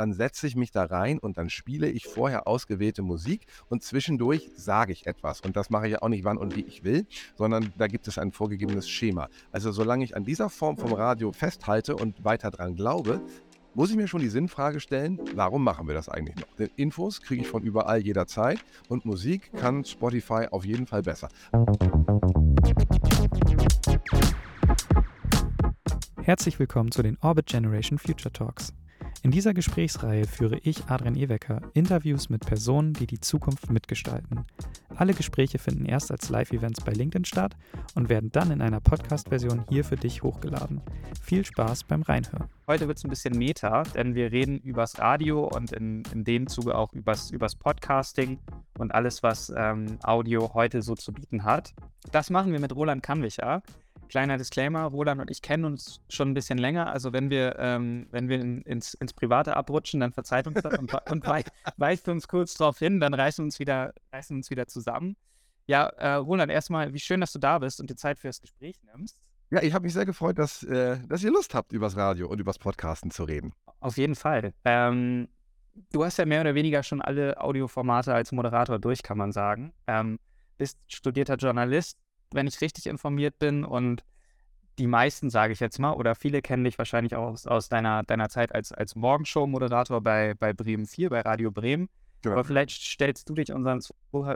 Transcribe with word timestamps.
dann 0.00 0.14
setze 0.14 0.46
ich 0.46 0.56
mich 0.56 0.70
da 0.70 0.84
rein 0.84 1.18
und 1.18 1.36
dann 1.36 1.50
spiele 1.50 1.90
ich 1.90 2.06
vorher 2.06 2.48
ausgewählte 2.48 3.02
Musik 3.02 3.44
und 3.68 3.82
zwischendurch 3.82 4.50
sage 4.56 4.94
ich 4.94 5.06
etwas. 5.06 5.42
Und 5.42 5.56
das 5.56 5.68
mache 5.68 5.88
ich 5.88 5.92
ja 5.92 6.00
auch 6.00 6.08
nicht 6.08 6.24
wann 6.24 6.38
und 6.38 6.56
wie 6.56 6.62
ich 6.62 6.84
will, 6.84 7.06
sondern 7.34 7.70
da 7.76 7.86
gibt 7.86 8.08
es 8.08 8.16
ein 8.16 8.32
vorgegebenes 8.32 8.88
Schema. 8.88 9.28
Also 9.52 9.72
solange 9.72 10.02
ich 10.02 10.16
an 10.16 10.24
dieser 10.24 10.48
Form 10.48 10.78
vom 10.78 10.94
Radio 10.94 11.32
festhalte 11.32 11.96
und 11.96 12.24
weiter 12.24 12.50
dran 12.50 12.76
glaube, 12.76 13.20
muss 13.74 13.90
ich 13.90 13.96
mir 13.96 14.08
schon 14.08 14.22
die 14.22 14.30
Sinnfrage 14.30 14.80
stellen, 14.80 15.20
warum 15.34 15.62
machen 15.62 15.86
wir 15.86 15.94
das 15.94 16.08
eigentlich 16.08 16.36
noch? 16.36 16.56
Denn 16.56 16.70
Infos 16.76 17.20
kriege 17.20 17.42
ich 17.42 17.48
von 17.48 17.62
überall 17.62 18.00
jederzeit 18.00 18.64
und 18.88 19.04
Musik 19.04 19.52
kann 19.52 19.84
Spotify 19.84 20.46
auf 20.50 20.64
jeden 20.64 20.86
Fall 20.86 21.02
besser. 21.02 21.28
Herzlich 26.22 26.58
willkommen 26.58 26.90
zu 26.90 27.02
den 27.02 27.18
Orbit 27.20 27.44
Generation 27.44 27.98
Future 27.98 28.32
Talks. 28.32 28.72
In 29.22 29.30
dieser 29.30 29.52
Gesprächsreihe 29.52 30.26
führe 30.26 30.56
ich, 30.62 30.86
Adrian 30.86 31.14
Ewecker, 31.14 31.60
Interviews 31.74 32.30
mit 32.30 32.46
Personen, 32.46 32.94
die 32.94 33.06
die 33.06 33.20
Zukunft 33.20 33.70
mitgestalten. 33.70 34.46
Alle 34.96 35.12
Gespräche 35.12 35.58
finden 35.58 35.84
erst 35.84 36.10
als 36.10 36.30
Live-Events 36.30 36.82
bei 36.82 36.92
LinkedIn 36.92 37.26
statt 37.26 37.54
und 37.94 38.08
werden 38.08 38.32
dann 38.32 38.50
in 38.50 38.62
einer 38.62 38.80
Podcast-Version 38.80 39.66
hier 39.68 39.84
für 39.84 39.96
dich 39.96 40.22
hochgeladen. 40.22 40.80
Viel 41.22 41.44
Spaß 41.44 41.84
beim 41.84 42.00
Reinhören. 42.00 42.48
Heute 42.66 42.88
wird 42.88 42.96
es 42.96 43.04
ein 43.04 43.10
bisschen 43.10 43.36
Meta, 43.36 43.82
denn 43.82 44.14
wir 44.14 44.32
reden 44.32 44.58
übers 44.58 44.98
Radio 44.98 45.44
und 45.46 45.72
in, 45.72 46.02
in 46.14 46.24
dem 46.24 46.46
Zuge 46.46 46.74
auch 46.74 46.94
übers, 46.94 47.30
übers 47.30 47.56
Podcasting 47.56 48.38
und 48.78 48.94
alles, 48.94 49.22
was 49.22 49.52
ähm, 49.54 49.98
Audio 50.02 50.54
heute 50.54 50.80
so 50.80 50.94
zu 50.94 51.12
bieten 51.12 51.44
hat. 51.44 51.74
Das 52.10 52.30
machen 52.30 52.52
wir 52.52 52.60
mit 52.60 52.74
Roland 52.74 53.02
Kanwicher. 53.02 53.62
Kleiner 54.10 54.38
Disclaimer, 54.38 54.86
Roland 54.86 55.20
und 55.20 55.30
ich 55.30 55.40
kennen 55.40 55.64
uns 55.64 56.00
schon 56.08 56.30
ein 56.30 56.34
bisschen 56.34 56.58
länger. 56.58 56.90
Also 56.90 57.12
wenn 57.12 57.30
wir, 57.30 57.56
ähm, 57.60 58.08
wenn 58.10 58.28
wir 58.28 58.40
in, 58.40 58.60
ins, 58.62 58.94
ins 58.94 59.12
Private 59.12 59.56
abrutschen, 59.56 60.00
dann 60.00 60.12
verzeiht 60.12 60.48
uns 60.48 60.60
das 60.62 60.76
und, 60.80 60.92
und 60.92 61.24
weist 61.76 62.08
uns 62.08 62.26
kurz 62.26 62.54
darauf 62.54 62.80
hin, 62.80 62.98
dann 62.98 63.14
reißen 63.14 63.44
uns 63.44 63.60
wieder, 63.60 63.94
reißen 64.12 64.36
uns 64.36 64.50
wieder 64.50 64.66
zusammen. 64.66 65.16
Ja, 65.68 65.86
äh, 65.90 66.14
Roland, 66.14 66.50
erstmal, 66.50 66.92
wie 66.92 66.98
schön, 66.98 67.20
dass 67.20 67.32
du 67.32 67.38
da 67.38 67.60
bist 67.60 67.80
und 67.80 67.88
dir 67.88 67.94
Zeit 67.94 68.18
für 68.18 68.26
das 68.26 68.40
Gespräch 68.40 68.74
nimmst. 68.82 69.16
Ja, 69.50 69.62
ich 69.62 69.72
habe 69.74 69.84
mich 69.84 69.92
sehr 69.92 70.06
gefreut, 70.06 70.40
dass, 70.40 70.64
äh, 70.64 70.98
dass 71.06 71.22
ihr 71.22 71.30
Lust 71.30 71.54
habt, 71.54 71.70
übers 71.70 71.96
Radio 71.96 72.26
und 72.26 72.40
übers 72.40 72.58
Podcasten 72.58 73.12
zu 73.12 73.22
reden. 73.22 73.52
Auf 73.78 73.96
jeden 73.96 74.16
Fall. 74.16 74.52
Ähm, 74.64 75.28
du 75.92 76.04
hast 76.04 76.16
ja 76.16 76.26
mehr 76.26 76.40
oder 76.40 76.56
weniger 76.56 76.82
schon 76.82 77.00
alle 77.00 77.40
Audioformate 77.40 78.12
als 78.12 78.32
Moderator 78.32 78.80
durch, 78.80 79.04
kann 79.04 79.18
man 79.18 79.30
sagen. 79.30 79.72
Ähm, 79.86 80.18
bist 80.58 80.80
studierter 80.88 81.36
Journalist, 81.36 81.96
wenn 82.32 82.46
ich 82.46 82.60
richtig 82.60 82.86
informiert 82.86 83.38
bin. 83.38 83.64
Und 83.64 84.04
die 84.78 84.86
meisten, 84.86 85.30
sage 85.30 85.52
ich 85.52 85.60
jetzt 85.60 85.78
mal, 85.78 85.92
oder 85.92 86.14
viele 86.14 86.42
kennen 86.42 86.64
dich 86.64 86.78
wahrscheinlich 86.78 87.14
auch 87.14 87.28
aus, 87.28 87.46
aus 87.46 87.68
deiner, 87.68 88.02
deiner 88.02 88.28
Zeit 88.28 88.54
als, 88.54 88.72
als 88.72 88.96
Morgenshow-Moderator 88.96 90.00
bei, 90.00 90.34
bei 90.34 90.52
Bremen 90.52 90.86
4, 90.86 91.10
bei 91.10 91.20
Radio 91.20 91.50
Bremen. 91.50 91.88
Ja. 92.24 92.32
Aber 92.32 92.44
vielleicht 92.44 92.82
stellst 92.82 93.28
du 93.28 93.34
dich 93.34 93.52
unseren 93.52 93.80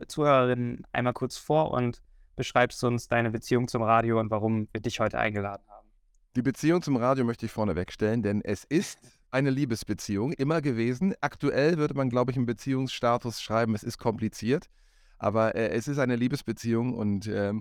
Zuhörerinnen 0.06 0.86
einmal 0.92 1.12
kurz 1.12 1.36
vor 1.36 1.70
und 1.70 2.02
beschreibst 2.36 2.82
uns 2.84 3.08
deine 3.08 3.30
Beziehung 3.30 3.68
zum 3.68 3.82
Radio 3.82 4.18
und 4.18 4.30
warum 4.30 4.68
wir 4.72 4.80
dich 4.80 5.00
heute 5.00 5.18
eingeladen 5.18 5.62
haben. 5.68 5.86
Die 6.36 6.42
Beziehung 6.42 6.82
zum 6.82 6.96
Radio 6.96 7.24
möchte 7.24 7.46
ich 7.46 7.52
vorne 7.52 7.76
wegstellen, 7.76 8.22
denn 8.22 8.42
es 8.42 8.64
ist 8.64 8.98
eine 9.30 9.50
Liebesbeziehung 9.50 10.32
immer 10.32 10.62
gewesen. 10.62 11.14
Aktuell 11.20 11.78
würde 11.78 11.94
man, 11.94 12.08
glaube 12.10 12.32
ich, 12.32 12.36
im 12.36 12.46
Beziehungsstatus 12.46 13.40
schreiben, 13.40 13.74
es 13.74 13.84
ist 13.84 13.98
kompliziert. 13.98 14.68
Aber 15.18 15.54
äh, 15.54 15.68
es 15.70 15.88
ist 15.88 15.98
eine 15.98 16.16
Liebesbeziehung 16.16 16.94
und 16.94 17.26
äh, 17.26 17.52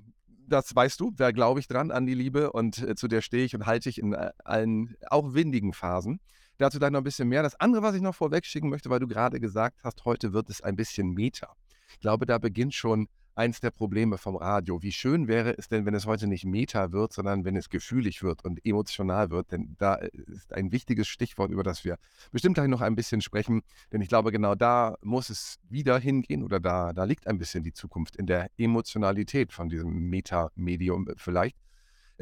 das 0.47 0.75
weißt 0.75 0.99
du, 0.99 1.11
da 1.11 1.31
glaube 1.31 1.59
ich 1.59 1.67
dran 1.67 1.91
an 1.91 2.05
die 2.05 2.13
Liebe 2.13 2.52
und 2.52 2.80
äh, 2.80 2.95
zu 2.95 3.08
der 3.08 3.22
stehe 3.22 3.45
ich 3.45 3.55
und 3.55 3.66
halte 3.66 3.89
ich 3.89 3.97
in 3.97 4.13
äh, 4.13 4.31
allen, 4.44 4.95
auch 5.09 5.33
windigen 5.33 5.73
Phasen. 5.73 6.19
Dazu 6.58 6.80
dann 6.80 6.94
noch 6.94 7.02
ein 7.02 7.03
bisschen 7.03 7.27
mehr. 7.27 7.44
Das 7.44 7.59
andere, 7.59 7.81
was 7.81 7.95
ich 7.95 8.02
noch 8.02 8.16
vorweg 8.16 8.45
schicken 8.45 8.69
möchte, 8.69 8.89
weil 8.89 8.99
du 8.99 9.08
gerade 9.08 9.39
gesagt 9.39 9.83
hast, 9.83 10.05
heute 10.05 10.33
wird 10.33 10.49
es 10.49 10.61
ein 10.61 10.75
bisschen 10.75 11.11
Meta. 11.11 11.55
Ich 11.89 11.99
glaube, 11.99 12.25
da 12.25 12.38
beginnt 12.38 12.73
schon 12.73 13.08
eins 13.36 13.59
der 13.59 13.72
Probleme 13.72 14.17
vom 14.17 14.36
Radio. 14.36 14.81
Wie 14.81 14.92
schön 14.92 15.28
wäre 15.28 15.58
es 15.58 15.67
denn, 15.67 15.86
wenn 15.86 15.94
es 15.94 16.05
heute 16.05 16.27
nicht 16.27 16.45
Meta 16.45 16.92
wird, 16.92 17.14
sondern 17.14 17.45
wenn 17.45 17.55
es 17.55 17.70
gefühlig 17.70 18.23
wird 18.23 18.44
und 18.44 18.66
emotional 18.66 19.30
wird? 19.30 19.52
Denn 19.52 19.76
da 19.77 19.95
äh, 19.95 20.10
ist 20.27 20.54
ein 20.54 20.71
wichtiges 20.71 21.08
Stichwort, 21.08 21.52
über 21.52 21.64
das 21.64 21.83
wir 21.83 21.98
bestimmt 22.32 22.55
gleich 22.55 22.67
noch 22.67 22.82
ein 22.82 22.95
bisschen 22.95 23.21
sprechen. 23.21 23.61
Denn 23.92 24.02
ich 24.02 24.10
glaube, 24.10 24.32
genau 24.32 24.55
da 24.55 24.98
muss 25.02 25.30
es 25.30 25.60
wieder 25.70 25.98
hingehen 25.99 26.44
oder 26.44 26.60
da, 26.60 26.94
da 26.94 27.04
liegt 27.04 27.27
ein 27.27 27.38
bisschen 27.38 27.64
die 27.64 27.73
Zukunft 27.73 28.16
in 28.16 28.27
der 28.27 28.49
Emotionalität 28.58 29.54
von 29.54 29.70
diesem 29.70 30.10
Meta-Medium 30.10 31.08
äh, 31.08 31.14
vielleicht. 31.17 31.63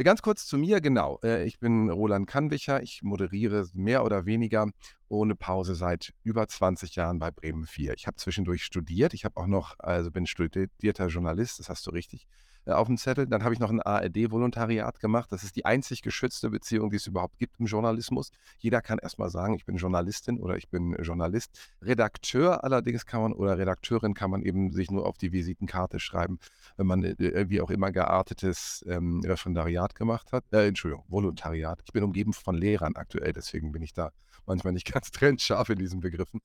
Äh, 0.01 0.03
ganz 0.03 0.23
kurz 0.23 0.47
zu 0.47 0.57
mir, 0.57 0.81
genau. 0.81 1.19
Äh, 1.23 1.45
ich 1.45 1.59
bin 1.59 1.91
Roland 1.91 2.25
Kannwicher. 2.25 2.81
Ich 2.81 3.03
moderiere 3.03 3.67
mehr 3.73 4.03
oder 4.03 4.25
weniger 4.25 4.67
ohne 5.09 5.35
Pause 5.35 5.75
seit 5.75 6.11
über 6.23 6.47
20 6.47 6.95
Jahren 6.95 7.19
bei 7.19 7.29
Bremen 7.29 7.67
4. 7.67 7.93
Ich 7.93 8.07
habe 8.07 8.17
zwischendurch 8.17 8.63
studiert. 8.63 9.13
Ich 9.13 9.25
habe 9.25 9.37
auch 9.37 9.45
noch, 9.45 9.75
also 9.77 10.09
bin 10.09 10.25
studierter 10.25 11.05
Journalist, 11.05 11.59
das 11.59 11.69
hast 11.69 11.85
du 11.85 11.91
richtig 11.91 12.25
auf 12.65 12.87
dem 12.87 12.97
Zettel. 12.97 13.27
Dann 13.27 13.43
habe 13.43 13.53
ich 13.53 13.59
noch 13.59 13.69
ein 13.69 13.81
ARD-Volontariat 13.81 14.99
gemacht. 14.99 15.31
Das 15.31 15.43
ist 15.43 15.55
die 15.55 15.65
einzig 15.65 16.01
geschützte 16.01 16.49
Beziehung, 16.49 16.89
die 16.89 16.97
es 16.97 17.07
überhaupt 17.07 17.37
gibt 17.37 17.59
im 17.59 17.65
Journalismus. 17.65 18.31
Jeder 18.59 18.81
kann 18.81 18.99
erstmal 18.99 19.29
sagen, 19.29 19.55
ich 19.55 19.65
bin 19.65 19.77
Journalistin 19.77 20.39
oder 20.39 20.57
ich 20.57 20.69
bin 20.69 20.95
Journalist. 21.01 21.57
Redakteur 21.81 22.63
allerdings 22.63 23.05
kann 23.05 23.21
man 23.21 23.33
oder 23.33 23.57
Redakteurin 23.57 24.13
kann 24.13 24.31
man 24.31 24.43
eben 24.43 24.71
sich 24.71 24.91
nur 24.91 25.05
auf 25.05 25.17
die 25.17 25.31
Visitenkarte 25.31 25.99
schreiben, 25.99 26.39
wenn 26.77 26.87
man 26.87 27.03
äh, 27.03 27.15
irgendwie 27.17 27.61
auch 27.61 27.71
immer 27.71 27.91
geartetes 27.91 28.85
ähm, 28.87 29.21
Referendariat 29.25 29.95
gemacht 29.95 30.31
hat. 30.31 30.43
Äh, 30.51 30.67
Entschuldigung, 30.67 31.05
Volontariat. 31.07 31.81
Ich 31.85 31.93
bin 31.93 32.03
umgeben 32.03 32.33
von 32.33 32.55
Lehrern 32.55 32.95
aktuell, 32.95 33.33
deswegen 33.33 33.71
bin 33.71 33.81
ich 33.81 33.93
da 33.93 34.11
manchmal 34.45 34.73
nicht 34.73 34.85
ganz 34.93 35.11
trennscharf 35.11 35.69
in 35.69 35.79
diesen 35.79 35.99
Begriffen. 35.99 36.41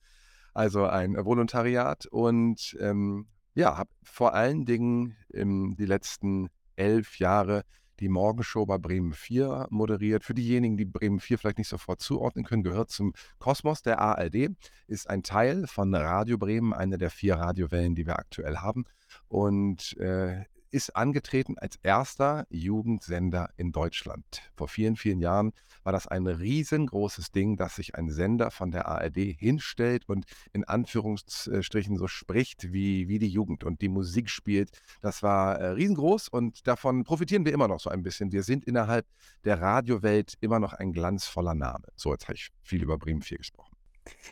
Also 0.53 0.85
ein 0.85 1.15
Volontariat 1.23 2.07
und 2.07 2.75
ähm, 2.79 3.27
ja, 3.57 3.75
habe 3.75 3.89
vor 4.03 4.35
allen 4.35 4.65
Dingen 4.65 5.15
ähm, 5.33 5.75
die 5.79 5.87
letzten 5.87 6.49
elf 6.75 7.17
Jahre 7.17 7.63
die 7.99 8.07
Morgenshow 8.07 8.67
bei 8.67 8.77
Bremen 8.77 9.13
4 9.13 9.65
moderiert. 9.71 10.23
Für 10.23 10.35
diejenigen, 10.35 10.77
die 10.77 10.85
Bremen 10.85 11.19
4 11.19 11.39
vielleicht 11.39 11.57
nicht 11.57 11.67
sofort 11.67 11.99
zuordnen 11.99 12.45
können, 12.45 12.61
gehört 12.61 12.91
zum 12.91 13.13
Kosmos 13.39 13.81
der 13.81 13.97
ARD, 13.97 14.49
ist 14.85 15.09
ein 15.09 15.23
Teil 15.23 15.65
von 15.65 15.95
Radio 15.95 16.37
Bremen, 16.37 16.71
eine 16.71 16.99
der 16.99 17.09
vier 17.09 17.33
Radiowellen, 17.37 17.95
die 17.95 18.05
wir 18.05 18.19
aktuell 18.19 18.57
haben. 18.57 18.85
Und 19.27 19.97
äh, 19.97 20.43
ist 20.71 20.95
angetreten 20.95 21.57
als 21.57 21.77
erster 21.83 22.45
Jugendsender 22.49 23.49
in 23.57 23.71
Deutschland. 23.71 24.41
Vor 24.55 24.67
vielen, 24.67 24.95
vielen 24.95 25.19
Jahren 25.19 25.53
war 25.83 25.93
das 25.93 26.07
ein 26.07 26.27
riesengroßes 26.27 27.31
Ding, 27.31 27.55
dass 27.55 27.75
sich 27.75 27.95
ein 27.95 28.09
Sender 28.09 28.51
von 28.51 28.71
der 28.71 28.87
ARD 28.87 29.17
hinstellt 29.37 30.07
und 30.07 30.25
in 30.51 30.63
Anführungsstrichen 30.65 31.97
so 31.97 32.07
spricht 32.07 32.73
wie, 32.73 33.07
wie 33.07 33.19
die 33.19 33.29
Jugend 33.29 33.63
und 33.63 33.81
die 33.81 33.89
Musik 33.89 34.29
spielt. 34.29 34.71
Das 35.01 35.23
war 35.23 35.55
äh, 35.59 35.67
riesengroß 35.69 36.27
und 36.29 36.67
davon 36.67 37.03
profitieren 37.03 37.45
wir 37.45 37.53
immer 37.53 37.67
noch 37.67 37.79
so 37.79 37.89
ein 37.89 38.03
bisschen. 38.03 38.31
Wir 38.31 38.43
sind 38.43 38.65
innerhalb 38.65 39.05
der 39.45 39.61
Radiowelt 39.61 40.33
immer 40.41 40.59
noch 40.59 40.73
ein 40.73 40.91
glanzvoller 40.91 41.55
Name. 41.55 41.85
So, 41.95 42.11
jetzt 42.11 42.25
habe 42.27 42.35
ich 42.35 42.49
viel 42.61 42.83
über 42.83 42.97
Bremen 42.97 43.21
4 43.21 43.37
gesprochen. 43.37 43.75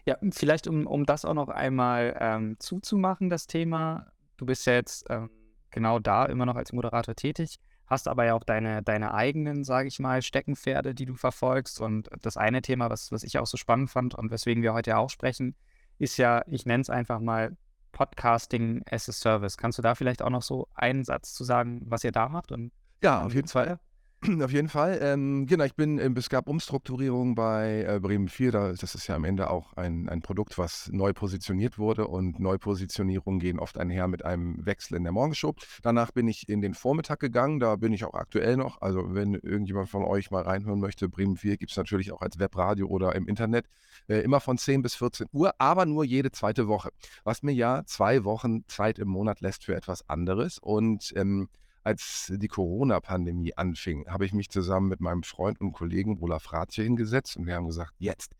Ja, 0.06 0.18
vielleicht 0.32 0.68
um, 0.68 0.88
um 0.88 1.06
das 1.06 1.26
auch 1.26 1.34
noch 1.34 1.50
einmal 1.50 2.18
ähm, 2.20 2.56
zuzumachen, 2.60 3.30
das 3.30 3.48
Thema. 3.48 4.12
Du 4.38 4.46
bist 4.46 4.66
ja 4.66 4.74
jetzt 4.74 5.06
ähm 5.10 5.30
genau 5.72 6.00
da 6.00 6.26
immer 6.26 6.46
noch 6.46 6.56
als 6.56 6.74
Moderator 6.74 7.16
tätig, 7.16 7.60
hast 7.88 8.08
aber 8.08 8.26
ja 8.26 8.34
auch 8.34 8.44
deine, 8.44 8.82
deine 8.84 9.14
eigenen, 9.14 9.64
sage 9.64 9.88
ich 9.88 10.00
mal, 10.00 10.22
Steckenpferde, 10.22 10.96
die 10.96 11.06
du 11.06 11.16
verfolgst. 11.16 11.80
Und 11.82 12.10
das 12.22 12.38
eine 12.38 12.62
Thema, 12.62 12.90
was, 12.90 13.12
was 13.12 13.24
ich 13.24 13.38
auch 13.38 13.46
so 13.46 13.58
spannend 13.58 13.90
fand 13.90 14.16
und 14.16 14.32
weswegen 14.32 14.64
wir 14.64 14.74
heute 14.74 14.98
auch 14.98 15.10
sprechen, 15.10 15.56
ist 15.98 16.18
ja, 16.18 16.44
ich 16.48 16.66
nenne 16.66 16.82
es 16.82 16.90
einfach 16.90 17.20
mal 17.20 17.56
Podcasting 17.92 18.84
as 18.90 19.08
a 19.08 19.12
Service. 19.12 19.58
Kannst 19.58 19.78
du 19.78 19.82
da 19.82 19.96
vielleicht 19.96 20.22
auch 20.22 20.30
noch 20.30 20.42
so 20.42 20.68
einen 20.74 21.04
Satz 21.06 21.34
zu 21.34 21.44
sagen, 21.44 21.82
was 21.86 22.04
ihr 22.04 22.12
da 22.12 22.28
macht? 22.28 22.52
Und 22.52 22.72
ja, 23.02 23.24
auf 23.24 23.34
jeden 23.34 23.48
Fall. 23.48 23.80
Auf 24.44 24.52
jeden 24.52 24.70
Fall. 24.70 25.00
Ähm, 25.02 25.46
genau, 25.46 25.66
ich 25.66 25.76
bin, 25.76 26.00
es 26.00 26.30
gab 26.30 26.48
Umstrukturierung 26.48 27.36
bei 27.36 27.86
äh, 27.88 28.00
Bremen 28.00 28.28
4. 28.28 28.52
Da, 28.52 28.72
das 28.72 28.96
ist 28.96 29.08
ja 29.08 29.16
am 29.16 29.24
Ende 29.24 29.50
auch 29.50 29.74
ein, 29.74 30.10
ein 30.10 30.22
Produkt, 30.22 30.58
was 30.58 30.90
neu 30.92 31.14
positioniert 31.14 31.78
wurde. 31.78 32.08
Und 32.08 32.40
Neupositionierungen 32.40 33.40
gehen 33.40 33.60
oft 33.60 33.78
einher 33.78 34.08
mit 34.08 34.26
einem 34.26 34.66
Wechsel 34.66 34.96
in 34.96 35.04
der 35.04 35.12
Morgenshow. 35.12 35.54
Danach 35.84 36.12
bin 36.12 36.28
ich 36.28 36.50
in 36.50 36.62
den 36.62 36.74
Vormittag 36.74 37.20
gegangen. 37.20 37.60
Da 37.60 37.76
bin 37.76 37.94
ich 37.94 38.06
auch 38.06 38.14
aktuell 38.14 38.58
noch. 38.58 38.82
Also, 38.82 39.14
wenn 39.14 39.36
irgendjemand 39.36 39.90
von 39.90 40.04
euch 40.04 40.32
mal 40.32 40.44
reinhören 40.44 40.80
möchte, 40.80 41.10
Bremen 41.10 41.38
4 41.38 41.58
gibt 41.58 41.72
es 41.72 41.78
natürlich 41.78 42.12
auch 42.12 42.22
als 42.22 42.40
Webradio 42.40 42.88
oder 42.88 43.16
im 43.16 43.28
Internet. 43.28 43.66
Äh, 44.08 44.20
immer 44.20 44.40
von 44.40 44.58
10 44.58 44.82
bis 44.82 44.96
14 44.96 45.28
Uhr, 45.34 45.54
aber 45.60 45.86
nur 45.86 46.04
jede 46.04 46.32
zweite 46.32 46.68
Woche. 46.68 46.90
Was 47.24 47.44
mir 47.44 47.54
ja 47.54 47.84
zwei 47.86 48.24
Wochen 48.24 48.68
Zeit 48.68 49.00
im 49.00 49.08
Monat 49.08 49.42
lässt 49.42 49.66
für 49.66 49.76
etwas 49.76 50.08
anderes. 50.10 50.58
Und 50.58 51.14
ähm, 51.16 51.50
als 51.86 52.34
die 52.36 52.48
Corona-Pandemie 52.48 53.56
anfing, 53.56 54.08
habe 54.08 54.26
ich 54.26 54.34
mich 54.34 54.50
zusammen 54.50 54.90
mit 54.90 55.02
meinem 55.02 55.24
Freund 55.24 55.62
und 55.62 55.72
Kollegen 55.72 56.18
Olaf 56.20 56.52
Rathje 56.52 56.84
hingesetzt 56.84 57.38
und 57.38 57.46
wir 57.46 57.56
haben 57.56 57.68
gesagt, 57.68 57.94
jetzt, 58.00 58.32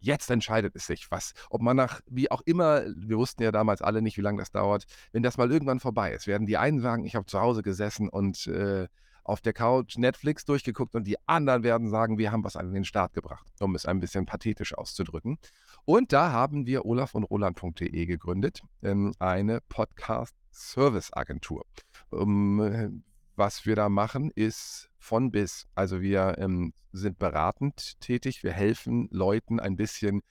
jetzt 0.00 0.30
entscheidet 0.30 0.76
es 0.76 0.86
sich, 0.86 1.10
was, 1.10 1.32
ob 1.48 1.62
man 1.62 1.76
nach, 1.76 2.02
wie 2.06 2.30
auch 2.30 2.42
immer, 2.42 2.82
wir 2.94 3.16
wussten 3.16 3.42
ja 3.42 3.52
damals 3.52 3.80
alle 3.80 4.02
nicht, 4.02 4.18
wie 4.18 4.22
lange 4.22 4.38
das 4.38 4.50
dauert, 4.50 4.84
wenn 5.12 5.22
das 5.22 5.38
mal 5.38 5.50
irgendwann 5.50 5.80
vorbei 5.80 6.12
ist, 6.12 6.26
werden 6.26 6.46
die 6.46 6.58
einen 6.58 6.80
sagen, 6.80 7.06
ich 7.06 7.14
habe 7.14 7.24
zu 7.24 7.40
Hause 7.40 7.62
gesessen 7.62 8.10
und 8.10 8.46
äh, 8.48 8.86
auf 9.24 9.40
der 9.40 9.54
Couch 9.54 9.96
Netflix 9.96 10.44
durchgeguckt 10.44 10.94
und 10.94 11.06
die 11.06 11.16
anderen 11.26 11.62
werden 11.62 11.88
sagen, 11.88 12.18
wir 12.18 12.32
haben 12.32 12.44
was 12.44 12.56
an 12.56 12.74
den 12.74 12.84
Start 12.84 13.14
gebracht, 13.14 13.46
um 13.60 13.74
es 13.74 13.86
ein 13.86 14.00
bisschen 14.00 14.26
pathetisch 14.26 14.76
auszudrücken. 14.76 15.38
Und 15.86 16.12
da 16.12 16.32
haben 16.32 16.66
wir 16.66 16.84
olaf 16.84 17.14
und 17.14 17.24
roland.de 17.24 18.06
gegründet, 18.06 18.60
ähm, 18.82 19.14
eine 19.18 19.60
Podcast-Service-Agentur. 19.68 21.64
Um, 22.10 22.60
äh, 22.60 22.90
was 23.36 23.64
wir 23.64 23.74
da 23.74 23.88
machen, 23.88 24.30
ist 24.34 24.90
von 24.98 25.30
bis. 25.30 25.66
Also 25.74 26.02
wir 26.02 26.36
ähm, 26.38 26.74
sind 26.92 27.18
beratend 27.18 27.98
tätig. 28.00 28.42
Wir 28.42 28.52
helfen 28.52 29.08
Leuten 29.10 29.58
ein 29.58 29.76
bisschen 29.76 30.22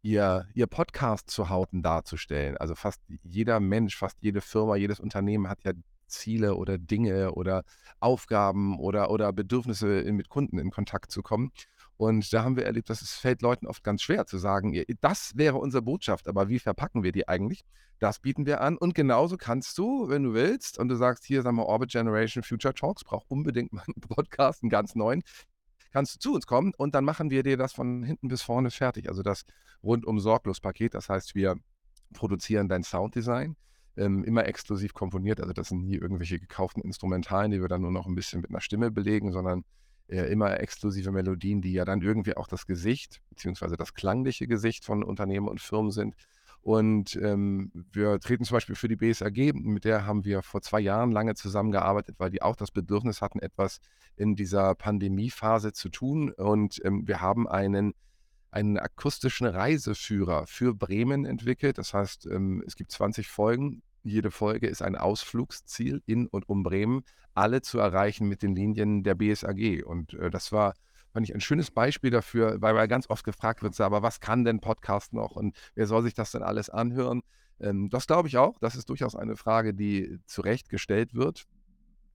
ihr, 0.00 0.46
ihr 0.54 0.66
Podcast 0.66 1.30
zu 1.30 1.50
Hauten 1.50 1.82
darzustellen. 1.82 2.56
Also 2.56 2.74
fast 2.74 3.02
jeder 3.22 3.60
Mensch, 3.60 3.96
fast 3.96 4.16
jede 4.20 4.40
Firma, 4.40 4.76
jedes 4.76 5.00
Unternehmen 5.00 5.48
hat 5.48 5.64
ja 5.64 5.72
Ziele 6.06 6.54
oder 6.54 6.78
Dinge 6.78 7.32
oder 7.32 7.64
Aufgaben 8.00 8.78
oder, 8.78 9.10
oder 9.10 9.32
Bedürfnisse 9.32 10.04
mit 10.12 10.28
Kunden 10.28 10.58
in 10.58 10.70
Kontakt 10.70 11.10
zu 11.10 11.22
kommen. 11.22 11.52
Und 11.96 12.32
da 12.32 12.42
haben 12.42 12.56
wir 12.56 12.64
erlebt, 12.64 12.90
dass 12.90 13.02
es 13.02 13.12
fällt 13.12 13.42
Leuten 13.42 13.66
oft 13.66 13.84
ganz 13.84 14.02
schwer 14.02 14.26
zu 14.26 14.38
sagen, 14.38 14.82
das 15.00 15.32
wäre 15.36 15.58
unsere 15.58 15.82
Botschaft, 15.82 16.26
aber 16.28 16.48
wie 16.48 16.58
verpacken 16.58 17.02
wir 17.02 17.12
die 17.12 17.28
eigentlich? 17.28 17.64
Das 18.00 18.18
bieten 18.18 18.46
wir 18.46 18.60
an. 18.60 18.76
Und 18.76 18.94
genauso 18.94 19.36
kannst 19.36 19.78
du, 19.78 20.08
wenn 20.08 20.24
du 20.24 20.34
willst, 20.34 20.78
und 20.78 20.88
du 20.88 20.96
sagst, 20.96 21.24
hier, 21.24 21.42
sagen 21.42 21.56
wir, 21.56 21.66
Orbit 21.66 21.92
Generation 21.92 22.42
Future 22.42 22.74
Talks, 22.74 23.04
braucht 23.04 23.30
unbedingt 23.30 23.72
mal 23.72 23.84
einen 23.86 24.00
Podcast, 24.00 24.62
einen 24.62 24.70
ganz 24.70 24.94
neuen, 24.94 25.22
kannst 25.92 26.16
du 26.16 26.18
zu 26.18 26.34
uns 26.34 26.46
kommen 26.46 26.72
und 26.76 26.94
dann 26.96 27.04
machen 27.04 27.30
wir 27.30 27.44
dir 27.44 27.56
das 27.56 27.72
von 27.72 28.02
hinten 28.02 28.26
bis 28.26 28.42
vorne 28.42 28.70
fertig. 28.72 29.08
Also 29.08 29.22
das 29.22 29.44
rundum 29.82 30.18
sorglos 30.18 30.60
Paket. 30.60 30.94
Das 30.94 31.08
heißt, 31.08 31.36
wir 31.36 31.56
produzieren 32.12 32.68
dein 32.68 32.82
Sounddesign, 32.82 33.56
ähm, 33.96 34.24
immer 34.24 34.44
exklusiv 34.46 34.92
komponiert. 34.92 35.40
Also 35.40 35.52
das 35.52 35.68
sind 35.68 35.84
nie 35.84 35.94
irgendwelche 35.94 36.40
gekauften 36.40 36.82
Instrumentalen, 36.82 37.52
die 37.52 37.60
wir 37.60 37.68
dann 37.68 37.82
nur 37.82 37.92
noch 37.92 38.06
ein 38.06 38.16
bisschen 38.16 38.40
mit 38.40 38.50
einer 38.50 38.60
Stimme 38.60 38.90
belegen, 38.90 39.30
sondern 39.30 39.64
äh, 40.08 40.30
immer 40.30 40.60
exklusive 40.60 41.12
Melodien, 41.12 41.62
die 41.62 41.72
ja 41.72 41.84
dann 41.84 42.02
irgendwie 42.02 42.36
auch 42.36 42.46
das 42.46 42.66
Gesicht, 42.66 43.22
beziehungsweise 43.30 43.76
das 43.76 43.94
klangliche 43.94 44.46
Gesicht 44.46 44.84
von 44.84 45.02
Unternehmen 45.02 45.48
und 45.48 45.60
Firmen 45.60 45.90
sind. 45.90 46.14
Und 46.64 47.16
ähm, 47.16 47.70
wir 47.92 48.18
treten 48.20 48.44
zum 48.44 48.56
Beispiel 48.56 48.74
für 48.74 48.88
die 48.88 48.96
BSAG, 48.96 49.52
mit 49.54 49.84
der 49.84 50.06
haben 50.06 50.24
wir 50.24 50.40
vor 50.40 50.62
zwei 50.62 50.80
Jahren 50.80 51.12
lange 51.12 51.34
zusammengearbeitet, 51.34 52.16
weil 52.18 52.30
die 52.30 52.40
auch 52.40 52.56
das 52.56 52.70
Bedürfnis 52.70 53.20
hatten, 53.20 53.38
etwas 53.38 53.80
in 54.16 54.34
dieser 54.34 54.74
Pandemiephase 54.74 55.74
zu 55.74 55.90
tun. 55.90 56.32
Und 56.32 56.80
ähm, 56.82 57.06
wir 57.06 57.20
haben 57.20 57.46
einen, 57.46 57.92
einen 58.50 58.78
akustischen 58.78 59.46
Reiseführer 59.46 60.46
für 60.46 60.74
Bremen 60.74 61.26
entwickelt. 61.26 61.76
Das 61.76 61.92
heißt, 61.92 62.26
ähm, 62.26 62.64
es 62.66 62.76
gibt 62.76 62.92
20 62.92 63.28
Folgen. 63.28 63.82
Jede 64.02 64.30
Folge 64.30 64.66
ist 64.66 64.80
ein 64.80 64.96
Ausflugsziel 64.96 66.02
in 66.06 66.26
und 66.26 66.48
um 66.48 66.62
Bremen, 66.62 67.04
alle 67.34 67.62
zu 67.62 67.78
erreichen 67.78 68.28
mit 68.28 68.42
den 68.42 68.54
Linien 68.54 69.02
der 69.02 69.14
BSAG. 69.14 69.84
Und 69.84 70.14
äh, 70.14 70.30
das 70.30 70.52
war 70.52 70.74
fand 71.14 71.28
ich 71.28 71.34
ein 71.34 71.40
schönes 71.40 71.70
Beispiel 71.70 72.10
dafür, 72.10 72.60
weil, 72.60 72.74
weil 72.74 72.88
ganz 72.88 73.08
oft 73.08 73.24
gefragt 73.24 73.62
wird, 73.62 73.80
aber 73.80 74.02
was 74.02 74.18
kann 74.18 74.44
denn 74.44 74.60
Podcast 74.60 75.12
noch 75.12 75.36
und 75.36 75.56
wer 75.76 75.86
soll 75.86 76.02
sich 76.02 76.14
das 76.14 76.32
denn 76.32 76.42
alles 76.42 76.68
anhören? 76.68 77.22
Ähm, 77.60 77.88
das 77.88 78.08
glaube 78.08 78.26
ich 78.28 78.36
auch. 78.36 78.58
Das 78.58 78.74
ist 78.74 78.90
durchaus 78.90 79.14
eine 79.14 79.36
Frage, 79.36 79.74
die 79.74 80.18
zu 80.26 80.42
Recht 80.42 80.68
gestellt 80.68 81.14
wird. 81.14 81.44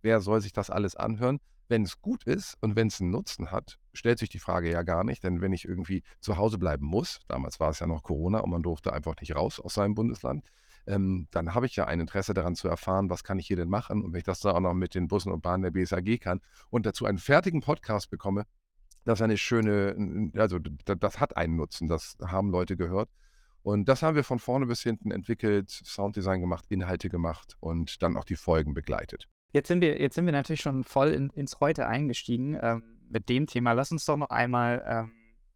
Wer 0.02 0.20
soll 0.20 0.42
sich 0.42 0.52
das 0.52 0.70
alles 0.70 0.96
anhören? 0.98 1.40
Wenn 1.70 1.84
es 1.84 2.02
gut 2.02 2.24
ist 2.24 2.58
und 2.62 2.76
wenn 2.76 2.88
es 2.88 3.00
einen 3.00 3.12
Nutzen 3.12 3.52
hat, 3.52 3.80
stellt 3.94 4.20
sich 4.20 4.30
die 4.30 4.40
Frage 4.40 4.70
ja 4.70 4.84
gar 4.84 5.04
nicht. 5.06 5.24
Denn 5.24 5.40
wenn 5.40 5.54
ich 5.54 5.66
irgendwie 5.66 6.04
zu 6.20 6.36
Hause 6.36 6.58
bleiben 6.58 6.86
muss, 6.86 7.20
damals 7.28 7.60
war 7.60 7.70
es 7.70 7.80
ja 7.80 7.88
noch 7.88 8.04
Corona 8.04 8.40
und 8.40 8.50
man 8.50 8.64
durfte 8.64 8.92
einfach 8.92 9.16
nicht 9.22 9.36
raus 9.36 9.60
aus 9.60 9.76
seinem 9.76 9.94
Bundesland, 9.94 10.44
ähm, 10.88 11.28
dann 11.32 11.54
habe 11.54 11.66
ich 11.66 11.76
ja 11.76 11.86
ein 11.86 12.00
Interesse 12.00 12.34
daran 12.34 12.56
zu 12.56 12.68
erfahren, 12.68 13.10
was 13.10 13.24
kann 13.24 13.40
ich 13.40 13.48
hier 13.48 13.58
denn 13.58 13.70
machen. 13.70 14.04
Und 14.04 14.14
wenn 14.14 14.20
ich 14.20 14.24
das 14.24 14.40
dann 14.40 14.56
auch 14.56 14.60
noch 14.60 14.74
mit 14.74 14.96
den 14.96 15.08
Bussen 15.08 15.32
und 15.32 15.42
Bahnen 15.42 15.64
der 15.64 15.72
BSAG 15.72 16.20
kann 16.20 16.42
und 16.70 16.86
dazu 16.86 17.06
einen 17.06 17.18
fertigen 17.18 17.62
Podcast 17.62 18.10
bekomme, 18.10 18.46
das 19.06 19.20
ist 19.20 19.24
eine 19.24 19.38
schöne, 19.38 20.32
also 20.36 20.60
das 20.60 21.20
hat 21.20 21.38
einen 21.38 21.56
Nutzen, 21.56 21.88
das 21.88 22.18
haben 22.22 22.52
Leute 22.52 22.78
gehört. 22.78 23.10
Und 23.62 23.90
das 23.90 24.04
haben 24.04 24.16
wir 24.16 24.24
von 24.24 24.40
vorne 24.40 24.66
bis 24.66 24.82
hinten 24.82 25.12
entwickelt, 25.12 25.70
Sounddesign 25.70 26.42
gemacht, 26.42 26.66
Inhalte 26.70 27.10
gemacht 27.10 27.58
und 27.60 28.02
dann 28.02 28.16
auch 28.16 28.24
die 28.24 28.36
Folgen 28.36 28.74
begleitet. 28.74 29.28
Jetzt 29.52 29.68
sind 29.68 29.82
wir, 29.82 30.00
jetzt 30.00 30.16
sind 30.16 30.26
wir 30.26 30.32
natürlich 30.32 30.62
schon 30.62 30.84
voll 30.84 31.10
in, 31.10 31.30
ins 31.32 31.60
Heute 31.60 31.88
eingestiegen 31.88 32.58
ähm, 32.62 32.84
mit 33.10 33.30
dem 33.30 33.48
Thema. 33.48 33.74
Lass 33.74 33.92
uns 33.92 34.06
doch 34.06 34.16
noch 34.16 34.30
einmal 34.30 34.84
ähm, 34.88 35.12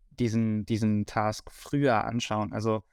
diesen, 0.09 0.65
diesen 0.65 1.05
Task 1.05 1.49
früher 1.51 2.03
anschauen. 2.03 2.53
Also 2.53 2.83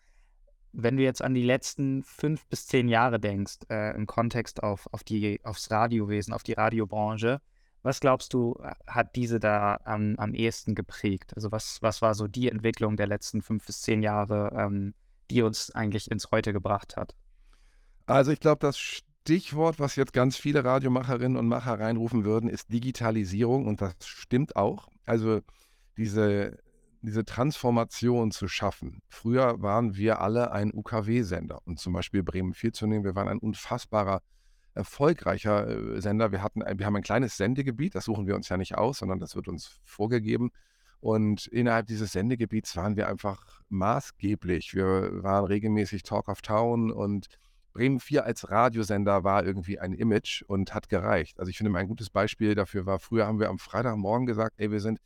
wenn 0.72 0.96
du 0.96 1.02
jetzt 1.02 1.22
an 1.22 1.34
die 1.34 1.42
letzten 1.42 2.02
fünf 2.02 2.46
bis 2.46 2.66
zehn 2.66 2.88
Jahre 2.88 3.18
denkst, 3.18 3.58
äh, 3.70 3.94
im 3.94 4.06
Kontext 4.06 4.62
auf, 4.62 4.88
auf 4.92 5.04
die, 5.04 5.40
aufs 5.44 5.70
Radiowesen, 5.70 6.32
auf 6.32 6.42
die 6.42 6.52
Radiobranche, 6.52 7.40
was 7.82 8.00
glaubst 8.00 8.34
du, 8.34 8.56
äh, 8.62 8.72
hat 8.86 9.16
diese 9.16 9.40
da 9.40 9.78
am, 9.84 10.16
am 10.16 10.34
ehesten 10.34 10.74
geprägt? 10.74 11.32
Also 11.34 11.50
was, 11.50 11.78
was 11.82 12.02
war 12.02 12.14
so 12.14 12.26
die 12.26 12.50
Entwicklung 12.50 12.96
der 12.96 13.06
letzten 13.06 13.42
fünf 13.42 13.66
bis 13.66 13.82
zehn 13.82 14.02
Jahre, 14.02 14.52
ähm, 14.56 14.94
die 15.30 15.42
uns 15.42 15.70
eigentlich 15.74 16.10
ins 16.10 16.30
Heute 16.30 16.52
gebracht 16.52 16.96
hat? 16.96 17.14
Also 18.06 18.32
ich 18.32 18.40
glaube, 18.40 18.60
das 18.60 18.78
Stichwort, 18.78 19.78
was 19.78 19.96
jetzt 19.96 20.12
ganz 20.12 20.36
viele 20.36 20.64
Radiomacherinnen 20.64 21.36
und 21.36 21.46
Macher 21.46 21.78
reinrufen 21.78 22.24
würden, 22.24 22.48
ist 22.50 22.72
Digitalisierung 22.72 23.66
und 23.66 23.80
das 23.80 23.94
stimmt 24.04 24.56
auch. 24.56 24.88
Also 25.06 25.40
diese, 25.96 26.58
diese 27.02 27.24
Transformation 27.24 28.30
zu 28.30 28.48
schaffen. 28.48 29.02
Früher 29.08 29.62
waren 29.62 29.96
wir 29.96 30.20
alle 30.20 30.52
ein 30.52 30.72
UKW-Sender 30.72 31.60
und 31.64 31.78
zum 31.78 31.92
Beispiel 31.92 32.22
Bremen 32.22 32.54
4 32.54 32.72
zu 32.72 32.86
nehmen, 32.86 33.04
wir 33.04 33.14
waren 33.14 33.28
ein 33.28 33.38
unfassbarer 33.38 34.22
erfolgreicher 34.74 35.68
äh, 35.68 36.00
Sender. 36.00 36.32
Wir, 36.32 36.42
hatten 36.42 36.62
ein, 36.62 36.78
wir 36.78 36.86
haben 36.86 36.96
ein 36.96 37.02
kleines 37.02 37.36
Sendegebiet, 37.36 37.94
das 37.94 38.04
suchen 38.04 38.26
wir 38.26 38.36
uns 38.36 38.48
ja 38.48 38.56
nicht 38.56 38.76
aus, 38.76 38.98
sondern 38.98 39.18
das 39.18 39.34
wird 39.34 39.48
uns 39.48 39.80
vorgegeben. 39.84 40.50
Und 41.00 41.46
innerhalb 41.46 41.86
dieses 41.86 42.12
Sendegebiets 42.12 42.76
waren 42.76 42.96
wir 42.96 43.08
einfach 43.08 43.62
maßgeblich. 43.70 44.74
Wir 44.74 45.22
waren 45.22 45.46
regelmäßig 45.46 46.02
Talk 46.02 46.28
of 46.28 46.42
Town 46.42 46.90
und 46.90 47.26
Bremen 47.72 48.00
4 48.00 48.24
als 48.24 48.50
Radiosender 48.50 49.24
war 49.24 49.44
irgendwie 49.44 49.78
ein 49.78 49.92
Image 49.92 50.42
und 50.42 50.74
hat 50.74 50.88
gereicht. 50.88 51.38
Also 51.38 51.50
ich 51.50 51.56
finde, 51.56 51.76
ein 51.78 51.88
gutes 51.88 52.10
Beispiel 52.10 52.54
dafür 52.54 52.84
war, 52.84 52.98
früher 52.98 53.26
haben 53.26 53.38
wir 53.38 53.48
am 53.48 53.58
Freitagmorgen 53.58 54.26
gesagt, 54.26 54.56
ey, 54.58 54.70
wir 54.70 54.80
sind 54.80 54.98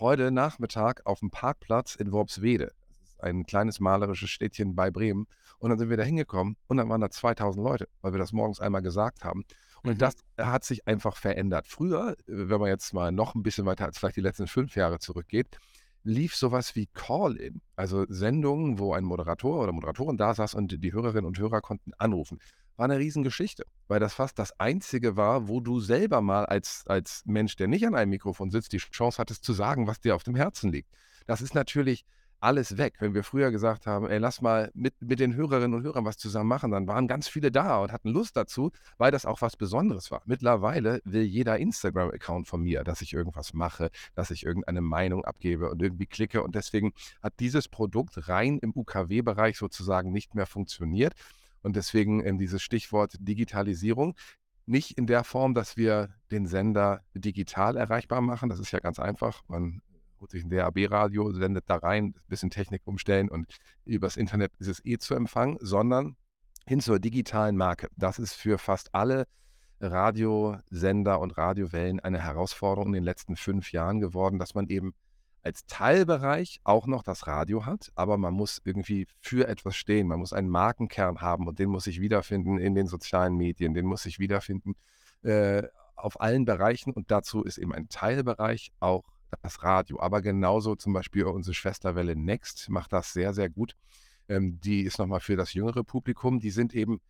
heute 0.00 0.30
Nachmittag 0.30 1.02
auf 1.04 1.20
dem 1.20 1.30
Parkplatz 1.30 1.94
in 1.94 2.12
Worpswede. 2.12 2.72
Das 2.88 3.08
ist 3.08 3.20
ein 3.22 3.46
kleines 3.46 3.80
malerisches 3.80 4.30
Städtchen 4.30 4.74
bei 4.74 4.90
Bremen. 4.90 5.26
Und 5.58 5.70
dann 5.70 5.78
sind 5.78 5.88
wir 5.88 5.96
da 5.96 6.02
hingekommen 6.02 6.56
und 6.66 6.76
dann 6.76 6.88
waren 6.88 7.00
da 7.00 7.10
2000 7.10 7.64
Leute, 7.64 7.88
weil 8.02 8.12
wir 8.12 8.18
das 8.18 8.32
morgens 8.32 8.60
einmal 8.60 8.82
gesagt 8.82 9.24
haben. 9.24 9.44
Und 9.82 9.94
mhm. 9.94 9.98
das 9.98 10.16
hat 10.38 10.64
sich 10.64 10.86
einfach 10.86 11.16
verändert. 11.16 11.66
Früher, 11.66 12.12
äh, 12.12 12.14
wenn 12.26 12.60
man 12.60 12.68
jetzt 12.68 12.92
mal 12.92 13.12
noch 13.12 13.34
ein 13.34 13.42
bisschen 13.42 13.66
weiter 13.66 13.84
als 13.84 13.98
vielleicht 13.98 14.16
die 14.16 14.22
letzten 14.22 14.46
fünf 14.46 14.74
Jahre 14.76 14.98
zurückgeht, 14.98 15.58
lief 16.04 16.36
sowas 16.36 16.76
wie 16.76 16.86
Call-In, 16.86 17.62
also 17.76 18.04
Sendungen, 18.08 18.78
wo 18.78 18.92
ein 18.92 19.04
Moderator 19.04 19.62
oder 19.62 19.72
Moderatorin 19.72 20.16
da 20.16 20.34
saß 20.34 20.54
und 20.54 20.82
die 20.82 20.92
Hörerinnen 20.92 21.24
und 21.24 21.38
Hörer 21.38 21.60
konnten 21.60 21.92
anrufen. 21.94 22.38
War 22.76 22.84
eine 22.84 22.98
Riesengeschichte, 22.98 23.64
weil 23.88 24.00
das 24.00 24.14
fast 24.14 24.38
das 24.38 24.58
Einzige 24.60 25.16
war, 25.16 25.48
wo 25.48 25.60
du 25.60 25.80
selber 25.80 26.20
mal 26.20 26.44
als, 26.44 26.84
als 26.86 27.22
Mensch, 27.24 27.56
der 27.56 27.68
nicht 27.68 27.86
an 27.86 27.94
einem 27.94 28.10
Mikrofon 28.10 28.50
sitzt, 28.50 28.72
die 28.72 28.78
Chance 28.78 29.18
hattest 29.18 29.44
zu 29.44 29.52
sagen, 29.52 29.86
was 29.86 30.00
dir 30.00 30.14
auf 30.14 30.24
dem 30.24 30.34
Herzen 30.34 30.70
liegt. 30.70 30.90
Das 31.26 31.40
ist 31.40 31.54
natürlich 31.54 32.04
alles 32.44 32.76
weg. 32.76 32.96
Wenn 33.00 33.14
wir 33.14 33.24
früher 33.24 33.50
gesagt 33.50 33.86
haben, 33.86 34.06
ey, 34.06 34.18
lass 34.18 34.40
mal 34.40 34.70
mit, 34.74 34.94
mit 35.00 35.18
den 35.18 35.34
Hörerinnen 35.34 35.74
und 35.74 35.82
Hörern 35.82 36.04
was 36.04 36.18
zusammen 36.18 36.48
machen, 36.48 36.70
dann 36.70 36.86
waren 36.86 37.08
ganz 37.08 37.26
viele 37.26 37.50
da 37.50 37.78
und 37.78 37.90
hatten 37.90 38.10
Lust 38.10 38.36
dazu, 38.36 38.70
weil 38.98 39.10
das 39.10 39.24
auch 39.26 39.40
was 39.40 39.56
Besonderes 39.56 40.10
war. 40.10 40.22
Mittlerweile 40.26 41.00
will 41.04 41.22
jeder 41.22 41.58
Instagram-Account 41.58 42.46
von 42.46 42.62
mir, 42.62 42.84
dass 42.84 43.00
ich 43.00 43.14
irgendwas 43.14 43.54
mache, 43.54 43.90
dass 44.14 44.30
ich 44.30 44.44
irgendeine 44.44 44.82
Meinung 44.82 45.24
abgebe 45.24 45.70
und 45.70 45.82
irgendwie 45.82 46.06
klicke. 46.06 46.42
Und 46.42 46.54
deswegen 46.54 46.92
hat 47.22 47.32
dieses 47.40 47.68
Produkt 47.68 48.28
rein 48.28 48.58
im 48.58 48.72
UKW-Bereich 48.74 49.56
sozusagen 49.56 50.12
nicht 50.12 50.34
mehr 50.34 50.46
funktioniert. 50.46 51.14
Und 51.62 51.76
deswegen 51.76 52.24
ähm, 52.24 52.38
dieses 52.38 52.62
Stichwort 52.62 53.14
Digitalisierung. 53.18 54.14
Nicht 54.66 54.96
in 54.96 55.06
der 55.06 55.24
Form, 55.24 55.54
dass 55.54 55.76
wir 55.76 56.08
den 56.30 56.46
Sender 56.46 57.02
digital 57.14 57.76
erreichbar 57.76 58.20
machen. 58.22 58.48
Das 58.48 58.58
ist 58.58 58.70
ja 58.70 58.80
ganz 58.80 58.98
einfach. 58.98 59.42
Man 59.48 59.82
holt 60.24 60.30
sich 60.30 60.44
ein 60.44 60.48
DAB-Radio, 60.48 61.32
sendet 61.32 61.64
da 61.68 61.76
rein, 61.76 62.06
ein 62.06 62.14
bisschen 62.28 62.48
Technik 62.48 62.80
umstellen 62.86 63.28
und 63.28 63.58
übers 63.84 64.16
Internet 64.16 64.52
ist 64.58 64.68
es 64.68 64.84
eh 64.86 64.96
zu 64.96 65.14
empfangen, 65.14 65.58
sondern 65.60 66.16
hin 66.66 66.80
zur 66.80 66.98
digitalen 66.98 67.58
Marke. 67.58 67.88
Das 67.96 68.18
ist 68.18 68.32
für 68.32 68.56
fast 68.56 68.94
alle 68.94 69.26
Radiosender 69.80 71.20
und 71.20 71.36
Radiowellen 71.36 72.00
eine 72.00 72.22
Herausforderung 72.22 72.88
in 72.88 72.92
den 72.94 73.04
letzten 73.04 73.36
fünf 73.36 73.70
Jahren 73.72 74.00
geworden, 74.00 74.38
dass 74.38 74.54
man 74.54 74.68
eben 74.68 74.94
als 75.42 75.66
Teilbereich 75.66 76.60
auch 76.64 76.86
noch 76.86 77.02
das 77.02 77.26
Radio 77.26 77.66
hat, 77.66 77.92
aber 77.94 78.16
man 78.16 78.32
muss 78.32 78.62
irgendwie 78.64 79.06
für 79.20 79.46
etwas 79.46 79.76
stehen. 79.76 80.06
Man 80.06 80.20
muss 80.20 80.32
einen 80.32 80.48
Markenkern 80.48 81.20
haben 81.20 81.48
und 81.48 81.58
den 81.58 81.68
muss 81.68 81.86
ich 81.86 82.00
wiederfinden 82.00 82.56
in 82.56 82.74
den 82.74 82.86
sozialen 82.86 83.36
Medien, 83.36 83.74
den 83.74 83.84
muss 83.84 84.06
ich 84.06 84.18
wiederfinden 84.18 84.74
äh, 85.20 85.64
auf 85.96 86.18
allen 86.18 86.46
Bereichen 86.46 86.94
und 86.94 87.10
dazu 87.10 87.42
ist 87.42 87.58
eben 87.58 87.74
ein 87.74 87.90
Teilbereich 87.90 88.72
auch 88.80 89.04
das 89.42 89.62
Radio. 89.62 90.00
Aber 90.00 90.22
genauso 90.22 90.74
zum 90.76 90.92
Beispiel 90.92 91.24
unsere 91.24 91.54
Schwesterwelle 91.54 92.16
Next 92.16 92.68
macht 92.68 92.92
das 92.92 93.12
sehr, 93.12 93.34
sehr 93.34 93.50
gut. 93.50 93.76
Ähm, 94.28 94.60
die 94.60 94.82
ist 94.82 94.98
nochmal 94.98 95.20
für 95.20 95.36
das 95.36 95.54
jüngere 95.54 95.84
Publikum. 95.84 96.40
Die 96.40 96.50
sind 96.50 96.74
eben 96.74 97.00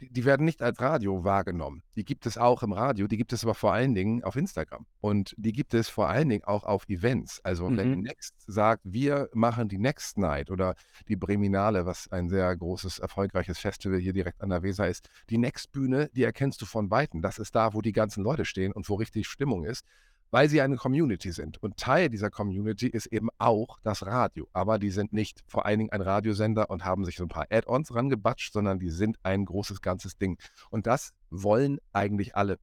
die, 0.00 0.10
die, 0.10 0.24
werden 0.24 0.46
nicht 0.46 0.62
als 0.62 0.80
Radio 0.80 1.24
wahrgenommen. 1.24 1.82
Die 1.94 2.04
gibt 2.04 2.26
es 2.26 2.38
auch 2.38 2.62
im 2.62 2.72
Radio, 2.72 3.06
die 3.06 3.16
gibt 3.16 3.32
es 3.32 3.44
aber 3.44 3.54
vor 3.54 3.72
allen 3.72 3.94
Dingen 3.94 4.24
auf 4.24 4.36
Instagram. 4.36 4.86
Und 5.00 5.34
die 5.36 5.52
gibt 5.52 5.74
es 5.74 5.88
vor 5.88 6.08
allen 6.08 6.28
Dingen 6.28 6.44
auch 6.44 6.64
auf 6.64 6.88
Events. 6.88 7.40
Also 7.44 7.68
mhm. 7.68 7.76
wenn 7.76 8.00
Next 8.00 8.34
sagt, 8.46 8.82
wir 8.84 9.28
machen 9.34 9.68
die 9.68 9.78
Next 9.78 10.18
Night 10.18 10.50
oder 10.50 10.74
die 11.08 11.16
Breminale, 11.16 11.86
was 11.86 12.10
ein 12.10 12.28
sehr 12.28 12.56
großes, 12.56 12.98
erfolgreiches 12.98 13.58
Festival 13.58 13.98
hier 13.98 14.12
direkt 14.12 14.40
an 14.40 14.50
der 14.50 14.62
Weser 14.62 14.88
ist, 14.88 15.08
die 15.28 15.38
Next 15.38 15.70
Bühne, 15.72 16.08
die 16.14 16.24
erkennst 16.24 16.62
du 16.62 16.66
von 16.66 16.90
Weitem. 16.90 17.20
Das 17.22 17.38
ist 17.38 17.54
da, 17.54 17.74
wo 17.74 17.82
die 17.82 17.92
ganzen 17.92 18.24
Leute 18.24 18.44
stehen 18.44 18.72
und 18.72 18.88
wo 18.88 18.94
richtig 18.94 19.28
Stimmung 19.28 19.64
ist 19.64 19.84
weil 20.30 20.48
sie 20.48 20.60
eine 20.60 20.76
Community 20.76 21.32
sind. 21.32 21.62
Und 21.62 21.76
Teil 21.76 22.08
dieser 22.08 22.30
Community 22.30 22.86
ist 22.86 23.06
eben 23.06 23.28
auch 23.38 23.78
das 23.82 24.04
Radio. 24.06 24.48
Aber 24.52 24.78
die 24.78 24.90
sind 24.90 25.12
nicht 25.12 25.40
vor 25.46 25.66
allen 25.66 25.78
Dingen 25.78 25.92
ein 25.92 26.02
Radiosender 26.02 26.70
und 26.70 26.84
haben 26.84 27.04
sich 27.04 27.16
so 27.16 27.24
ein 27.24 27.28
paar 27.28 27.46
Add-ons 27.50 27.94
rangebatscht, 27.94 28.52
sondern 28.52 28.78
die 28.78 28.90
sind 28.90 29.18
ein 29.22 29.44
großes 29.44 29.80
ganzes 29.80 30.16
Ding. 30.16 30.38
Und 30.70 30.86
das 30.86 31.12
wollen 31.30 31.78
eigentlich 31.92 32.36
alle. 32.36 32.58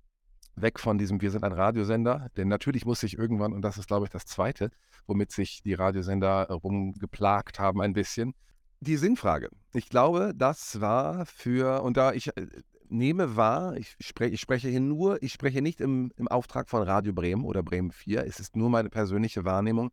Weg 0.60 0.80
von 0.80 0.98
diesem, 0.98 1.22
wir 1.22 1.30
sind 1.30 1.44
ein 1.44 1.52
Radiosender, 1.52 2.30
denn 2.36 2.48
natürlich 2.48 2.84
muss 2.84 3.02
sich 3.02 3.16
irgendwann, 3.16 3.54
und 3.54 3.62
das 3.62 3.78
ist, 3.78 3.88
glaube 3.88 4.06
ich, 4.06 4.10
das 4.10 4.26
Zweite, 4.26 4.72
womit 5.06 5.32
sich 5.32 5.62
die 5.62 5.76
Radiosender 5.76 6.48
rumgeplagt 6.50 7.60
haben 7.60 7.80
ein 7.80 7.94
bisschen, 7.94 8.34
die 8.80 8.98
Sinnfrage. 8.98 9.50
Ich 9.74 9.90
glaube, 9.90 10.34
das 10.36 10.82
war 10.82 11.28
für, 11.28 11.84
und 11.84 11.98
da 11.98 12.14
ich 12.14 12.36
äh, 12.36 12.48
nehme 12.90 13.36
wahr, 13.36 13.76
ich 13.76 13.96
spreche, 14.00 14.34
ich 14.34 14.42
spreche 14.42 14.70
hier 14.70 14.80
nur, 14.80 15.22
ich 15.22 15.34
spreche 15.34 15.62
nicht 15.62 15.82
im, 15.82 16.12
im 16.18 16.28
Auftrag 16.28 16.70
von 16.70 16.84
Radio 16.84 17.14
Bremen 17.14 17.46
oder 17.46 17.64
Bremen 17.64 17.92
4, 17.92 18.26
es 18.26 18.40
ist 18.40 18.56
nur 18.56 18.70
meine 18.70 18.90
persönliche 18.90 19.46
Wahrnehmung, 19.46 19.92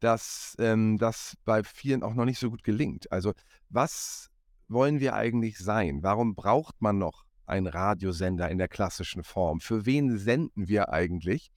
dass 0.00 0.56
ähm, 0.58 0.98
das 0.98 1.36
bei 1.44 1.62
vielen 1.62 2.02
auch 2.02 2.14
noch 2.14 2.24
nicht 2.24 2.38
so 2.38 2.50
gut 2.50 2.64
gelingt. 2.64 3.10
Also 3.12 3.32
was 3.70 4.30
wollen 4.68 5.00
wir 5.00 5.14
eigentlich 5.14 5.58
sein? 5.58 6.02
Warum 6.02 6.34
braucht 6.34 6.80
man 6.80 6.98
noch 6.98 7.24
einen 7.46 7.66
Radiosender 7.66 8.50
in 8.50 8.58
der 8.58 8.68
klassischen 8.68 9.22
Form? 9.22 9.60
Für 9.60 9.86
wen 9.86 10.18
senden 10.18 10.68
wir 10.68 10.88
eigentlich? 10.88 11.50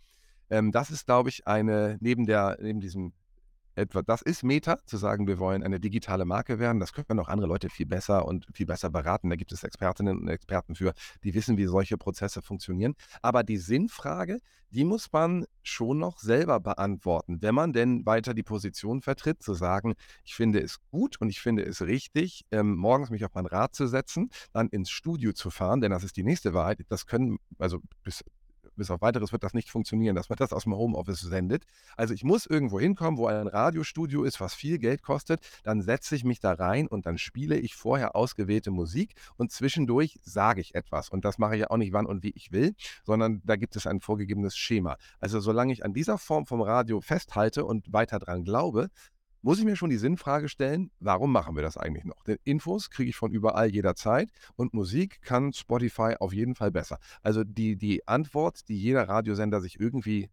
Ähm, 0.50 0.72
das 0.72 0.92
ist, 0.92 1.06
glaube 1.06 1.30
ich, 1.30 1.48
eine, 1.48 1.98
neben, 2.02 2.26
der, 2.26 2.58
neben 2.62 2.80
diesem 2.80 3.14
etwa, 3.76 4.02
das 4.02 4.22
ist 4.22 4.44
Meta, 4.44 4.78
zu 4.86 4.98
sagen, 4.98 5.28
wir 5.28 5.40
wollen 5.40 5.64
eine 5.64 5.80
digitale 5.80 6.26
Marke 6.26 6.60
werden. 6.60 6.80
Das 6.80 6.94
können 6.94 7.20
auch 7.20 7.30
andere 7.30 7.48
Leute 7.48 7.70
viel 7.70 7.86
besser 7.86 8.26
und 8.26 8.46
viel 8.54 8.66
besser 8.66 8.90
beraten. 8.90 9.30
Da 9.30 9.36
gibt 9.36 9.52
es 9.52 9.64
Expertinnen 9.64 10.20
und 10.20 10.28
Experten 10.28 10.76
für, 10.76 10.94
die 11.24 11.34
wissen, 11.34 11.58
wie 11.58 11.66
solche 11.66 11.98
Prozesse 11.98 12.42
funktionieren. 12.42 12.96
Aber 13.22 13.44
die 13.44 13.58
Sinnfrage, 13.58 14.40
die 14.72 14.84
muss 14.84 15.12
man 15.12 15.46
schon 15.64 16.00
noch 16.00 16.20
selber 16.20 16.60
beantworten, 16.60 17.42
wenn 17.42 17.56
man 17.56 17.72
denn 17.72 18.06
weiter 18.06 18.34
die 18.34 18.44
Position 18.44 19.02
vertritt, 19.02 19.42
zu 19.42 19.54
sagen, 19.54 19.94
ich 20.24 20.36
finde 20.36 20.60
es 20.60 20.80
gut 20.92 21.22
und 21.22 21.30
ich 21.30 21.40
finde 21.40 21.64
es 21.64 21.82
richtig, 21.82 22.46
ähm, 22.52 22.76
morgens 22.76 23.10
mich 23.10 23.24
auf 23.24 23.34
mein 23.34 23.46
Rad 23.46 23.74
zu 23.74 23.88
setzen, 23.88 24.30
dann 24.52 24.68
ins 24.70 24.90
Studio 24.90 25.32
zu 25.34 25.50
fahren, 25.50 25.82
denn 25.82 25.92
das 25.92 26.04
ist 26.04 26.18
die 26.18 26.24
nächste 26.24 26.54
Wahrheit. 26.54 26.80
Das 26.90 27.06
können, 27.06 27.38
also 27.58 27.80
bis 28.04 28.24
bis 28.76 28.92
auf 28.92 29.02
weiteres 29.02 29.32
wird 29.32 29.44
das 29.44 29.54
nicht 29.54 29.70
funktionieren, 29.70 30.16
dass 30.16 30.30
man 30.30 30.38
das 30.38 30.54
aus 30.54 30.64
dem 30.64 30.76
Homeoffice 30.76 31.22
sendet. 31.22 31.66
Also 31.96 32.14
ich 32.14 32.24
muss 32.24 32.46
irgendwo 32.46 32.80
hinkommen, 32.80 33.18
wo 33.18 33.28
ein 33.28 33.48
Radiostudio 33.48 34.24
ist, 34.24 34.40
was 34.42 34.54
viel 34.54 34.78
Geld 34.78 35.02
kostet. 35.02 35.42
Dann 35.64 35.82
setze 35.82 36.16
ich 36.16 36.24
mich 36.24 36.40
da 36.40 36.54
rein 36.54 36.88
und 36.88 37.06
dann 37.06 37.18
spiele 37.18 37.58
ich 37.58 37.76
vorher 37.76 38.16
ausgewählte 38.16 38.72
Musik 38.72 39.16
und 39.38 39.52
zwischendurch 39.52 40.20
sage 40.24 40.62
ich 40.62 40.76
etwas. 40.76 41.10
Und 41.10 41.26
das 41.26 41.38
mache 41.38 41.56
ich 41.56 41.62
ja 41.62 41.70
auch 41.70 41.78
nicht 41.78 41.94
wann 41.94 42.06
und 42.06 42.24
wie 42.24 42.34
ich 42.36 42.52
will, 42.52 42.76
sondern 43.04 43.42
da 43.46 43.56
gibt 43.56 43.76
es 43.76 43.88
ein 43.88 44.02
vorgegebenes 44.02 44.56
Schema. 44.58 44.98
Also 45.20 45.40
solange 45.40 45.74
ich 45.74 45.86
an 45.86 45.94
dieser 45.94 46.18
Form 46.18 46.46
vom 46.46 46.62
Radio 46.62 47.02
festhalte 47.02 47.66
und 47.66 47.92
weiter 47.94 48.20
dran 48.20 48.44
glaube, 48.44 48.90
muss 49.46 49.60
ich 49.60 49.66
mir 49.66 49.76
schon 49.76 49.92
die 49.92 49.98
Sinnfrage 49.98 50.50
stellen, 50.50 50.90
warum 51.00 51.32
machen 51.32 51.56
wir 51.56 51.62
das 51.62 51.78
eigentlich 51.78 52.04
noch? 52.04 52.24
Denn 52.24 52.40
Infos 52.46 52.90
kriege 52.90 53.12
ich 53.12 53.16
von 53.16 53.32
überall 53.32 53.70
jederzeit 53.70 54.32
und 54.56 54.74
Musik 54.74 55.22
kann 55.22 55.54
Spotify 55.54 56.16
auf 56.20 56.34
jeden 56.34 56.56
Fall 56.56 56.72
besser. 56.72 56.98
Also 57.22 57.44
die, 57.44 57.76
die 57.76 58.08
Antwort, 58.08 58.68
die 58.68 58.76
jeder 58.76 59.08
Radiosender 59.08 59.62
sich 59.62 59.80
irgendwie 59.80 60.32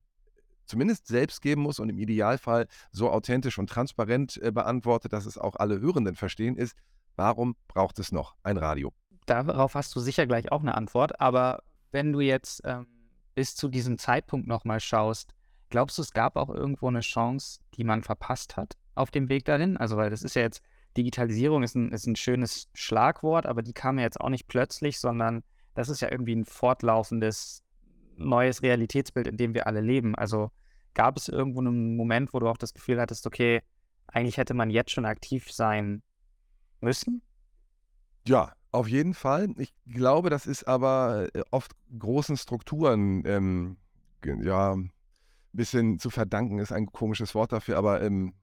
zumindest 0.65 1.09
selbst 1.09 1.43
geben 1.43 1.61
muss 1.61 1.79
und 1.79 1.91
im 1.91 1.99
Idealfall 1.99 2.69
so 2.91 3.11
authentisch 3.11 3.59
und 3.59 3.69
transparent 3.69 4.41
äh, 4.43 4.51
beantwortet, 4.51 5.13
dass 5.13 5.27
es 5.27 5.37
auch 5.37 5.57
alle 5.57 5.79
Hörenden 5.79 6.17
verstehen, 6.17 6.57
ist, 6.57 6.75
warum 7.15 7.55
braucht 7.69 7.99
es 7.99 8.13
noch 8.13 8.35
ein 8.43 8.57
Radio? 8.57 8.95
Darauf 9.27 9.75
hast 9.75 9.95
du 9.95 10.01
sicher 10.01 10.27
gleich 10.27 10.51
auch 10.51 10.63
eine 10.63 10.75
Antwort, 10.75 11.21
aber 11.21 11.63
wenn 11.91 12.15
du 12.15 12.21
jetzt 12.21 12.63
ähm, 12.65 12.87
bis 13.35 13.57
zu 13.57 13.69
diesem 13.69 13.99
Zeitpunkt 13.99 14.49
nochmal 14.49 14.81
schaust, 14.81 15.35
glaubst 15.73 15.99
du, 15.99 16.03
es 16.03 16.13
gab 16.13 16.37
auch 16.37 16.51
irgendwo 16.51 16.87
eine 16.87 17.01
Chance, 17.01 17.59
die 17.75 17.83
man 17.83 18.03
verpasst 18.05 18.57
hat? 18.57 18.77
auf 18.95 19.11
dem 19.11 19.29
Weg 19.29 19.45
dahin? 19.45 19.77
Also, 19.77 19.97
weil 19.97 20.11
das 20.11 20.23
ist 20.23 20.35
ja 20.35 20.43
jetzt, 20.43 20.63
Digitalisierung 20.97 21.63
ist 21.63 21.75
ein, 21.75 21.93
ist 21.93 22.07
ein 22.07 22.17
schönes 22.17 22.69
Schlagwort, 22.75 23.47
aber 23.47 23.63
die 23.63 23.73
kam 23.73 23.99
ja 23.99 24.05
jetzt 24.05 24.21
auch 24.21 24.29
nicht 24.29 24.49
plötzlich, 24.49 24.99
sondern 24.99 25.43
das 25.75 25.89
ist 25.89 26.01
ja 26.01 26.11
irgendwie 26.11 26.37
ein 26.37 26.45
fortlaufendes 26.45 27.63
neues 28.17 28.63
Realitätsbild, 28.63 29.27
in 29.27 29.37
dem 29.37 29.55
wir 29.55 29.67
alle 29.67 29.81
leben. 29.81 30.15
Also 30.15 30.51
gab 30.95 31.17
es 31.17 31.29
irgendwo 31.29 31.61
einen 31.61 31.97
Moment, 31.97 32.35
wo 32.35 32.41
du 32.41 32.49
auch 32.49 32.59
das 32.59 32.75
Gefühl 32.75 33.01
hattest, 33.01 33.27
okay, 33.27 33.63
eigentlich 34.07 34.37
hätte 34.37 34.53
man 34.53 34.69
jetzt 34.69 34.91
schon 34.91 35.07
aktiv 35.07 35.51
sein 35.51 36.03
müssen? 36.81 37.23
Ja, 38.27 38.53
auf 38.71 38.87
jeden 38.87 39.15
Fall. 39.15 39.49
Ich 39.57 39.73
glaube, 39.87 40.29
das 40.29 40.47
ist 40.47 40.69
aber 40.69 41.29
äh, 41.33 41.43
oft 41.51 41.73
großen 41.99 42.37
Strukturen, 42.37 43.25
ähm, 43.25 43.77
ja, 44.25 44.77
bisschen 45.53 45.99
zu 45.99 46.11
verdanken, 46.11 46.59
ist 46.59 46.73
ein 46.73 46.87
komisches 46.87 47.35
Wort 47.35 47.53
dafür, 47.53 47.77
aber 47.77 48.03
ähm, 48.03 48.35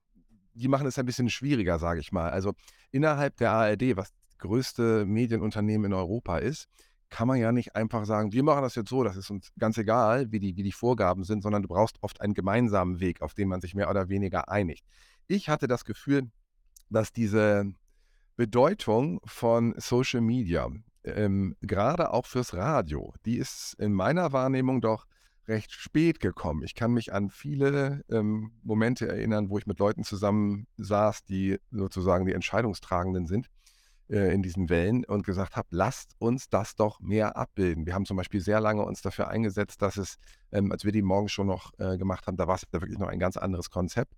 die 0.54 0.68
machen 0.68 0.88
es 0.88 1.00
ein 1.00 1.06
bisschen 1.06 1.30
schwieriger, 1.30 1.80
sage 1.80 2.00
ich 2.00 2.12
mal. 2.12 2.30
Also 2.30 2.54
innerhalb 2.92 3.38
der 3.38 3.52
ARD, 3.52 3.96
was 3.96 4.12
das 4.12 4.38
größte 4.38 5.06
Medienunternehmen 5.06 5.92
in 5.92 5.94
Europa 5.94 6.38
ist, 6.38 6.68
kann 7.10 7.28
man 7.28 7.40
ja 7.40 7.52
nicht 7.52 7.76
einfach 7.76 8.06
sagen, 8.06 8.32
wir 8.34 8.44
machen 8.44 8.62
das 8.62 8.76
jetzt 8.76 8.90
so, 8.90 9.04
das 9.04 9.18
ist 9.18 9.30
uns 9.32 9.52
ganz 9.58 9.78
egal, 9.78 10.32
wie 10.32 10.40
die, 10.40 10.56
wie 10.56 10.64
die 10.64 10.72
Vorgaben 10.72 11.24
sind, 11.24 11.42
sondern 11.42 11.64
du 11.64 11.68
brauchst 11.68 11.98
oft 12.02 12.22
einen 12.22 12.34
gemeinsamen 12.34 13.00
Weg, 13.00 13.22
auf 13.22 13.34
den 13.34 13.48
man 13.48 13.62
sich 13.62 13.74
mehr 13.74 13.90
oder 13.90 14.10
weniger 14.10 14.50
einigt. 14.50 14.86
Ich 15.28 15.50
hatte 15.50 15.68
das 15.68 15.86
Gefühl, 15.86 16.30
dass 16.90 17.12
diese 17.12 17.72
Bedeutung 18.36 19.20
von 19.26 19.74
Social 19.78 20.22
Media, 20.22 20.70
ähm, 21.04 21.56
gerade 21.62 22.14
auch 22.14 22.26
fürs 22.26 22.54
Radio, 22.54 23.14
die 23.26 23.38
ist 23.38 23.76
in 23.80 23.94
meiner 23.94 24.32
Wahrnehmung 24.32 24.82
doch 24.82 25.06
recht 25.50 25.72
spät 25.72 26.20
gekommen. 26.20 26.64
Ich 26.64 26.76
kann 26.76 26.92
mich 26.92 27.14
an 27.14 27.30
viele 27.30 28.04
ähm, 28.10 28.52
Momente 28.64 29.08
erinnern, 29.08 29.50
wo 29.50 29.58
ich 29.58 29.68
mit 29.68 29.80
Leuten 29.80 30.04
zusammen 30.04 30.68
saß, 30.78 31.26
die 31.26 31.58
sozusagen 31.72 32.26
die 32.26 32.34
Entscheidungstragenden 32.34 33.28
sind 33.28 33.50
äh, 34.10 34.34
in 34.34 34.42
diesen 34.42 34.70
Wellen 34.70 35.04
und 35.04 35.26
gesagt 35.26 35.58
habe, 35.58 35.68
lasst 35.72 36.14
uns 36.20 36.50
das 36.50 36.76
doch 36.76 37.02
mehr 37.02 37.36
abbilden. 37.36 37.86
Wir 37.86 37.94
haben 37.94 38.06
zum 38.06 38.18
Beispiel 38.18 38.40
sehr 38.42 38.62
lange 38.62 38.84
uns 38.84 39.02
dafür 39.02 39.28
eingesetzt, 39.28 39.82
dass 39.82 39.98
es, 39.98 40.18
ähm, 40.52 40.72
als 40.72 40.86
wir 40.86 40.92
die 40.92 41.02
morgen 41.02 41.28
schon 41.28 41.48
noch 41.48 41.74
äh, 41.80 41.98
gemacht 41.98 42.28
haben, 42.28 42.38
da 42.38 42.48
war 42.48 42.56
es 42.56 42.62
ja 42.72 42.82
wirklich 42.82 43.00
noch 43.00 43.10
ein 43.10 43.20
ganz 43.20 43.36
anderes 43.36 43.70
Konzept 43.70 44.14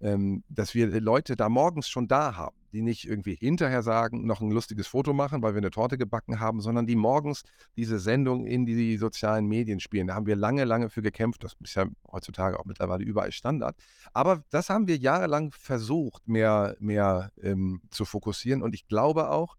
ähm, 0.00 0.44
dass 0.48 0.74
wir 0.74 0.88
Leute 1.00 1.36
da 1.36 1.48
morgens 1.48 1.88
schon 1.88 2.08
da 2.08 2.36
haben, 2.36 2.55
die 2.72 2.82
nicht 2.82 3.08
irgendwie 3.08 3.34
hinterher 3.34 3.82
sagen, 3.82 4.26
noch 4.26 4.40
ein 4.40 4.50
lustiges 4.50 4.86
Foto 4.86 5.12
machen, 5.12 5.42
weil 5.42 5.54
wir 5.54 5.58
eine 5.58 5.70
Torte 5.70 5.98
gebacken 5.98 6.40
haben, 6.40 6.60
sondern 6.60 6.86
die 6.86 6.96
morgens 6.96 7.42
diese 7.76 7.98
Sendung 7.98 8.46
in 8.46 8.66
die 8.66 8.96
sozialen 8.96 9.46
Medien 9.46 9.80
spielen. 9.80 10.06
Da 10.08 10.14
haben 10.14 10.26
wir 10.26 10.36
lange, 10.36 10.64
lange 10.64 10.90
für 10.90 11.02
gekämpft. 11.02 11.44
Das 11.44 11.54
ist 11.62 11.74
ja 11.74 11.86
heutzutage 12.10 12.58
auch 12.58 12.64
mittlerweile 12.64 13.04
überall 13.04 13.32
Standard. 13.32 13.76
Aber 14.12 14.44
das 14.50 14.70
haben 14.70 14.86
wir 14.86 14.96
jahrelang 14.96 15.52
versucht, 15.52 16.28
mehr, 16.28 16.76
mehr 16.78 17.32
ähm, 17.42 17.80
zu 17.90 18.04
fokussieren. 18.04 18.62
Und 18.62 18.74
ich 18.74 18.88
glaube 18.88 19.30
auch, 19.30 19.56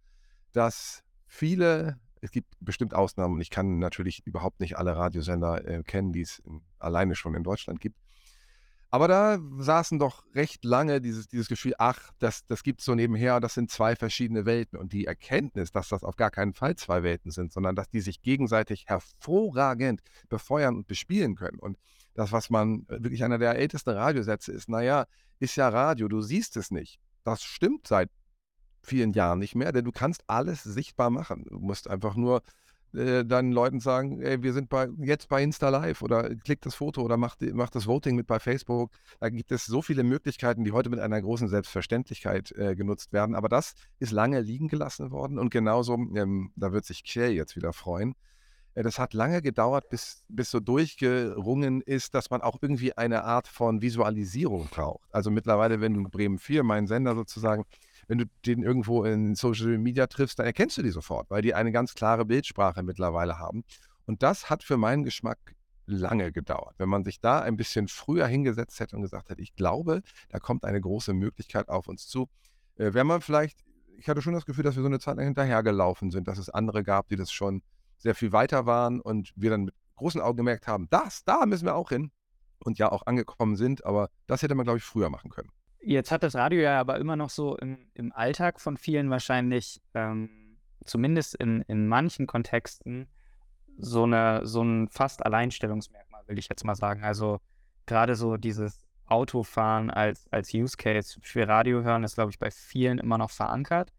dass 0.51 1.03
viele 1.25 1.99
es 2.21 2.31
gibt 2.31 2.55
bestimmt 2.59 2.93
Ausnahmen 2.93 3.35
und 3.35 3.41
ich 3.41 3.49
kann 3.49 3.77
natürlich 3.79 4.25
überhaupt 4.25 4.59
nicht 4.59 4.77
alle 4.77 4.95
Radiosender 4.95 5.67
äh, 5.67 5.83
kennen, 5.83 6.13
die 6.13 6.21
es 6.21 6.39
in, 6.39 6.61
alleine 6.79 7.15
schon 7.15 7.35
in 7.35 7.43
Deutschland 7.43 7.79
gibt. 7.79 7.97
Aber 8.89 9.07
da 9.07 9.37
saßen 9.59 9.99
doch 9.99 10.23
recht 10.33 10.63
lange 10.63 11.01
dieses, 11.01 11.27
dieses 11.27 11.49
Gefühl, 11.49 11.73
ach, 11.77 12.11
das, 12.19 12.45
das 12.47 12.63
gibt 12.63 12.79
es 12.79 12.85
so 12.85 12.95
nebenher, 12.95 13.39
das 13.41 13.53
sind 13.53 13.69
zwei 13.69 13.95
verschiedene 13.95 14.45
Welten. 14.45 14.79
Und 14.79 14.93
die 14.93 15.05
Erkenntnis, 15.05 15.71
dass 15.71 15.89
das 15.89 16.03
auf 16.03 16.15
gar 16.15 16.31
keinen 16.31 16.53
Fall 16.53 16.75
zwei 16.75 17.03
Welten 17.03 17.31
sind, 17.31 17.51
sondern 17.51 17.75
dass 17.75 17.89
die 17.89 17.99
sich 17.99 18.21
gegenseitig 18.21 18.85
hervorragend 18.87 20.01
befeuern 20.29 20.77
und 20.77 20.87
bespielen 20.87 21.35
können. 21.35 21.59
Und 21.59 21.77
das, 22.13 22.31
was 22.31 22.49
man 22.49 22.85
äh, 22.87 23.03
wirklich 23.03 23.23
einer 23.23 23.37
der 23.37 23.55
ältesten 23.55 23.91
Radiosätze 23.91 24.51
ist, 24.53 24.69
naja, 24.69 25.05
ist 25.39 25.55
ja 25.55 25.67
Radio, 25.67 26.07
du 26.07 26.21
siehst 26.21 26.55
es 26.57 26.71
nicht. 26.71 26.99
Das 27.23 27.43
stimmt 27.43 27.87
seit 27.87 28.09
vielen 28.81 29.11
Jahren 29.11 29.39
nicht 29.39 29.53
mehr, 29.53 29.73
denn 29.73 29.83
du 29.83 29.91
kannst 29.91 30.23
alles 30.27 30.63
sichtbar 30.63 31.09
machen. 31.09 31.43
Du 31.49 31.59
musst 31.59 31.89
einfach 31.89 32.15
nur 32.15 32.41
äh, 32.93 33.25
dann 33.25 33.51
Leuten 33.51 33.79
sagen, 33.79 34.21
ey, 34.21 34.41
wir 34.43 34.53
sind 34.53 34.69
bei, 34.69 34.87
jetzt 34.99 35.29
bei 35.29 35.43
Insta 35.43 35.69
Live 35.69 36.01
oder 36.01 36.35
klickt 36.35 36.65
das 36.65 36.75
Foto 36.75 37.01
oder 37.01 37.17
macht, 37.17 37.41
macht 37.53 37.75
das 37.75 37.87
Voting 37.87 38.15
mit 38.15 38.27
bei 38.27 38.39
Facebook. 38.39 38.91
Da 39.19 39.29
gibt 39.29 39.51
es 39.51 39.65
so 39.65 39.81
viele 39.81 40.03
Möglichkeiten, 40.03 40.63
die 40.63 40.71
heute 40.71 40.89
mit 40.89 40.99
einer 40.99 41.21
großen 41.21 41.47
Selbstverständlichkeit 41.47 42.51
äh, 42.53 42.75
genutzt 42.75 43.13
werden. 43.13 43.35
Aber 43.35 43.49
das 43.49 43.73
ist 43.99 44.11
lange 44.11 44.41
liegen 44.41 44.67
gelassen 44.67 45.11
worden 45.11 45.39
und 45.39 45.49
genauso, 45.49 45.93
ähm, 45.93 46.51
da 46.55 46.71
wird 46.71 46.85
sich 46.85 47.03
Kjell 47.03 47.31
jetzt 47.31 47.55
wieder 47.55 47.73
freuen. 47.73 48.15
Äh, 48.77 48.83
das 48.83 48.99
hat 48.99 49.13
lange 49.13 49.41
gedauert, 49.41 49.89
bis, 49.89 50.23
bis 50.27 50.51
so 50.51 50.59
durchgerungen 50.59 51.81
ist, 51.81 52.13
dass 52.13 52.29
man 52.29 52.41
auch 52.41 52.57
irgendwie 52.61 52.95
eine 52.95 53.23
Art 53.23 53.47
von 53.47 53.81
Visualisierung 53.81 54.67
braucht. 54.69 55.13
Also 55.13 55.31
mittlerweile, 55.31 55.81
wenn 55.81 56.03
Bremen 56.03 56.37
4, 56.37 56.63
mein 56.63 56.87
Sender 56.87 57.15
sozusagen, 57.15 57.65
wenn 58.07 58.17
du 58.19 58.25
den 58.45 58.63
irgendwo 58.63 59.03
in 59.03 59.35
Social 59.35 59.77
Media 59.77 60.07
triffst, 60.07 60.39
dann 60.39 60.45
erkennst 60.45 60.77
du 60.77 60.83
die 60.83 60.89
sofort, 60.89 61.29
weil 61.29 61.41
die 61.41 61.53
eine 61.53 61.71
ganz 61.71 61.93
klare 61.93 62.25
Bildsprache 62.25 62.83
mittlerweile 62.83 63.39
haben. 63.39 63.63
Und 64.05 64.23
das 64.23 64.49
hat 64.49 64.63
für 64.63 64.77
meinen 64.77 65.03
Geschmack 65.03 65.37
lange 65.85 66.31
gedauert. 66.31 66.75
Wenn 66.77 66.89
man 66.89 67.03
sich 67.03 67.19
da 67.19 67.41
ein 67.41 67.57
bisschen 67.57 67.87
früher 67.87 68.27
hingesetzt 68.27 68.79
hätte 68.79 68.95
und 68.95 69.01
gesagt 69.01 69.29
hätte, 69.29 69.41
ich 69.41 69.55
glaube, 69.55 70.01
da 70.29 70.39
kommt 70.39 70.65
eine 70.65 70.81
große 70.81 71.13
Möglichkeit 71.13 71.69
auf 71.69 71.87
uns 71.87 72.07
zu, 72.07 72.29
äh, 72.75 72.93
wäre 72.93 73.05
man 73.05 73.21
vielleicht, 73.21 73.59
ich 73.97 74.07
hatte 74.07 74.21
schon 74.21 74.33
das 74.33 74.45
Gefühl, 74.45 74.63
dass 74.63 74.75
wir 74.75 74.83
so 74.83 74.87
eine 74.87 74.99
Zeit 74.99 75.17
lang 75.17 75.25
hinterhergelaufen 75.25 76.11
sind, 76.11 76.27
dass 76.27 76.37
es 76.37 76.49
andere 76.49 76.83
gab, 76.83 77.07
die 77.09 77.15
das 77.15 77.31
schon 77.31 77.61
sehr 77.97 78.15
viel 78.15 78.31
weiter 78.31 78.65
waren 78.65 79.01
und 79.01 79.33
wir 79.35 79.49
dann 79.49 79.65
mit 79.65 79.75
großen 79.95 80.21
Augen 80.21 80.37
gemerkt 80.37 80.67
haben, 80.67 80.87
das, 80.89 81.23
da 81.23 81.45
müssen 81.45 81.65
wir 81.65 81.75
auch 81.75 81.89
hin 81.89 82.11
und 82.59 82.77
ja 82.77 82.91
auch 82.91 83.05
angekommen 83.05 83.55
sind, 83.55 83.85
aber 83.85 84.09
das 84.27 84.41
hätte 84.41 84.55
man, 84.55 84.65
glaube 84.65 84.77
ich, 84.77 84.83
früher 84.83 85.09
machen 85.09 85.31
können. 85.31 85.49
Jetzt 85.81 86.11
hat 86.11 86.23
das 86.23 86.35
Radio 86.35 86.59
ja 86.59 86.79
aber 86.79 86.99
immer 86.99 87.15
noch 87.15 87.29
so 87.29 87.55
im, 87.57 87.77
im 87.93 88.11
Alltag 88.11 88.59
von 88.59 88.77
vielen 88.77 89.09
wahrscheinlich, 89.09 89.81
ähm, 89.93 90.57
zumindest 90.85 91.35
in, 91.35 91.61
in 91.63 91.87
manchen 91.87 92.27
Kontexten, 92.27 93.07
so, 93.77 94.03
eine, 94.03 94.45
so 94.45 94.63
ein 94.63 94.89
fast 94.89 95.25
Alleinstellungsmerkmal, 95.25 96.23
will 96.27 96.39
ich 96.39 96.49
jetzt 96.49 96.65
mal 96.65 96.75
sagen. 96.75 97.03
Also 97.03 97.39
gerade 97.85 98.15
so 98.15 98.37
dieses 98.37 98.85
Autofahren 99.05 99.89
als, 99.89 100.27
als 100.31 100.53
Use 100.53 100.75
Case 100.77 101.19
für 101.21 101.47
Radio 101.47 101.83
hören 101.83 102.03
ist, 102.03 102.15
glaube 102.15 102.31
ich, 102.31 102.39
bei 102.39 102.51
vielen 102.51 102.97
immer 102.97 103.17
noch 103.17 103.31
verankert. 103.31 103.93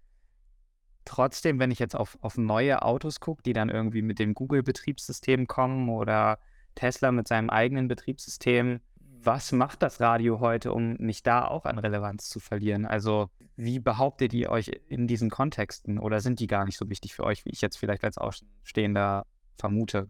Trotzdem, 1.05 1.59
wenn 1.59 1.71
ich 1.71 1.79
jetzt 1.79 1.97
auf, 1.97 2.19
auf 2.21 2.37
neue 2.37 2.83
Autos 2.83 3.21
gucke, 3.21 3.43
die 3.43 3.55
dann 3.55 3.71
irgendwie 3.71 4.03
mit 4.03 4.19
dem 4.19 4.35
Google-Betriebssystem 4.35 5.47
kommen 5.47 5.89
oder 5.89 6.39
Tesla 6.75 7.13
mit 7.13 7.27
seinem 7.27 7.49
eigenen 7.49 7.89
Betriebssystem, 7.89 8.81
was 9.29 9.53
macht 9.53 9.83
das 9.83 10.01
Radio 10.01 10.41
heute, 10.41 10.73
um 10.73 10.95
nicht 10.95 11.27
da 11.27 11.47
auch 11.47 11.67
an 11.67 11.79
Relevanz 11.79 12.31
zu 12.31 12.41
verlieren? 12.41 12.87
Also 12.87 13.29
wie 13.57 13.79
behauptet 13.79 14.33
ihr 14.33 14.49
euch 14.49 14.71
in 14.89 15.07
diesen 15.07 15.29
Kontexten 15.29 15.99
oder 15.99 16.21
sind 16.21 16.41
die 16.41 16.47
gar 16.47 16.65
nicht 16.65 16.79
so 16.79 16.89
wichtig 16.89 17.15
für 17.15 17.25
euch, 17.25 17.45
wie 17.45 17.51
ich 17.51 17.61
jetzt 17.61 17.77
vielleicht 17.77 18.05
als 18.05 18.17
Außenstehender 18.17 19.27
vermute? 19.59 20.09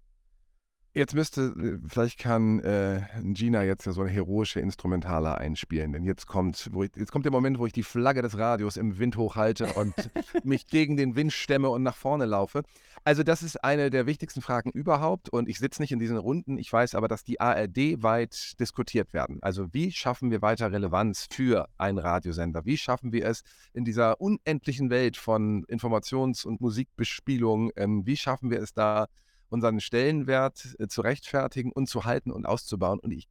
Jetzt 0.99 1.15
müsste, 1.15 1.55
äh, 1.57 1.79
vielleicht 1.89 2.19
kann 2.19 2.59
äh, 2.59 3.03
Gina 3.23 3.63
jetzt 3.63 3.87
ja 3.87 3.93
so 3.93 4.01
eine 4.01 4.11
heroische 4.11 4.59
Instrumentale 4.59 5.39
einspielen, 5.39 5.93
denn 5.93 6.03
jetzt 6.03 6.27
kommt, 6.27 6.71
wo 6.73 6.83
ich, 6.83 6.91
jetzt 6.97 7.13
kommt 7.13 7.25
der 7.25 7.31
Moment, 7.31 7.61
wo 7.61 7.67
ich 7.67 7.73
die 7.73 7.85
Flagge 7.85 8.21
des 8.21 8.37
Radios 8.37 8.77
im 8.77 8.99
Wind 8.99 9.17
hochhalte 9.17 9.75
und 9.75 9.95
mich 10.43 10.67
gegen 10.67 10.97
den 10.97 11.15
Wind 11.15 11.33
stemme 11.33 11.71
und 11.71 11.85
nach 11.85 11.95
vorne 11.95 12.25
laufe. 12.25 12.65
Also 13.05 13.23
das 13.23 13.45
ist 13.45 13.63
eine 13.63 13.91
der 13.91 14.07
wichtigsten 14.07 14.43
Fragen 14.43 14.73
überhaupt 14.73 15.29
und 15.29 15.49
ich 15.49 15.61
sitze 15.61 15.81
nicht 15.81 15.93
in 15.93 16.01
diesen 16.01 16.17
Runden. 16.17 16.59
Ich 16.59 16.73
weiß 16.73 16.97
aber, 16.97 17.07
dass 17.07 17.23
die 17.23 17.41
ARD 17.41 18.03
weit 18.03 18.59
diskutiert 18.59 19.13
werden. 19.13 19.39
Also 19.41 19.73
wie 19.73 19.93
schaffen 19.93 20.33
wir 20.33 20.43
weiter 20.43 20.73
Relevanz 20.73 21.29
für 21.31 21.69
einen 21.79 21.99
Radiosender? 21.99 22.65
Wie 22.65 22.77
schaffen 22.77 23.13
wir 23.13 23.25
es 23.25 23.45
in 23.73 23.85
dieser 23.85 24.21
unendlichen 24.21 24.91
Welt 24.91 25.17
von 25.17 25.65
Informations- 25.67 26.45
und 26.45 26.61
Musikbespielung? 26.61 27.71
Ähm, 27.77 28.05
wie 28.05 28.17
schaffen 28.17 28.51
wir 28.51 28.61
es 28.61 28.75
da? 28.75 29.07
Unseren 29.49 29.81
Stellenwert 29.81 30.77
äh, 30.79 30.89
zu 30.89 31.01
rechtfertigen 31.01 31.73
und 31.73 31.89
zu 31.89 32.05
halten 32.05 32.31
und 32.31 32.47
auszubauen. 32.47 32.99
Und 33.01 33.13
ich, 33.13 33.29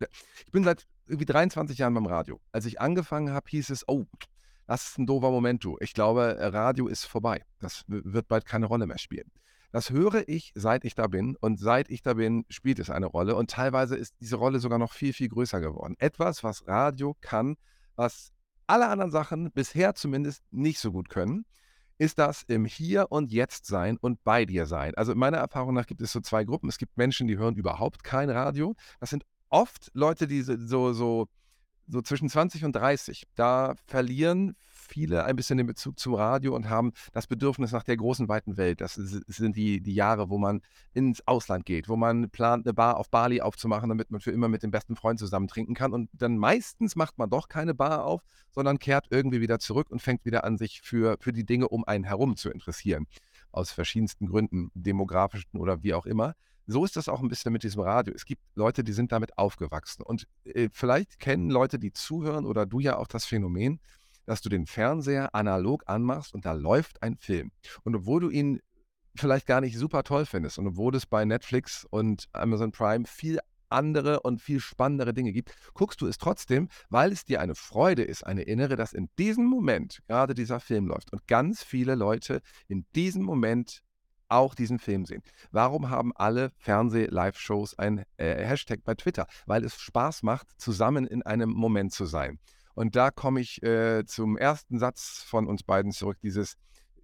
äh, 0.00 0.06
ich 0.44 0.52
bin 0.52 0.64
seit 0.64 0.86
irgendwie 1.06 1.26
23 1.26 1.78
Jahren 1.78 1.94
beim 1.94 2.06
Radio. 2.06 2.40
Als 2.52 2.66
ich 2.66 2.80
angefangen 2.80 3.32
habe, 3.32 3.48
hieß 3.48 3.70
es, 3.70 3.88
oh, 3.88 4.06
das 4.66 4.90
ist 4.90 4.98
ein 4.98 5.06
doofer 5.06 5.30
Moment, 5.30 5.64
du. 5.64 5.76
Ich 5.80 5.94
glaube, 5.94 6.36
äh, 6.36 6.46
Radio 6.46 6.86
ist 6.86 7.04
vorbei. 7.04 7.44
Das 7.58 7.84
wird 7.86 8.28
bald 8.28 8.44
keine 8.44 8.66
Rolle 8.66 8.86
mehr 8.86 8.98
spielen. 8.98 9.30
Das 9.70 9.90
höre 9.90 10.26
ich, 10.28 10.52
seit 10.54 10.84
ich 10.84 10.94
da 10.94 11.06
bin. 11.06 11.36
Und 11.36 11.58
seit 11.58 11.90
ich 11.90 12.02
da 12.02 12.14
bin, 12.14 12.44
spielt 12.48 12.78
es 12.78 12.90
eine 12.90 13.06
Rolle. 13.06 13.36
Und 13.36 13.50
teilweise 13.50 13.96
ist 13.96 14.14
diese 14.20 14.36
Rolle 14.36 14.60
sogar 14.60 14.78
noch 14.78 14.92
viel, 14.92 15.12
viel 15.12 15.28
größer 15.28 15.60
geworden. 15.60 15.94
Etwas, 15.98 16.44
was 16.44 16.66
Radio 16.66 17.16
kann, 17.20 17.56
was 17.96 18.32
alle 18.66 18.88
anderen 18.88 19.10
Sachen 19.10 19.50
bisher 19.52 19.94
zumindest 19.94 20.42
nicht 20.50 20.78
so 20.78 20.92
gut 20.92 21.08
können 21.08 21.44
ist 21.98 22.18
das 22.18 22.42
im 22.44 22.64
Hier 22.64 23.10
und 23.10 23.32
Jetzt 23.32 23.66
sein 23.66 23.96
und 23.98 24.22
bei 24.24 24.44
dir 24.44 24.66
sein. 24.66 24.94
Also 24.94 25.14
meiner 25.14 25.38
Erfahrung 25.38 25.74
nach 25.74 25.86
gibt 25.86 26.00
es 26.00 26.12
so 26.12 26.20
zwei 26.20 26.44
Gruppen. 26.44 26.68
Es 26.68 26.78
gibt 26.78 26.96
Menschen, 26.96 27.26
die 27.26 27.36
hören 27.36 27.56
überhaupt 27.56 28.04
kein 28.04 28.30
Radio. 28.30 28.74
Das 29.00 29.10
sind 29.10 29.24
oft 29.48 29.90
Leute, 29.94 30.26
die 30.26 30.42
so, 30.42 30.92
so, 30.92 31.26
so 31.88 32.02
zwischen 32.02 32.28
20 32.28 32.64
und 32.64 32.72
30. 32.72 33.24
Da 33.34 33.74
verlieren 33.86 34.56
viele 34.88 35.24
ein 35.24 35.36
bisschen 35.36 35.58
den 35.58 35.66
Bezug 35.66 35.98
zum 35.98 36.14
Radio 36.14 36.54
und 36.54 36.68
haben 36.68 36.92
das 37.12 37.26
Bedürfnis 37.26 37.72
nach 37.72 37.82
der 37.82 37.96
großen, 37.96 38.28
weiten 38.28 38.56
Welt. 38.56 38.80
Das 38.80 38.94
sind 38.94 39.56
die, 39.56 39.80
die 39.80 39.94
Jahre, 39.94 40.30
wo 40.30 40.38
man 40.38 40.62
ins 40.94 41.26
Ausland 41.26 41.64
geht, 41.66 41.88
wo 41.88 41.96
man 41.96 42.30
plant, 42.30 42.66
eine 42.66 42.74
Bar 42.74 42.96
auf 42.96 43.10
Bali 43.10 43.40
aufzumachen, 43.40 43.88
damit 43.88 44.10
man 44.10 44.20
für 44.20 44.30
immer 44.30 44.48
mit 44.48 44.62
dem 44.62 44.70
besten 44.70 44.96
Freund 44.96 45.18
zusammen 45.18 45.48
trinken 45.48 45.74
kann. 45.74 45.92
Und 45.92 46.10
dann 46.12 46.38
meistens 46.38 46.96
macht 46.96 47.18
man 47.18 47.30
doch 47.30 47.48
keine 47.48 47.74
Bar 47.74 48.04
auf, 48.04 48.22
sondern 48.50 48.78
kehrt 48.78 49.06
irgendwie 49.10 49.40
wieder 49.40 49.58
zurück 49.58 49.90
und 49.90 50.02
fängt 50.02 50.24
wieder 50.24 50.44
an, 50.44 50.58
sich 50.58 50.80
für, 50.82 51.16
für 51.20 51.32
die 51.32 51.44
Dinge 51.44 51.68
um 51.68 51.84
einen 51.84 52.04
herum 52.04 52.36
zu 52.36 52.50
interessieren. 52.50 53.06
Aus 53.52 53.70
verschiedensten 53.70 54.26
Gründen, 54.26 54.70
demografischen 54.74 55.58
oder 55.58 55.82
wie 55.82 55.94
auch 55.94 56.06
immer 56.06 56.34
so 56.68 56.84
ist 56.84 56.96
das 56.96 57.08
auch 57.08 57.22
ein 57.22 57.28
bisschen 57.28 57.52
mit 57.52 57.62
diesem 57.62 57.80
Radio. 57.80 58.14
Es 58.14 58.26
gibt 58.26 58.42
Leute, 58.54 58.84
die 58.84 58.92
sind 58.92 59.10
damit 59.10 59.38
aufgewachsen. 59.38 60.02
Und 60.02 60.28
äh, 60.44 60.68
vielleicht 60.70 61.18
kennen 61.18 61.48
Leute, 61.48 61.78
die 61.78 61.92
zuhören 61.92 62.44
oder 62.44 62.66
du 62.66 62.78
ja 62.78 62.98
auch 62.98 63.06
das 63.06 63.24
Phänomen, 63.24 63.80
dass 64.28 64.42
du 64.42 64.50
den 64.50 64.66
Fernseher 64.66 65.34
analog 65.34 65.84
anmachst 65.86 66.34
und 66.34 66.44
da 66.44 66.52
läuft 66.52 67.02
ein 67.02 67.16
Film. 67.16 67.50
Und 67.82 67.96
obwohl 67.96 68.20
du 68.20 68.28
ihn 68.28 68.60
vielleicht 69.16 69.46
gar 69.46 69.62
nicht 69.62 69.76
super 69.76 70.04
toll 70.04 70.26
findest 70.26 70.58
und 70.58 70.66
obwohl 70.66 70.94
es 70.94 71.06
bei 71.06 71.24
Netflix 71.24 71.86
und 71.88 72.26
Amazon 72.32 72.70
Prime 72.70 73.06
viel 73.06 73.40
andere 73.70 74.20
und 74.20 74.40
viel 74.40 74.60
spannendere 74.60 75.14
Dinge 75.14 75.32
gibt, 75.32 75.54
guckst 75.72 76.00
du 76.02 76.06
es 76.06 76.18
trotzdem, 76.18 76.68
weil 76.90 77.10
es 77.10 77.24
dir 77.24 77.40
eine 77.40 77.54
Freude 77.54 78.02
ist, 78.02 78.24
eine 78.24 78.42
innere, 78.42 78.76
dass 78.76 78.92
in 78.92 79.08
diesem 79.18 79.46
Moment 79.46 80.00
gerade 80.06 80.34
dieser 80.34 80.60
Film 80.60 80.86
läuft 80.86 81.10
und 81.12 81.26
ganz 81.26 81.62
viele 81.62 81.94
Leute 81.94 82.42
in 82.68 82.84
diesem 82.94 83.22
Moment 83.22 83.82
auch 84.28 84.54
diesen 84.54 84.78
Film 84.78 85.06
sehen. 85.06 85.22
Warum 85.52 85.88
haben 85.88 86.12
alle 86.14 86.52
Fernseh-Live-Shows 86.58 87.78
ein 87.78 88.04
äh, 88.18 88.44
Hashtag 88.44 88.84
bei 88.84 88.94
Twitter? 88.94 89.26
Weil 89.46 89.64
es 89.64 89.80
Spaß 89.80 90.22
macht, 90.22 90.48
zusammen 90.58 91.06
in 91.06 91.22
einem 91.22 91.48
Moment 91.50 91.92
zu 91.92 92.04
sein. 92.04 92.38
Und 92.78 92.94
da 92.94 93.10
komme 93.10 93.40
ich 93.40 93.60
äh, 93.64 94.04
zum 94.06 94.36
ersten 94.36 94.78
Satz 94.78 95.24
von 95.26 95.48
uns 95.48 95.64
beiden 95.64 95.90
zurück, 95.90 96.16
dieses, 96.22 96.54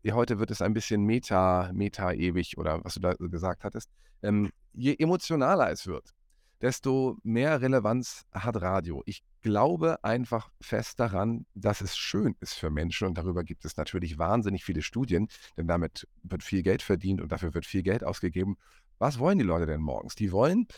heute 0.09 0.39
wird 0.39 0.53
es 0.53 0.63
ein 0.63 0.73
bisschen 0.73 1.03
meta, 1.03 1.69
meta-ewig 1.73 2.59
oder 2.59 2.85
was 2.85 2.95
du 2.95 3.01
da 3.01 3.15
gesagt 3.15 3.65
hattest. 3.65 3.91
Ähm, 4.23 4.53
je 4.73 4.95
emotionaler 4.97 5.73
es 5.73 5.89
wird, 5.89 6.15
desto 6.63 7.17
mehr 7.25 7.61
Relevanz 7.61 8.23
hat 8.31 8.63
Radio. 8.63 9.03
Ich 9.05 9.25
glaube 9.43 9.99
einfach 10.05 10.53
fest 10.61 11.01
daran, 11.01 11.45
dass 11.55 11.81
es 11.81 11.97
schön 11.97 12.37
ist 12.39 12.55
für 12.55 12.71
Menschen 12.71 13.09
und 13.09 13.19
darüber 13.19 13.43
gibt 13.43 13.65
es 13.65 13.77
natürlich 13.77 14.17
wahnsinnig 14.17 14.63
viele 14.63 14.81
Studien, 14.81 15.27
denn 15.57 15.67
damit 15.67 16.07
wird 16.23 16.45
viel 16.45 16.63
Geld 16.63 16.83
verdient 16.83 17.21
und 17.21 17.33
dafür 17.33 17.53
wird 17.53 17.67
viel 17.67 17.83
Geld 17.83 18.05
ausgegeben. 18.05 18.59
Was 19.01 19.19
wollen 19.19 19.39
die 19.39 19.45
Leute 19.45 19.67
denn 19.67 19.81
morgens? 19.81 20.15
Die 20.15 20.31
wollen 20.31 20.69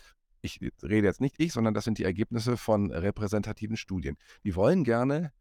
ich 0.47 0.73
rede 0.83 1.07
jetzt 1.07 1.21
nicht 1.21 1.35
ich, 1.39 1.53
sondern 1.53 1.75
das 1.75 1.85
sind 1.85 1.99
die 1.99 2.05
Ergebnisse 2.05 2.57
von 2.57 2.91
repräsentativen 2.91 3.77
Studien. 3.77 4.17
Die 4.45 4.57
wollen 4.57 4.85
gerne 4.85 5.33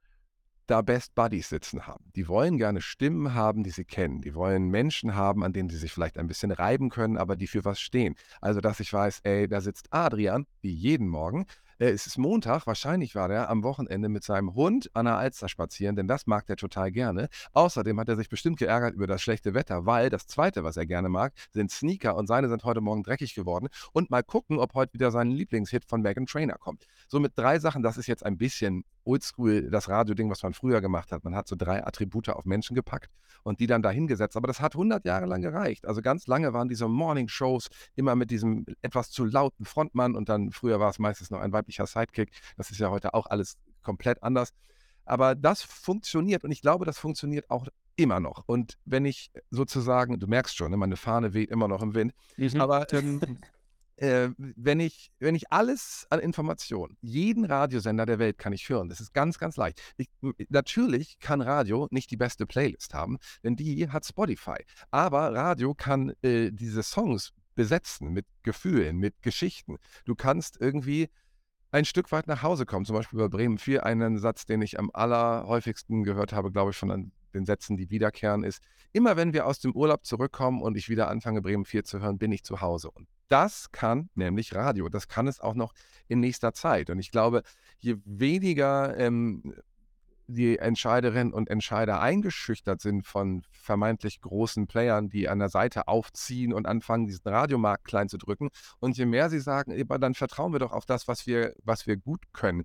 da 0.68 0.82
Best 0.82 1.16
Buddies 1.16 1.50
sitzen 1.50 1.88
haben. 1.88 2.06
Die 2.16 2.28
wollen 2.28 2.58
gerne 2.58 2.82
Stimmen 2.82 3.34
haben, 3.34 3.64
die 3.64 3.70
sie 3.70 3.86
kennen. 3.86 4.22
Die 4.22 4.34
wollen 4.34 4.70
Menschen 4.70 5.16
haben, 5.16 5.44
an 5.44 5.54
denen 5.54 5.70
sie 5.70 5.78
sich 5.78 5.92
vielleicht 5.92 6.18
ein 6.18 6.28
bisschen 6.28 6.52
reiben 6.52 6.90
können, 6.90 7.18
aber 7.18 7.36
die 7.36 7.48
für 7.48 7.66
was 7.66 7.80
stehen. 7.80 8.16
Also, 8.42 8.62
dass 8.62 8.80
ich 8.80 8.92
weiß, 8.92 9.22
ey, 9.24 9.48
da 9.48 9.62
sitzt 9.62 9.88
Adrian, 9.92 10.48
wie 10.62 10.74
jeden 10.74 11.08
Morgen, 11.08 11.46
äh, 11.80 11.90
es 11.90 12.08
ist 12.08 12.18
Montag, 12.18 12.68
wahrscheinlich 12.68 13.16
war 13.16 13.28
der 13.28 13.50
am 13.50 13.64
Wochenende 13.64 14.10
mit 14.10 14.24
seinem 14.24 14.54
Hund 14.56 14.90
an 14.94 15.06
der 15.06 15.18
Alster 15.18 15.50
spazieren, 15.50 15.96
denn 15.96 16.08
das 16.08 16.28
mag 16.28 16.46
der 16.46 16.56
total 16.56 16.92
gerne. 16.92 17.30
Außerdem 17.54 18.00
hat 18.00 18.10
er 18.10 18.16
sich 18.16 18.30
bestimmt 18.30 18.60
geärgert 18.60 18.96
über 18.96 19.08
das 19.08 19.22
schlechte 19.22 19.54
Wetter, 19.54 19.86
weil 19.86 20.10
das 20.10 20.28
Zweite, 20.28 20.64
was 20.64 20.78
er 20.78 20.86
gerne 20.86 21.10
mag, 21.10 21.34
sind 21.52 21.72
Sneaker 21.72 22.16
und 22.16 22.28
seine 22.28 22.50
sind 22.50 22.64
heute 22.64 22.82
Morgen 22.82 23.04
dreckig 23.04 23.36
geworden. 23.36 23.68
Und 23.94 24.10
mal 24.10 24.24
gucken, 24.24 24.60
ob 24.60 24.74
heute 24.74 24.94
wieder 24.94 25.12
sein 25.12 25.32
Lieblingshit 25.32 25.86
von 25.86 26.02
Megan 26.02 26.26
Trainer 26.26 26.56
kommt. 26.58 26.86
So 27.08 27.20
mit 27.20 27.34
drei 27.36 27.60
Sachen, 27.60 27.84
das 27.84 27.98
ist 27.98 28.08
jetzt 28.08 28.26
ein 28.26 28.38
bisschen 28.38 28.84
oldschool, 29.04 29.70
das 29.70 29.88
Radio-Ding, 29.88 30.30
was 30.30 30.44
man 30.44 30.54
früher 30.54 30.82
gemacht 30.82 31.12
hat. 31.12 31.24
Man 31.24 31.36
hat 31.36 31.48
so 31.48 31.56
drei 31.56 31.86
Attribute 31.86 32.30
auf 32.30 32.46
Menschen 32.46 32.76
gepackt 32.76 33.12
und 33.44 33.60
die 33.60 33.68
dann 33.68 33.82
dahingesetzt. 33.82 34.36
Aber 34.36 34.48
das 34.48 34.60
hat 34.60 34.74
100 34.74 35.06
Jahre 35.06 35.26
lang 35.26 35.42
gereicht. 35.42 35.86
Also 35.86 36.02
ganz 36.02 36.28
lange 36.28 36.54
waren 36.54 36.68
diese 36.68 36.88
Morning-Shows 36.88 37.70
immer 37.96 38.16
mit 38.16 38.32
diesem 38.32 38.66
etwas 38.82 39.12
zu 39.12 39.26
lauten 39.26 39.66
Frontmann 39.66 40.16
und 40.16 40.30
dann 40.30 40.52
früher 40.52 40.80
war 40.80 40.90
es 40.90 41.00
meistens 41.00 41.30
noch 41.30 41.40
ein 41.40 41.54
weiblicher 41.66 41.88
Sidekick. 41.88 42.32
Das 42.58 42.72
ist 42.72 42.80
ja 42.80 42.90
heute 42.90 43.14
auch 43.14 43.28
alles 43.28 43.58
komplett 43.82 44.22
anders. 44.24 44.50
Aber 45.06 45.36
das 45.36 45.62
funktioniert 45.62 46.44
und 46.44 46.52
ich 46.52 46.62
glaube, 46.62 46.86
das 46.86 46.98
funktioniert 46.98 47.50
auch 47.50 47.68
immer 47.96 48.20
noch. 48.20 48.44
Und 48.48 48.78
wenn 48.86 49.06
ich 49.06 49.32
sozusagen, 49.52 50.20
du 50.20 50.28
merkst 50.28 50.56
schon, 50.56 50.72
ne, 50.72 50.78
meine 50.78 50.98
Fahne 50.98 51.34
weht 51.34 51.52
immer 51.52 51.68
noch 51.68 51.82
im 51.82 51.94
Wind, 51.94 52.14
mhm. 52.38 52.60
aber 52.60 52.92
ähm, 52.92 53.22
äh, 53.98 54.30
wenn, 54.38 54.80
ich, 54.80 55.12
wenn 55.20 55.36
ich 55.36 55.52
alles 55.52 56.08
an 56.10 56.20
Informationen, 56.20 56.98
jeden 57.02 57.46
Radiosender 57.46 58.08
der 58.08 58.18
Welt 58.18 58.40
kann 58.40 58.52
ich 58.52 58.68
hören. 58.68 58.90
Das 58.90 59.00
ist 59.00 59.14
ganz, 59.14 59.38
ganz 59.38 59.58
leicht. 59.58 59.80
Ich, 59.98 60.10
natürlich 60.50 61.20
kann 61.20 61.42
Radio 61.42 61.88
nicht 61.92 62.10
die 62.10 62.18
beste 62.18 62.48
Playlist 62.48 62.96
haben, 62.96 63.18
denn 63.44 63.56
die 63.56 63.90
hat 63.90 64.06
Spotify. 64.06 64.66
Aber 64.90 65.34
Radio 65.34 65.76
kann 65.76 66.14
äh, 66.24 66.52
diese 66.52 66.82
Songs 66.82 67.32
besetzen 67.54 68.12
mit 68.12 68.26
Gefühlen, 68.44 68.98
mit 68.98 69.22
Geschichten. 69.22 69.78
Du 70.04 70.16
kannst 70.16 70.60
irgendwie 70.60 71.10
ein 71.76 71.84
Stück 71.84 72.14
weit 72.14 72.28
nach 72.28 72.42
Hause 72.42 72.66
kommen. 72.66 72.86
Zum 72.86 72.96
Beispiel 72.96 73.20
bei 73.20 73.28
Bremen 73.28 73.58
4, 73.58 73.86
einen 73.86 74.18
Satz, 74.18 74.46
den 74.46 74.62
ich 74.62 74.80
am 74.80 74.90
allerhäufigsten 74.94 76.04
gehört 76.04 76.32
habe, 76.32 76.50
glaube 76.50 76.72
ich, 76.72 76.78
von 76.78 77.12
den 77.34 77.46
Sätzen, 77.46 77.76
die 77.76 77.90
wiederkehren, 77.90 78.46
ist, 78.46 78.64
immer 78.94 79.18
wenn 79.18 79.34
wir 79.34 79.46
aus 79.46 79.60
dem 79.60 79.74
Urlaub 79.74 80.06
zurückkommen 80.06 80.62
und 80.62 80.78
ich 80.78 80.88
wieder 80.88 81.10
anfange, 81.10 81.42
Bremen 81.42 81.66
4 81.66 81.84
zu 81.84 82.00
hören, 82.00 82.18
bin 82.18 82.32
ich 82.32 82.46
zu 82.46 82.62
Hause. 82.62 82.90
Und 82.92 83.10
das 83.28 83.74
kann 83.74 84.10
nämlich 84.16 84.56
Radio. 84.56 84.88
Das 84.88 85.10
kann 85.10 85.28
es 85.28 85.42
auch 85.42 85.54
noch 85.54 85.74
in 86.08 86.22
nächster 86.22 86.54
Zeit. 86.54 86.90
Und 86.90 87.00
ich 87.00 87.12
glaube, 87.12 87.44
je 87.80 87.98
weniger 88.06 88.98
ähm, 88.98 89.54
die 90.28 90.58
Entscheiderinnen 90.58 91.34
und 91.34 91.50
Entscheider 91.50 92.02
eingeschüchtert 92.02 92.82
sind 92.82 93.06
von 93.06 93.44
vermeintlich 93.52 94.22
großen 94.22 94.68
Playern, 94.68 95.10
die 95.10 95.30
an 95.30 95.40
der 95.40 95.50
Seite 95.50 95.88
aufziehen 95.88 96.54
und 96.54 96.66
anfangen, 96.66 97.08
diesen 97.08 97.28
Radiomarkt 97.28 97.86
klein 97.86 98.10
zu 98.10 98.18
drücken. 98.18 98.50
Und 98.80 98.98
je 98.98 99.06
mehr 99.06 99.30
sie 99.30 99.40
sagen, 99.40 99.76
dann 100.00 100.14
vertrauen 100.14 100.54
wir 100.54 100.60
doch 100.60 100.72
auf 100.72 100.86
das, 100.86 101.08
was 101.08 101.28
wir, 101.28 101.54
was 101.64 101.88
wir 101.88 101.98
gut 101.98 102.22
können, 102.34 102.64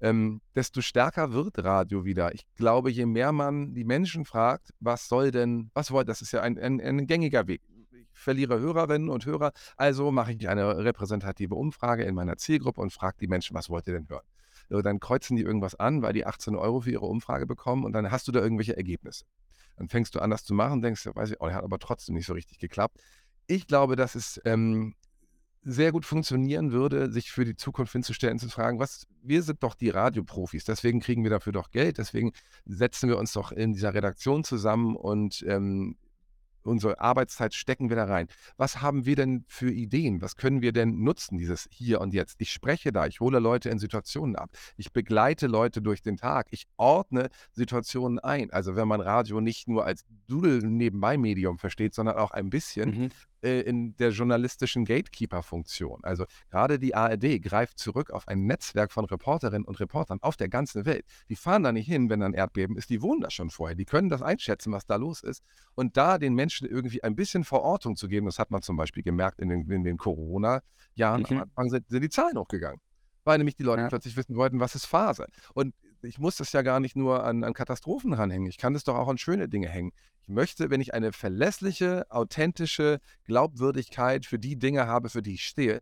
ähm, 0.00 0.40
desto 0.54 0.80
stärker 0.80 1.32
wird 1.32 1.62
Radio 1.64 2.04
wieder. 2.04 2.34
Ich 2.34 2.44
glaube, 2.56 2.90
je 2.90 3.06
mehr 3.06 3.32
man 3.32 3.74
die 3.74 3.84
Menschen 3.84 4.24
fragt, 4.24 4.70
was 4.80 5.08
soll 5.08 5.30
denn, 5.30 5.70
was 5.74 5.90
wollt, 5.90 6.08
das 6.08 6.22
ist 6.22 6.32
ja 6.32 6.42
ein, 6.42 6.58
ein, 6.58 6.80
ein 6.80 7.06
gängiger 7.06 7.46
Weg. 7.46 7.62
Ich 7.92 8.06
verliere 8.12 8.60
Hörerinnen 8.60 9.08
und 9.08 9.26
Hörer, 9.26 9.52
also 9.76 10.10
mache 10.10 10.32
ich 10.32 10.48
eine 10.48 10.78
repräsentative 10.78 11.54
Umfrage 11.54 12.04
in 12.04 12.14
meiner 12.14 12.36
Zielgruppe 12.36 12.80
und 12.80 12.92
frage 12.92 13.16
die 13.20 13.28
Menschen, 13.28 13.54
was 13.54 13.70
wollt 13.70 13.86
ihr 13.86 13.94
denn 13.94 14.08
hören? 14.08 14.24
Dann 14.70 15.00
kreuzen 15.00 15.36
die 15.36 15.42
irgendwas 15.42 15.74
an, 15.74 16.02
weil 16.02 16.12
die 16.12 16.26
18 16.26 16.54
Euro 16.54 16.80
für 16.80 16.90
ihre 16.90 17.06
Umfrage 17.06 17.46
bekommen 17.46 17.84
und 17.84 17.92
dann 17.92 18.10
hast 18.10 18.28
du 18.28 18.32
da 18.32 18.40
irgendwelche 18.40 18.76
Ergebnisse. 18.76 19.24
Dann 19.76 19.88
fängst 19.88 20.14
du 20.14 20.20
an, 20.20 20.30
das 20.30 20.44
zu 20.44 20.54
machen, 20.54 20.82
denkst, 20.82 21.08
weiß 21.12 21.30
ich, 21.30 21.40
oh, 21.40 21.46
der 21.46 21.56
hat 21.56 21.64
aber 21.64 21.78
trotzdem 21.78 22.14
nicht 22.14 22.26
so 22.26 22.32
richtig 22.32 22.58
geklappt. 22.58 23.00
Ich 23.46 23.66
glaube, 23.66 23.96
dass 23.96 24.14
es 24.14 24.40
ähm, 24.44 24.94
sehr 25.62 25.92
gut 25.92 26.04
funktionieren 26.04 26.72
würde, 26.72 27.10
sich 27.10 27.30
für 27.30 27.44
die 27.44 27.56
Zukunft 27.56 27.92
hinzustellen, 27.92 28.38
zu 28.38 28.48
fragen, 28.48 28.78
was, 28.78 29.06
wir 29.22 29.42
sind 29.42 29.62
doch 29.62 29.74
die 29.74 29.90
Radioprofis, 29.90 30.64
deswegen 30.64 31.00
kriegen 31.00 31.22
wir 31.22 31.30
dafür 31.30 31.52
doch 31.52 31.70
Geld, 31.70 31.98
deswegen 31.98 32.32
setzen 32.64 33.08
wir 33.08 33.18
uns 33.18 33.32
doch 33.32 33.52
in 33.52 33.72
dieser 33.72 33.94
Redaktion 33.94 34.44
zusammen 34.44 34.96
und 34.96 35.44
ähm, 35.46 35.96
unsere 36.68 37.00
Arbeitszeit 37.00 37.54
stecken 37.54 37.88
wir 37.88 37.96
da 37.96 38.04
rein. 38.04 38.28
Was 38.56 38.80
haben 38.82 39.06
wir 39.06 39.16
denn 39.16 39.44
für 39.48 39.70
Ideen? 39.70 40.22
Was 40.22 40.36
können 40.36 40.62
wir 40.62 40.72
denn 40.72 41.02
nutzen, 41.02 41.38
dieses 41.38 41.68
Hier 41.70 42.00
und 42.00 42.14
Jetzt? 42.14 42.36
Ich 42.40 42.52
spreche 42.52 42.92
da, 42.92 43.06
ich 43.06 43.20
hole 43.20 43.38
Leute 43.38 43.70
in 43.70 43.78
Situationen 43.78 44.36
ab. 44.36 44.50
Ich 44.76 44.92
begleite 44.92 45.46
Leute 45.46 45.82
durch 45.82 46.02
den 46.02 46.16
Tag. 46.16 46.48
Ich 46.50 46.66
ordne 46.76 47.30
Situationen 47.52 48.18
ein. 48.18 48.50
Also 48.50 48.76
wenn 48.76 48.88
man 48.88 49.00
Radio 49.00 49.40
nicht 49.40 49.68
nur 49.68 49.84
als 49.84 50.04
Doodle-Nebenbei-Medium 50.28 51.58
versteht, 51.58 51.94
sondern 51.94 52.16
auch 52.16 52.30
ein 52.30 52.50
bisschen, 52.50 52.90
mhm 52.90 53.10
äh, 53.42 53.60
in 53.60 53.96
der 53.96 54.10
journalistischen 54.10 54.84
Gatekeeper-Funktion. 54.84 56.00
Also 56.02 56.24
gerade 56.50 56.78
die 56.78 56.94
ARD 56.94 57.42
greift 57.42 57.78
zurück 57.78 58.10
auf 58.10 58.26
ein 58.28 58.46
Netzwerk 58.46 58.92
von 58.92 59.04
Reporterinnen 59.04 59.64
und 59.64 59.78
Reportern 59.80 60.18
auf 60.22 60.36
der 60.36 60.48
ganzen 60.48 60.86
Welt. 60.86 61.04
Die 61.28 61.36
fahren 61.36 61.62
da 61.62 61.72
nicht 61.72 61.86
hin, 61.86 62.10
wenn 62.10 62.22
ein 62.22 62.34
Erdbeben 62.34 62.76
ist, 62.76 62.90
die 62.90 63.02
wohnen 63.02 63.20
da 63.20 63.30
schon 63.30 63.50
vorher. 63.50 63.76
Die 63.76 63.84
können 63.84 64.08
das 64.08 64.22
einschätzen, 64.22 64.72
was 64.72 64.86
da 64.86 64.96
los 64.96 65.22
ist. 65.22 65.42
Und 65.74 65.96
da 65.96 66.18
den 66.18 66.34
Menschen 66.34 66.68
irgendwie 66.68 67.02
ein 67.02 67.14
bisschen 67.14 67.44
Verortung 67.44 67.96
zu 67.96 68.08
geben, 68.08 68.26
das 68.26 68.38
hat 68.38 68.50
man 68.50 68.62
zum 68.62 68.76
Beispiel 68.76 69.02
gemerkt 69.02 69.40
in 69.40 69.48
den, 69.48 69.70
in 69.70 69.84
den 69.84 69.96
Corona-Jahren, 69.96 71.20
mhm. 71.22 71.36
am 71.36 71.42
Anfang 71.42 71.70
sind, 71.70 71.88
sind 71.88 72.02
die 72.02 72.10
Zahlen 72.10 72.38
hochgegangen 72.38 72.80
weil 73.24 73.36
nämlich 73.36 73.56
die 73.56 73.62
Leute 73.62 73.82
ja. 73.82 73.88
plötzlich 73.88 74.16
wissen 74.16 74.36
wollten, 74.36 74.58
was 74.58 74.74
ist 74.74 74.86
Phase. 74.86 75.26
Und 75.52 75.74
ich 76.02 76.18
muss 76.18 76.36
das 76.36 76.52
ja 76.52 76.62
gar 76.62 76.80
nicht 76.80 76.96
nur 76.96 77.24
an, 77.24 77.44
an 77.44 77.54
Katastrophen 77.54 78.12
ranhängen. 78.12 78.48
Ich 78.48 78.58
kann 78.58 78.74
das 78.74 78.84
doch 78.84 78.94
auch 78.94 79.08
an 79.08 79.18
schöne 79.18 79.48
Dinge 79.48 79.68
hängen. 79.68 79.92
Ich 80.22 80.28
möchte, 80.28 80.70
wenn 80.70 80.80
ich 80.80 80.94
eine 80.94 81.12
verlässliche, 81.12 82.06
authentische 82.10 83.00
Glaubwürdigkeit 83.24 84.26
für 84.26 84.38
die 84.38 84.56
Dinge 84.56 84.86
habe, 84.86 85.08
für 85.08 85.22
die 85.22 85.34
ich 85.34 85.44
stehe, 85.44 85.80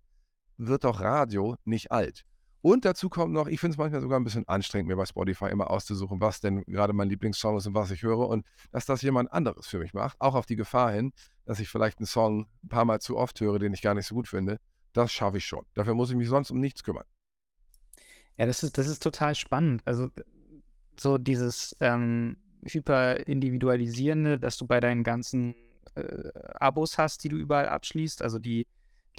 wird 0.57 0.85
doch 0.85 1.01
Radio 1.01 1.57
nicht 1.65 1.91
alt. 1.91 2.25
Und 2.63 2.85
dazu 2.85 3.09
kommt 3.09 3.33
noch, 3.33 3.47
ich 3.47 3.61
finde 3.61 3.75
es 3.75 3.79
manchmal 3.79 4.01
sogar 4.01 4.19
ein 4.19 4.25
bisschen 4.25 4.49
anstrengend, 4.49 4.89
mir 4.89 4.97
bei 4.97 5.07
Spotify 5.07 5.47
immer 5.47 5.71
auszusuchen, 5.71 6.21
was 6.21 6.41
denn 6.41 6.65
gerade 6.65 6.93
mein 6.93 7.09
Lieblingssong 7.09 7.59
ist 7.59 7.67
und 7.69 7.75
was 7.75 7.93
ich 7.93 8.03
höre. 8.03 8.29
Und 8.29 8.45
dass 8.73 8.87
das 8.87 9.03
jemand 9.03 9.33
anderes 9.33 9.69
für 9.69 9.79
mich 9.79 9.95
macht, 9.95 10.21
auch 10.21 10.35
auf 10.35 10.47
die 10.47 10.57
Gefahr 10.57 10.91
hin, 10.91 11.13
dass 11.45 11.61
ich 11.61 11.69
vielleicht 11.69 11.99
einen 11.99 12.07
Song 12.07 12.49
ein 12.65 12.69
paar 12.69 12.85
Mal 12.85 13.01
zu 13.01 13.17
oft 13.17 13.41
höre, 13.41 13.61
den 13.61 13.73
ich 13.73 13.83
gar 13.83 13.95
nicht 13.95 14.07
so 14.07 14.17
gut 14.17 14.27
finde, 14.27 14.59
das 14.93 15.13
schaffe 15.13 15.37
ich 15.37 15.45
schon. 15.45 15.65
Dafür 15.75 15.95
muss 15.95 16.11
ich 16.11 16.17
mich 16.17 16.29
sonst 16.29 16.51
um 16.51 16.59
nichts 16.59 16.83
kümmern. 16.83 17.05
Ja, 18.39 18.47
das 18.47 18.63
ist, 18.63 18.77
das 18.79 18.87
ist 18.87 19.03
total 19.03 19.35
spannend. 19.35 19.83
Also 19.85 20.11
so 20.99 21.19
dieses 21.19 21.77
ähm, 21.81 22.37
hyper 22.65 23.27
individualisierende, 23.27 24.39
dass 24.39 24.57
du 24.57 24.67
bei 24.67 24.81
deinen 24.81 25.05
ganzen 25.05 25.55
äh, 25.95 26.31
Abos 26.55 26.99
hast, 26.99 27.25
die 27.25 27.29
du 27.29 27.37
überall 27.37 27.69
abschließt, 27.69 28.23
also 28.23 28.39
die, 28.39 28.67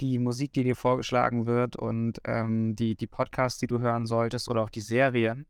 die 0.00 0.18
Musik, 0.18 0.52
die 0.52 0.64
dir 0.64 0.76
vorgeschlagen 0.76 1.46
wird 1.46 1.76
und 1.76 2.20
ähm, 2.24 2.76
die, 2.76 2.94
die 2.94 3.06
Podcasts, 3.06 3.58
die 3.58 3.66
du 3.66 3.80
hören 3.80 4.06
solltest 4.06 4.48
oder 4.48 4.62
auch 4.62 4.70
die 4.70 4.80
Serien, 4.80 5.46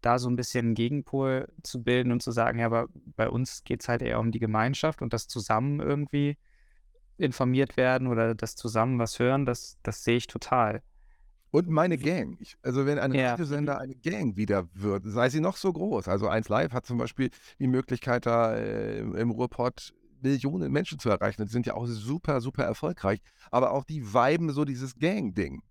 da 0.00 0.18
so 0.18 0.28
ein 0.28 0.36
bisschen 0.36 0.66
einen 0.66 0.74
Gegenpol 0.74 1.48
zu 1.62 1.82
bilden 1.82 2.10
und 2.10 2.22
zu 2.22 2.32
sagen, 2.32 2.58
ja, 2.58 2.66
aber 2.66 2.88
bei 3.16 3.28
uns 3.28 3.62
geht 3.64 3.82
es 3.82 3.88
halt 3.88 4.02
eher 4.02 4.18
um 4.18 4.32
die 4.32 4.40
Gemeinschaft 4.40 5.00
und 5.00 5.12
das 5.12 5.28
zusammen 5.28 5.80
irgendwie 5.80 6.36
informiert 7.18 7.76
werden 7.76 8.08
oder 8.08 8.34
das 8.34 8.56
zusammen 8.56 8.98
was 8.98 9.18
hören, 9.18 9.46
das, 9.46 9.78
das 9.82 10.02
sehe 10.02 10.16
ich 10.16 10.26
total. 10.26 10.82
Und 11.52 11.68
meine 11.68 11.98
Gang. 11.98 12.38
Ich, 12.40 12.56
also 12.62 12.86
wenn 12.86 12.98
ein 12.98 13.12
ja. 13.12 13.32
Radiosender 13.32 13.78
eine 13.78 13.94
Gang 13.94 14.36
wieder 14.36 14.68
wird, 14.72 15.02
sei 15.04 15.28
sie 15.28 15.40
noch 15.40 15.58
so 15.58 15.70
groß. 15.70 16.08
Also 16.08 16.26
1 16.26 16.48
Live 16.48 16.72
hat 16.72 16.86
zum 16.86 16.96
Beispiel 16.96 17.30
die 17.58 17.66
Möglichkeit, 17.66 18.24
da 18.24 18.56
äh, 18.56 19.00
im 19.00 19.30
Ruhrpott 19.30 19.92
Millionen 20.22 20.72
Menschen 20.72 20.98
zu 20.98 21.10
erreichen. 21.10 21.44
Die 21.44 21.52
sind 21.52 21.66
ja 21.66 21.74
auch 21.74 21.86
super, 21.86 22.40
super 22.40 22.64
erfolgreich. 22.64 23.20
Aber 23.50 23.72
auch 23.72 23.84
die 23.84 24.14
weiben 24.14 24.50
so 24.50 24.64
dieses 24.64 24.96
Gang-Ding. 24.96 25.62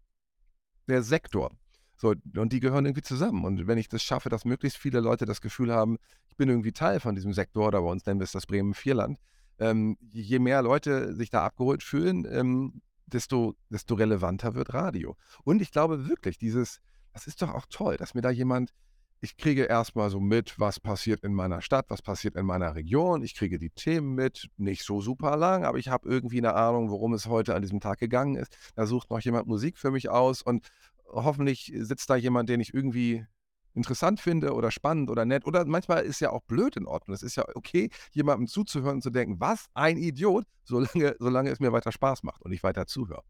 Der 0.87 1.01
Sektor. 1.01 1.51
So, 1.97 2.13
und 2.35 2.53
die 2.53 2.59
gehören 2.59 2.85
irgendwie 2.85 3.01
zusammen. 3.01 3.43
Und 3.43 3.65
wenn 3.65 3.79
ich 3.79 3.89
das 3.89 4.03
schaffe, 4.03 4.29
dass 4.29 4.45
möglichst 4.45 4.77
viele 4.77 4.99
Leute 4.99 5.25
das 5.25 5.41
Gefühl 5.41 5.73
haben, 5.73 5.97
ich 6.29 6.35
bin 6.35 6.47
irgendwie 6.47 6.73
Teil 6.73 6.99
von 6.99 7.15
diesem 7.15 7.33
Sektor, 7.33 7.67
oder 7.67 7.81
bei 7.81 7.89
uns 7.89 8.05
nennen 8.05 8.19
wir 8.19 8.25
es 8.25 8.31
das 8.33 8.45
Bremen-Vierland, 8.45 9.17
ähm, 9.57 9.97
je 10.11 10.37
mehr 10.37 10.61
Leute 10.61 11.15
sich 11.15 11.31
da 11.31 11.43
abgeholt 11.43 11.81
fühlen, 11.81 12.27
ähm, 12.29 12.81
desto, 13.13 13.55
desto 13.69 13.95
relevanter 13.95 14.55
wird 14.55 14.73
Radio. 14.73 15.15
Und 15.43 15.61
ich 15.61 15.71
glaube 15.71 16.07
wirklich, 16.07 16.37
dieses, 16.37 16.81
das 17.13 17.27
ist 17.27 17.41
doch 17.41 17.53
auch 17.53 17.65
toll, 17.69 17.97
dass 17.97 18.13
mir 18.13 18.21
da 18.21 18.29
jemand, 18.29 18.73
ich 19.19 19.37
kriege 19.37 19.63
erstmal 19.63 20.09
so 20.09 20.19
mit, 20.19 20.59
was 20.59 20.79
passiert 20.79 21.23
in 21.23 21.33
meiner 21.33 21.61
Stadt, 21.61 21.85
was 21.89 22.01
passiert 22.01 22.35
in 22.35 22.45
meiner 22.45 22.73
Region, 22.73 23.23
ich 23.23 23.35
kriege 23.35 23.59
die 23.59 23.69
Themen 23.69 24.15
mit, 24.15 24.49
nicht 24.57 24.83
so 24.83 24.99
super 24.99 25.37
lang, 25.37 25.63
aber 25.63 25.77
ich 25.77 25.89
habe 25.89 26.09
irgendwie 26.09 26.39
eine 26.39 26.55
Ahnung, 26.55 26.89
worum 26.89 27.13
es 27.13 27.27
heute 27.27 27.53
an 27.53 27.61
diesem 27.61 27.79
Tag 27.79 27.99
gegangen 27.99 28.35
ist. 28.35 28.57
Da 28.75 28.87
sucht 28.87 29.11
noch 29.11 29.19
jemand 29.19 29.47
Musik 29.47 29.77
für 29.77 29.91
mich 29.91 30.09
aus 30.09 30.41
und 30.41 30.69
hoffentlich 31.07 31.71
sitzt 31.75 32.09
da 32.09 32.15
jemand, 32.15 32.49
den 32.49 32.61
ich 32.61 32.73
irgendwie 32.73 33.25
interessant 33.73 34.19
finde 34.19 34.53
oder 34.53 34.71
spannend 34.71 35.09
oder 35.09 35.25
nett. 35.25 35.45
Oder 35.45 35.65
manchmal 35.65 36.03
ist 36.03 36.19
ja 36.19 36.31
auch 36.31 36.41
blöd 36.41 36.75
in 36.77 36.85
Ordnung. 36.85 37.15
Es 37.15 37.23
ist 37.23 37.35
ja 37.35 37.45
okay, 37.55 37.89
jemandem 38.11 38.47
zuzuhören 38.47 38.95
und 38.95 39.01
zu 39.01 39.09
denken, 39.09 39.39
was 39.39 39.65
ein 39.73 39.97
Idiot, 39.97 40.45
solange, 40.63 41.15
solange 41.19 41.49
es 41.49 41.59
mir 41.59 41.71
weiter 41.71 41.91
Spaß 41.91 42.23
macht 42.23 42.41
und 42.43 42.51
ich 42.51 42.63
weiter 42.63 42.85
zuhöre. 42.87 43.23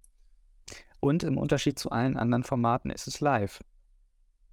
Und 1.00 1.24
im 1.24 1.38
Unterschied 1.38 1.80
zu 1.80 1.90
allen 1.90 2.18
anderen 2.18 2.44
Formaten 2.44 2.92
ist 2.92 3.08
es 3.08 3.20
live. 3.20 3.62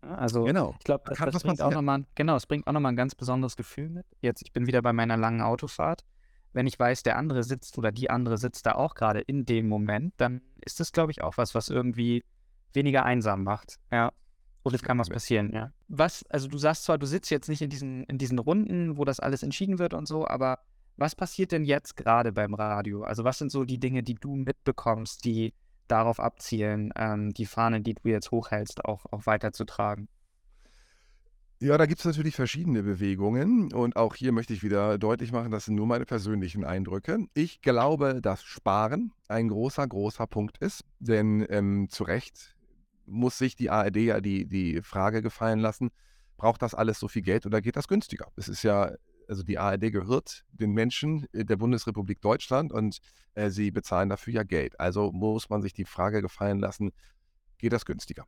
Also 0.01 0.44
genau. 0.44 0.74
ich 0.79 0.85
glaube, 0.85 1.05
das, 1.07 1.18
das 1.18 1.42
bringt 1.42 1.61
auch 1.61 1.72
nochmal, 1.72 2.05
genau, 2.14 2.37
es 2.37 2.46
bringt 2.46 2.66
auch 2.66 2.72
nochmal 2.72 2.92
ein 2.92 2.96
ganz 2.96 3.14
besonderes 3.14 3.57
Gefühl 3.57 3.88
mit. 3.88 4.07
Jetzt, 4.20 4.42
ich 4.42 4.53
bin 4.53 4.66
wieder 4.66 4.81
bei 4.81 4.92
meiner 4.92 5.16
langen 5.16 5.40
Autofahrt. 5.40 6.05
Wenn 6.53 6.66
ich 6.66 6.79
weiß, 6.79 7.03
der 7.03 7.16
andere 7.18 7.42
sitzt 7.42 7.77
oder 7.79 7.92
die 7.92 8.09
andere 8.09 8.38
sitzt 8.38 8.64
da 8.66 8.72
auch 8.72 8.94
gerade 8.94 9.20
in 9.20 9.44
dem 9.44 9.68
Moment, 9.68 10.14
dann 10.16 10.40
ist 10.64 10.81
das, 10.81 10.92
glaube 10.92 11.11
ich, 11.11 11.22
auch 11.22 11.37
was, 11.37 11.55
was 11.55 11.68
irgendwie 11.68 12.24
weniger 12.72 13.05
einsam 13.05 13.42
macht. 13.44 13.79
Ja. 13.90 14.12
Oder 14.64 14.79
kann 14.79 14.99
was 14.99 15.09
passieren, 15.09 15.53
ja. 15.53 15.73
Was, 15.88 16.25
also 16.29 16.49
du 16.49 16.59
sagst 16.59 16.85
zwar, 16.85 16.99
du 16.99 17.07
sitzt 17.07 17.31
jetzt 17.31 17.49
nicht 17.49 17.62
in 17.62 17.71
diesen, 17.71 18.05
in 18.05 18.18
diesen 18.18 18.38
Runden, 18.38 18.97
wo 18.97 19.05
das 19.05 19.21
alles 19.21 19.42
entschieden 19.42 19.79
wird 19.79 19.94
und 19.94 20.07
so, 20.07 20.27
aber 20.27 20.59
was 20.97 21.14
passiert 21.14 21.53
denn 21.53 21.64
jetzt 21.64 21.97
gerade 21.97 22.33
beim 22.33 22.55
Radio? 22.55 23.05
Also 23.05 23.25
was 23.25 23.38
sind 23.38 23.51
so 23.51 23.64
die 23.64 23.79
Dinge, 23.79 24.03
die 24.03 24.14
du 24.14 24.35
mitbekommst, 24.35 25.25
die 25.25 25.55
darauf 25.87 26.21
abzielen, 26.21 26.92
ähm, 26.97 27.33
die 27.33 27.47
Fahne, 27.47 27.81
die 27.81 27.94
du 27.94 28.09
jetzt 28.09 28.31
hochhältst, 28.31 28.85
auch, 28.85 29.07
auch 29.11 29.25
weiterzutragen? 29.25 30.09
Ja, 31.61 31.77
da 31.77 31.87
gibt 31.87 31.99
es 31.99 32.05
natürlich 32.05 32.37
verschiedene 32.37 32.85
Bewegungen 32.85 33.73
und 33.73 33.97
auch 33.97 34.14
hier 34.14 34.31
möchte 34.31 34.53
ich 34.53 34.62
wieder 34.62 34.97
deutlich 34.97 35.33
machen, 35.33 35.51
das 35.51 35.64
sind 35.64 35.75
nur 35.75 35.87
meine 35.88 36.05
persönlichen 36.05 36.64
Eindrücke. 36.64 37.27
Ich 37.35 37.62
glaube, 37.62 38.21
dass 38.23 38.44
Sparen 38.44 39.12
ein 39.27 39.49
großer, 39.49 39.87
großer 39.87 40.29
Punkt 40.29 40.59
ist, 40.59 40.85
denn 41.01 41.44
ähm, 41.49 41.88
zu 41.90 42.05
Recht 42.05 42.55
muss 43.09 43.38
sich 43.38 43.57
die 43.57 43.71
ARD 43.71 43.97
ja 43.97 44.21
die, 44.21 44.47
die 44.47 44.83
Frage 44.83 45.23
gefallen 45.23 45.59
lassen, 45.59 45.90
braucht 46.37 46.62
das 46.62 46.75
alles 46.75 46.99
so 46.99 47.09
viel 47.09 47.23
Geld 47.23 47.47
oder 47.47 47.61
geht 47.61 47.77
das 47.77 47.88
günstiger? 47.88 48.29
Es 48.37 48.49
ist 48.49 48.62
ja, 48.62 48.92
also 49.29 49.42
die 49.42 49.59
ARD 49.59 49.92
gehört 49.92 50.44
den 50.53 50.73
Menschen 50.73 51.27
der 51.33 51.57
Bundesrepublik 51.57 52.21
Deutschland 52.21 52.73
und 52.73 52.99
äh, 53.35 53.51
sie 53.51 53.71
bezahlen 53.71 54.09
dafür 54.09 54.35
ja 54.35 54.42
Geld. 54.44 54.79
Also 54.81 55.12
muss 55.12 55.51
man 55.51 55.62
sich 55.62 55.73
die 55.73 55.85
Frage 55.85 56.23
gefallen 56.23 56.61
lassen, 56.61 56.92
geht 57.59 57.73
das 57.73 57.85
günstiger. 57.85 58.25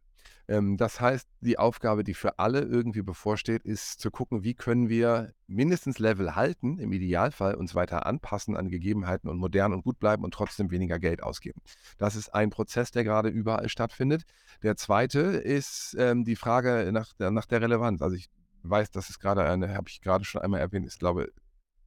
Ähm, 0.49 0.77
das 0.77 1.01
heißt, 1.01 1.29
die 1.41 1.59
Aufgabe, 1.59 2.05
die 2.05 2.15
für 2.15 2.39
alle 2.39 2.61
irgendwie 2.61 3.03
bevorsteht, 3.03 3.65
ist 3.65 4.01
zu 4.01 4.11
gucken, 4.11 4.43
wie 4.43 4.55
können 4.55 4.89
wir 4.89 5.33
mindestens 5.47 5.99
Level 5.99 6.35
halten, 6.35 6.79
im 6.79 6.93
Idealfall 6.93 7.55
uns 7.55 7.75
weiter 7.75 8.07
anpassen 8.07 8.57
an 8.57 8.69
Gegebenheiten 8.69 9.29
und 9.29 9.39
modern 9.39 9.73
und 9.73 9.83
gut 9.83 9.99
bleiben 9.99 10.25
und 10.25 10.35
trotzdem 10.35 10.71
weniger 10.71 10.99
Geld 10.99 11.23
ausgeben. 11.23 11.61
Das 11.99 12.17
ist 12.17 12.35
ein 12.35 12.51
Prozess, 12.51 12.91
der 12.91 13.05
gerade 13.05 13.29
überall 13.29 13.69
stattfindet. 13.69 14.25
Der 14.63 14.77
zweite 14.77 15.21
ist 15.21 15.97
ähm, 15.99 16.25
die 16.25 16.37
Frage 16.37 16.91
nach, 16.93 17.13
nach 17.19 17.47
der 17.47 17.63
Relevanz. 17.63 18.03
Also 18.03 18.17
ich 18.17 18.29
weiß, 18.63 18.91
das 18.91 19.09
ist 19.11 19.21
gerade 19.21 19.45
eine, 19.45 19.75
habe 19.75 19.89
ich 19.89 20.01
gerade 20.01 20.25
schon 20.25 20.43
einmal 20.43 20.61
erwähnt, 20.61 20.87
ist 20.87 20.99
glaube, 20.99 21.31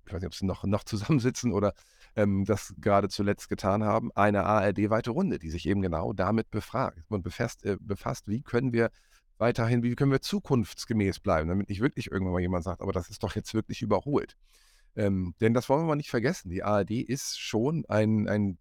ich 0.06 0.13
weiß 0.13 0.21
nicht, 0.21 0.27
ob 0.27 0.36
sie 0.36 0.45
noch, 0.45 0.63
noch 0.63 0.84
zusammensitzen 0.84 1.51
oder 1.53 1.73
ähm, 2.15 2.45
das 2.45 2.73
gerade 2.80 3.10
zuletzt 3.10 3.49
getan 3.49 3.84
haben, 3.84 4.12
eine 4.13 4.43
ARD-weite 4.43 5.12
Runde, 5.12 5.39
die 5.39 5.49
sich 5.49 5.67
eben 5.67 5.82
genau 5.82 6.13
damit 6.13 6.52
befragt 6.52 7.04
und 7.10 7.23
befasst, 7.23 7.65
äh, 7.65 7.78
befasst, 7.80 8.28
wie 8.28 8.41
können 8.41 8.73
wir 8.73 8.91
weiterhin, 9.38 9.84
wie 9.84 9.95
können 9.95 10.12
wir 10.12 10.21
zukunftsgemäß 10.21 11.19
bleiben, 11.19 11.49
damit 11.49 11.69
nicht 11.69 11.82
wirklich 11.82 12.12
irgendwann 12.12 12.34
mal 12.34 12.41
jemand 12.41 12.63
sagt, 12.63 12.82
aber 12.82 12.91
das 12.91 13.10
ist 13.10 13.23
doch 13.23 13.36
jetzt 13.36 13.54
wirklich 13.54 13.82
überholt. 13.82 14.36
Ähm, 14.95 15.34
denn 15.41 15.54
das 15.54 15.69
wollen 15.69 15.82
wir 15.82 15.88
mal 15.88 15.95
nicht 15.95 16.12
vergessen, 16.12 16.49
die 16.49 16.63
ARD 16.63 16.91
ist 16.91 17.39
schon 17.39 17.84
ein, 17.88 18.28
ein 18.28 18.58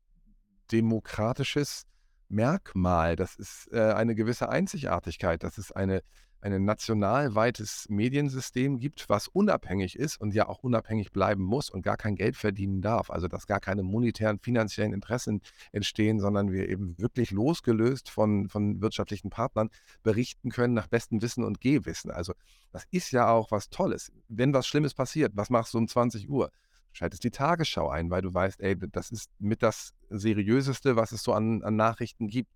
demokratisches 0.70 1.84
Merkmal, 2.28 3.16
das 3.16 3.36
ist 3.36 3.68
äh, 3.72 3.92
eine 3.92 4.14
gewisse 4.14 4.48
Einzigartigkeit, 4.48 5.42
das 5.42 5.58
ist 5.58 5.76
eine 5.76 6.02
ein 6.42 6.64
nationalweites 6.64 7.86
Mediensystem 7.88 8.78
gibt, 8.78 9.08
was 9.08 9.28
unabhängig 9.28 9.96
ist 9.96 10.20
und 10.20 10.34
ja 10.34 10.48
auch 10.48 10.58
unabhängig 10.62 11.12
bleiben 11.12 11.42
muss 11.42 11.70
und 11.70 11.82
gar 11.82 11.96
kein 11.96 12.16
Geld 12.16 12.36
verdienen 12.36 12.82
darf. 12.82 13.10
Also 13.10 13.28
dass 13.28 13.46
gar 13.46 13.60
keine 13.60 13.82
monetären, 13.82 14.38
finanziellen 14.40 14.92
Interessen 14.92 15.40
entstehen, 15.70 16.20
sondern 16.20 16.50
wir 16.50 16.68
eben 16.68 16.98
wirklich 16.98 17.30
losgelöst 17.30 18.10
von, 18.10 18.48
von 18.48 18.82
wirtschaftlichen 18.82 19.30
Partnern 19.30 19.70
berichten 20.02 20.50
können 20.50 20.74
nach 20.74 20.88
bestem 20.88 21.22
Wissen 21.22 21.44
und 21.44 21.60
Gehwissen. 21.60 22.10
Also 22.10 22.34
das 22.72 22.84
ist 22.90 23.12
ja 23.12 23.30
auch 23.30 23.50
was 23.50 23.70
Tolles. 23.70 24.12
Wenn 24.28 24.52
was 24.52 24.66
Schlimmes 24.66 24.94
passiert, 24.94 25.32
was 25.36 25.50
machst 25.50 25.74
du 25.74 25.78
um 25.78 25.86
20 25.86 26.28
Uhr? 26.28 26.50
Schaltest 26.92 27.24
die 27.24 27.30
Tagesschau 27.30 27.88
ein, 27.88 28.10
weil 28.10 28.20
du 28.20 28.34
weißt, 28.34 28.60
ey, 28.60 28.76
das 28.76 29.10
ist 29.10 29.30
mit 29.38 29.62
das 29.62 29.94
Seriöseste, 30.10 30.96
was 30.96 31.12
es 31.12 31.22
so 31.22 31.32
an, 31.32 31.62
an 31.62 31.76
Nachrichten 31.76 32.28
gibt. 32.28 32.50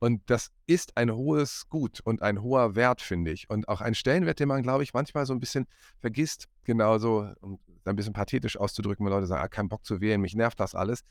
Und 0.00 0.22
das 0.26 0.50
ist 0.66 0.96
ein 0.96 1.12
hohes 1.12 1.68
Gut 1.68 2.00
und 2.00 2.22
ein 2.22 2.42
hoher 2.42 2.76
Wert, 2.76 3.00
finde 3.00 3.32
ich. 3.32 3.50
Und 3.50 3.68
auch 3.68 3.80
ein 3.80 3.94
Stellenwert, 3.94 4.38
den 4.38 4.48
man, 4.48 4.62
glaube 4.62 4.82
ich, 4.82 4.94
manchmal 4.94 5.26
so 5.26 5.32
ein 5.32 5.40
bisschen 5.40 5.66
vergisst, 5.98 6.46
genauso, 6.64 7.32
um 7.40 7.58
ein 7.84 7.96
bisschen 7.96 8.12
pathetisch 8.12 8.56
auszudrücken, 8.56 9.04
wenn 9.04 9.12
Leute 9.12 9.26
sagen, 9.26 9.42
ah, 9.42 9.48
kein 9.48 9.68
Bock 9.68 9.84
zu 9.84 10.00
wählen, 10.00 10.20
mich 10.20 10.34
nervt 10.34 10.60
das 10.60 10.74
alles. 10.74 11.02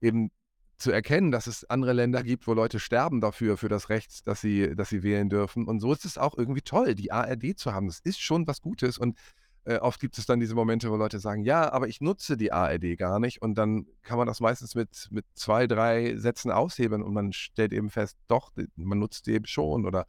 Eben 0.00 0.30
zu 0.76 0.92
erkennen, 0.92 1.32
dass 1.32 1.48
es 1.48 1.68
andere 1.68 1.92
Länder 1.92 2.22
gibt, 2.22 2.46
wo 2.46 2.54
Leute 2.54 2.78
sterben 2.78 3.20
dafür, 3.20 3.56
für 3.56 3.68
das 3.68 3.88
Recht, 3.88 4.26
dass 4.28 4.40
sie, 4.40 4.76
dass 4.76 4.90
sie 4.90 5.02
wählen 5.02 5.28
dürfen. 5.28 5.66
Und 5.66 5.80
so 5.80 5.92
ist 5.92 6.04
es 6.04 6.18
auch 6.18 6.38
irgendwie 6.38 6.62
toll, 6.62 6.94
die 6.94 7.10
ARD 7.10 7.58
zu 7.58 7.72
haben. 7.72 7.88
Das 7.88 7.98
ist 7.98 8.20
schon 8.20 8.46
was 8.46 8.62
Gutes. 8.62 8.96
Und 8.96 9.18
äh, 9.64 9.76
oft 9.76 10.00
gibt 10.00 10.18
es 10.18 10.26
dann 10.26 10.40
diese 10.40 10.54
Momente, 10.54 10.90
wo 10.90 10.96
Leute 10.96 11.18
sagen, 11.18 11.42
ja, 11.42 11.72
aber 11.72 11.88
ich 11.88 12.00
nutze 12.00 12.36
die 12.36 12.52
ARD 12.52 12.96
gar 12.96 13.18
nicht. 13.18 13.42
Und 13.42 13.56
dann 13.56 13.86
kann 14.02 14.18
man 14.18 14.26
das 14.26 14.40
meistens 14.40 14.74
mit, 14.74 15.08
mit 15.10 15.26
zwei, 15.34 15.66
drei 15.66 16.16
Sätzen 16.16 16.50
aushebeln 16.50 17.02
und 17.02 17.12
man 17.12 17.32
stellt 17.32 17.72
eben 17.72 17.90
fest, 17.90 18.16
doch, 18.28 18.52
man 18.76 18.98
nutzt 18.98 19.26
die 19.26 19.32
eben 19.32 19.46
schon. 19.46 19.86
Oder 19.86 20.06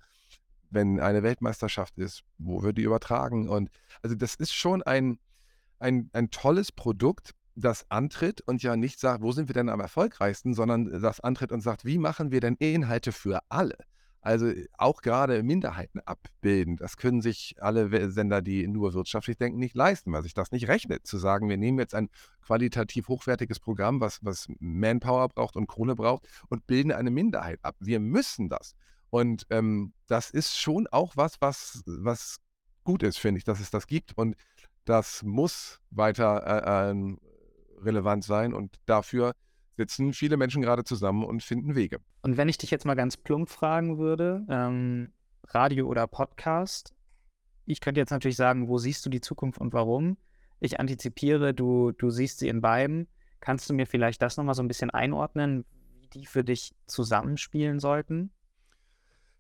wenn 0.70 1.00
eine 1.00 1.24
Weltmeisterschaft 1.24 1.98
ist, 1.98 2.24
wo 2.38 2.64
wird 2.64 2.78
die 2.78 2.84
übertragen? 2.84 3.50
Und 3.50 3.70
also 4.02 4.16
das 4.16 4.36
ist 4.36 4.54
schon 4.54 4.84
ein, 4.84 5.20
ein, 5.80 6.10
ein 6.14 6.30
tolles 6.32 6.72
Produkt, 6.72 7.34
das 7.56 7.86
antritt 7.90 8.42
und 8.42 8.64
ja 8.64 8.76
nicht 8.76 9.00
sagt, 9.00 9.22
wo 9.22 9.32
sind 9.32 9.50
wir 9.50 9.54
denn 9.54 9.70
am 9.70 9.82
erfolgreichsten, 9.82 10.54
sondern 10.54 11.02
das 11.02 11.20
antritt 11.20 11.52
und 11.52 11.62
sagt, 11.62 11.86
wie 11.86 11.98
machen 11.98 12.32
wir 12.32 12.40
denn 12.40 12.56
Inhalte 12.56 13.12
für 13.12 13.42
alle? 13.50 13.76
Also 14.22 14.48
äh, 14.48 14.68
auch 14.78 15.02
gerade 15.02 15.44
Minderheiten 15.44 16.00
abbilden. 16.02 16.78
Das 16.78 16.98
können 16.98 17.22
sich 17.22 17.56
alle 17.60 18.12
Sender, 18.12 18.42
die 18.42 18.68
nur 18.68 18.94
wirtschaftlich 18.94 19.38
denken, 19.38 19.60
nicht 19.60 19.76
leisten, 19.76 20.12
weil 20.12 20.24
sich 20.24 20.34
das 20.34 20.52
nicht 20.52 20.68
rechnet. 20.68 21.08
Zu 21.08 21.18
sagen, 21.18 21.50
wir 21.50 21.58
nehmen 21.58 21.80
jetzt 21.80 21.96
ein 21.96 22.10
qualitativ 22.42 23.08
hochwertiges 23.08 23.60
Programm, 23.60 24.02
was, 24.02 24.20
was 24.24 24.48
Manpower 24.60 25.30
braucht 25.30 25.56
und 25.56 25.68
Kohle 25.68 25.96
braucht 25.96 26.28
und 26.50 26.68
bilden 26.68 26.92
eine 26.92 27.12
Minderheit 27.12 27.60
ab. 27.62 27.76
Wir 27.80 28.00
müssen 28.00 28.50
das. 28.50 28.76
Und 29.10 29.48
ähm, 29.50 29.94
das 30.08 30.30
ist 30.30 30.58
schon 30.58 30.88
auch 30.88 31.16
was, 31.16 31.42
was, 31.42 31.82
was 31.86 32.38
gut 32.84 33.04
ist, 33.04 33.18
finde 33.18 33.40
ich, 33.40 33.44
dass 33.44 33.60
es 33.60 33.72
das 33.72 33.88
gibt. 33.88 34.18
Und 34.18 34.36
das 34.86 35.24
muss 35.24 35.80
weiter 35.92 36.46
äh, 36.46 36.92
äh, 36.92 37.16
relevant 37.82 38.24
sein. 38.24 38.54
Und 38.54 38.76
dafür 38.86 39.34
sitzen 39.80 40.12
viele 40.12 40.36
Menschen 40.36 40.62
gerade 40.62 40.84
zusammen 40.84 41.24
und 41.24 41.42
finden 41.42 41.74
Wege. 41.76 42.00
Und 42.22 42.36
wenn 42.36 42.50
ich 42.50 42.58
dich 42.58 42.70
jetzt 42.70 42.86
mal 42.86 42.96
ganz 42.96 43.16
plump 43.16 43.50
fragen 43.50 43.98
würde, 43.98 44.46
ähm, 44.50 45.14
Radio 45.48 45.88
oder 45.88 46.06
Podcast, 46.06 46.94
ich 47.66 47.80
könnte 47.80 48.02
jetzt 48.02 48.12
natürlich 48.12 48.36
sagen, 48.36 48.68
wo 48.68 48.78
siehst 48.78 49.06
du 49.06 49.10
die 49.10 49.22
Zukunft 49.22 49.60
und 49.62 49.72
warum? 49.72 50.18
Ich 50.60 50.82
antizipiere, 50.82 51.54
du, 51.54 51.94
du 51.94 52.10
siehst 52.10 52.40
sie 52.40 52.50
in 52.50 52.60
beiden. 52.60 53.08
Kannst 53.40 53.70
du 53.70 53.74
mir 53.74 53.88
vielleicht 53.88 54.22
das 54.22 54.36
nochmal 54.36 54.56
so 54.56 54.62
ein 54.62 54.68
bisschen 54.68 54.90
einordnen, 54.90 55.64
wie 55.94 56.08
die 56.08 56.26
für 56.26 56.44
dich 56.44 56.74
zusammenspielen 56.86 57.80
sollten? 57.80 58.32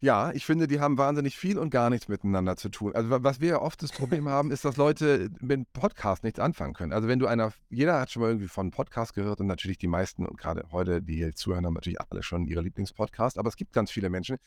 Ja, 0.01 0.31
ich 0.31 0.45
finde, 0.45 0.67
die 0.67 0.79
haben 0.79 0.97
wahnsinnig 0.97 1.37
viel 1.37 1.57
und 1.57 1.71
gar 1.71 1.89
nichts 1.89 2.07
miteinander 2.07 2.55
zu 2.55 2.69
tun. 2.69 2.95
Also 2.95 3.09
was 3.09 3.41
wir 3.41 3.49
ja 3.49 3.61
oft 3.61 3.83
das 3.83 3.91
Problem 3.91 4.29
haben, 4.29 4.49
ist, 4.49 4.63
dass 4.63 4.77
Leute 4.77 5.29
mit 5.41 5.73
Podcast 5.73 6.23
nichts 6.23 6.39
anfangen 6.39 6.73
können. 6.73 6.93
Also 6.93 7.09
wenn 7.09 7.19
du 7.19 7.27
einer, 7.27 7.51
jeder 7.69 7.99
hat 7.99 8.09
schon 8.09 8.21
mal 8.21 8.29
irgendwie 8.29 8.47
von 8.47 8.71
Podcast 8.71 9.13
gehört 9.13 9.41
und 9.41 9.47
natürlich 9.47 9.77
die 9.77 9.87
meisten 9.87 10.25
und 10.25 10.37
gerade 10.37 10.65
heute, 10.71 11.01
die 11.01 11.15
hier 11.15 11.35
zuhören, 11.35 11.65
haben 11.65 11.73
natürlich 11.73 11.99
alle 11.99 12.23
schon 12.23 12.45
ihre 12.45 12.61
Lieblingspodcast, 12.61 13.37
aber 13.37 13.49
es 13.49 13.57
gibt 13.57 13.73
ganz 13.73 13.91
viele 13.91 14.09
Menschen, 14.09 14.37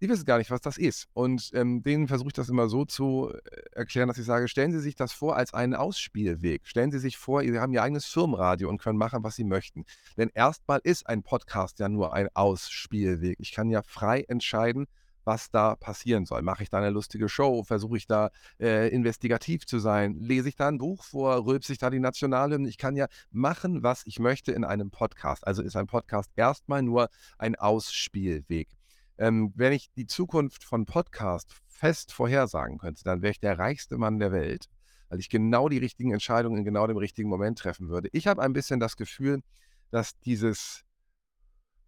die 0.00 0.08
wissen 0.08 0.24
gar 0.24 0.38
nicht, 0.38 0.50
was 0.50 0.60
das 0.60 0.78
ist. 0.78 1.08
Und 1.12 1.50
ähm, 1.54 1.82
denen 1.82 2.08
versuche 2.08 2.28
ich 2.28 2.34
das 2.34 2.48
immer 2.48 2.68
so 2.68 2.84
zu 2.84 3.32
äh, 3.32 3.60
erklären, 3.72 4.08
dass 4.08 4.18
ich 4.18 4.24
sage, 4.24 4.48
stellen 4.48 4.72
Sie 4.72 4.80
sich 4.80 4.94
das 4.94 5.12
vor 5.12 5.36
als 5.36 5.54
einen 5.54 5.74
Ausspielweg. 5.74 6.66
Stellen 6.66 6.90
Sie 6.90 6.98
sich 6.98 7.16
vor, 7.16 7.42
Sie 7.42 7.58
haben 7.58 7.72
Ihr 7.72 7.82
eigenes 7.82 8.06
Firmenradio 8.06 8.68
und 8.68 8.78
können 8.78 8.98
machen, 8.98 9.24
was 9.24 9.36
Sie 9.36 9.44
möchten. 9.44 9.84
Denn 10.16 10.30
erstmal 10.34 10.80
ist 10.82 11.06
ein 11.08 11.22
Podcast 11.22 11.78
ja 11.78 11.88
nur 11.88 12.12
ein 12.12 12.28
Ausspielweg. 12.34 13.36
Ich 13.40 13.52
kann 13.52 13.70
ja 13.70 13.82
frei 13.82 14.24
entscheiden, 14.28 14.86
was 15.24 15.50
da 15.50 15.76
passieren 15.76 16.24
soll. 16.24 16.40
Mache 16.40 16.62
ich 16.62 16.70
da 16.70 16.78
eine 16.78 16.88
lustige 16.88 17.28
Show? 17.28 17.62
Versuche 17.62 17.98
ich 17.98 18.06
da 18.06 18.30
äh, 18.58 18.88
investigativ 18.88 19.66
zu 19.66 19.78
sein? 19.78 20.14
Lese 20.18 20.48
ich 20.48 20.56
da 20.56 20.68
ein 20.68 20.78
Buch 20.78 21.04
vor? 21.04 21.44
Rülpse 21.44 21.72
ich 21.72 21.78
da 21.78 21.90
die 21.90 22.00
Nationalhymne? 22.00 22.66
Ich 22.66 22.78
kann 22.78 22.96
ja 22.96 23.08
machen, 23.30 23.82
was 23.82 24.06
ich 24.06 24.20
möchte 24.20 24.52
in 24.52 24.64
einem 24.64 24.90
Podcast. 24.90 25.46
Also 25.46 25.62
ist 25.62 25.76
ein 25.76 25.86
Podcast 25.86 26.30
erstmal 26.34 26.82
nur 26.82 27.10
ein 27.36 27.56
Ausspielweg. 27.56 28.77
Ähm, 29.18 29.52
wenn 29.56 29.72
ich 29.72 29.90
die 29.92 30.06
Zukunft 30.06 30.64
von 30.64 30.86
Podcast 30.86 31.54
fest 31.66 32.12
vorhersagen 32.12 32.78
könnte, 32.78 33.04
dann 33.04 33.22
wäre 33.22 33.32
ich 33.32 33.40
der 33.40 33.58
reichste 33.58 33.98
Mann 33.98 34.18
der 34.18 34.32
Welt, 34.32 34.66
weil 35.08 35.18
ich 35.18 35.28
genau 35.28 35.68
die 35.68 35.78
richtigen 35.78 36.12
Entscheidungen 36.12 36.58
in 36.58 36.64
genau 36.64 36.86
dem 36.86 36.96
richtigen 36.96 37.28
Moment 37.28 37.58
treffen 37.58 37.88
würde. 37.88 38.08
Ich 38.12 38.26
habe 38.26 38.42
ein 38.42 38.52
bisschen 38.52 38.80
das 38.80 38.96
Gefühl, 38.96 39.42
dass 39.90 40.18
dieses, 40.20 40.84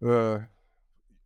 äh, 0.01 0.39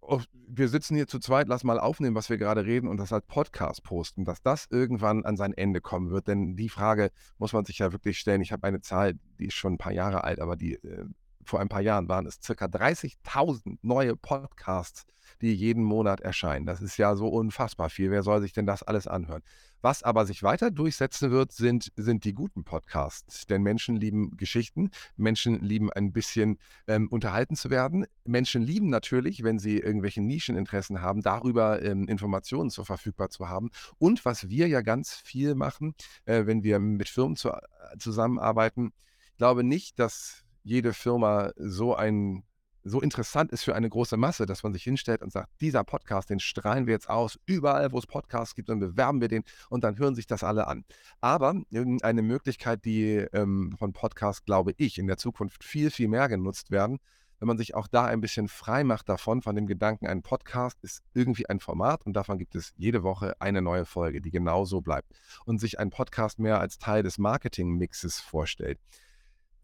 oh, 0.02 0.22
wir 0.48 0.70
sitzen 0.70 0.96
hier 0.96 1.08
zu 1.08 1.20
zweit, 1.20 1.48
lass 1.48 1.64
mal 1.64 1.80
aufnehmen, 1.80 2.16
was 2.16 2.30
wir 2.30 2.38
gerade 2.38 2.66
reden 2.66 2.88
und 2.88 2.98
das 2.98 3.12
als 3.12 3.26
Podcast 3.26 3.84
posten, 3.84 4.26
dass 4.26 4.42
das 4.42 4.68
irgendwann 4.70 5.26
an 5.26 5.38
sein 5.38 5.54
Ende 5.54 5.82
kommen 5.82 6.12
wird. 6.12 6.28
Denn 6.28 6.56
die 6.56 6.70
Frage 6.70 7.12
muss 7.38 7.54
man 7.54 7.66
sich 7.66 7.80
ja 7.80 7.92
wirklich 7.92 8.20
stellen. 8.20 8.42
Ich 8.42 8.52
habe 8.52 8.68
eine 8.68 8.82
Zahl, 8.82 9.16
die 9.40 9.48
ist 9.48 9.56
schon 9.56 9.74
ein 9.74 9.78
paar 9.80 9.94
Jahre 9.94 10.24
alt, 10.24 10.40
aber 10.40 10.56
die 10.56 10.76
äh, 10.76 11.06
vor 11.46 11.60
ein 11.60 11.70
paar 11.70 11.82
Jahren 11.82 12.10
waren 12.10 12.26
es 12.26 12.40
circa 12.44 12.66
30.000 12.66 13.78
neue 13.82 14.16
Podcasts, 14.16 15.06
die 15.42 15.54
jeden 15.54 15.84
Monat 15.84 16.22
erscheinen. 16.22 16.66
Das 16.66 16.82
ist 16.82 16.98
ja 16.98 17.16
so 17.16 17.28
unfassbar 17.28 17.90
viel. 17.90 18.12
Wer 18.12 18.24
soll 18.24 18.42
sich 18.42 18.54
denn 18.54 18.66
das 18.66 18.84
alles 18.84 19.08
anhören? 19.08 19.44
Was 19.82 20.02
aber 20.02 20.26
sich 20.26 20.42
weiter 20.42 20.72
durchsetzen 20.72 21.30
wird, 21.30 21.52
sind, 21.52 21.92
sind 21.96 22.24
die 22.24 22.34
guten 22.34 22.64
Podcasts. 22.64 23.46
Denn 23.46 23.62
Menschen 23.62 23.98
lieben 23.98 24.36
Geschichten, 24.36 24.90
Menschen 25.16 25.60
lieben 25.60 25.94
ein 25.94 26.12
bisschen 26.12 26.58
ähm, 26.88 27.08
unterhalten 27.10 27.56
zu 27.56 27.70
werden. 27.70 28.08
Menschen 28.24 28.64
lieben 28.64 28.90
natürlich, 28.90 29.44
wenn 29.44 29.60
sie 29.60 29.78
irgendwelche 29.78 30.22
Nischeninteressen 30.22 31.02
haben, 31.02 31.22
darüber 31.22 31.84
ähm, 31.84 32.08
Informationen 32.08 32.72
zur 32.72 32.86
verfügbar 32.86 33.30
zu 33.30 33.48
haben. 33.48 33.70
Und 34.00 34.26
was 34.26 34.50
wir 34.50 34.68
ja 34.68 34.82
ganz 34.82 35.14
viel 35.14 35.54
machen, 35.54 35.94
äh, 36.26 36.48
wenn 36.48 36.64
wir 36.64 36.80
mit 36.80 37.08
Firmen 37.08 37.36
zu, 37.36 37.50
äh, 37.50 37.60
zusammenarbeiten, 38.00 38.92
ich 39.34 39.38
glaube 39.38 39.64
nicht, 39.64 40.00
dass 40.00 40.45
jede 40.66 40.94
Firma 40.94 41.52
so 41.56 41.96
ein 41.96 42.44
so 42.88 43.02
interessant 43.02 43.52
ist 43.52 43.64
für 43.64 43.74
eine 43.74 43.90
große 43.90 44.16
Masse, 44.16 44.46
dass 44.46 44.62
man 44.62 44.72
sich 44.72 44.84
hinstellt 44.84 45.24
und 45.24 45.32
sagt, 45.32 45.50
dieser 45.60 45.84
Podcast, 45.84 46.30
den 46.30 46.40
strahlen 46.40 46.86
wir 46.86 46.94
jetzt 46.94 47.10
aus, 47.10 47.40
überall, 47.48 47.92
wo 47.92 47.98
es 47.98 48.06
Podcasts 48.06 48.54
gibt, 48.54 48.70
dann 48.70 48.80
bewerben 48.80 49.22
wir 49.22 49.28
den 49.28 49.44
und 49.70 49.84
dann 49.84 49.98
hören 49.98 50.14
sich 50.14 50.28
das 50.28 50.44
alle 50.44 50.68
an. 50.68 50.86
Aber 51.20 51.56
eine 52.04 52.22
Möglichkeit, 52.22 52.86
die 52.86 53.26
ähm, 53.34 53.74
von 53.80 53.92
Podcasts, 53.92 54.46
glaube 54.46 54.74
ich, 54.78 55.00
in 55.00 55.08
der 55.08 55.18
Zukunft 55.18 55.64
viel, 55.64 55.90
viel 55.90 56.08
mehr 56.08 56.30
genutzt 56.30 56.70
werden, 56.70 57.00
wenn 57.40 57.48
man 57.48 57.58
sich 57.58 57.74
auch 57.74 57.88
da 57.88 58.06
ein 58.06 58.22
bisschen 58.22 58.48
frei 58.48 58.84
macht 58.84 59.10
davon, 59.10 59.42
von 59.42 59.56
dem 59.56 59.66
Gedanken, 59.66 60.06
ein 60.06 60.22
Podcast 60.22 60.78
ist 60.84 61.02
irgendwie 61.16 61.50
ein 61.50 61.60
Format 61.60 62.06
und 62.06 62.14
davon 62.14 62.38
gibt 62.38 62.54
es 62.54 62.72
jede 62.78 63.02
Woche 63.02 63.36
eine 63.42 63.64
neue 63.64 63.86
Folge, 63.86 64.22
die 64.22 64.32
genauso 64.32 64.82
bleibt 64.82 65.12
und 65.46 65.60
sich 65.60 65.80
ein 65.80 65.90
Podcast 65.90 66.38
mehr 66.38 66.60
als 66.60 66.78
Teil 66.78 67.02
des 67.02 67.18
Marketingmixes 67.18 68.20
vorstellt 68.20 68.80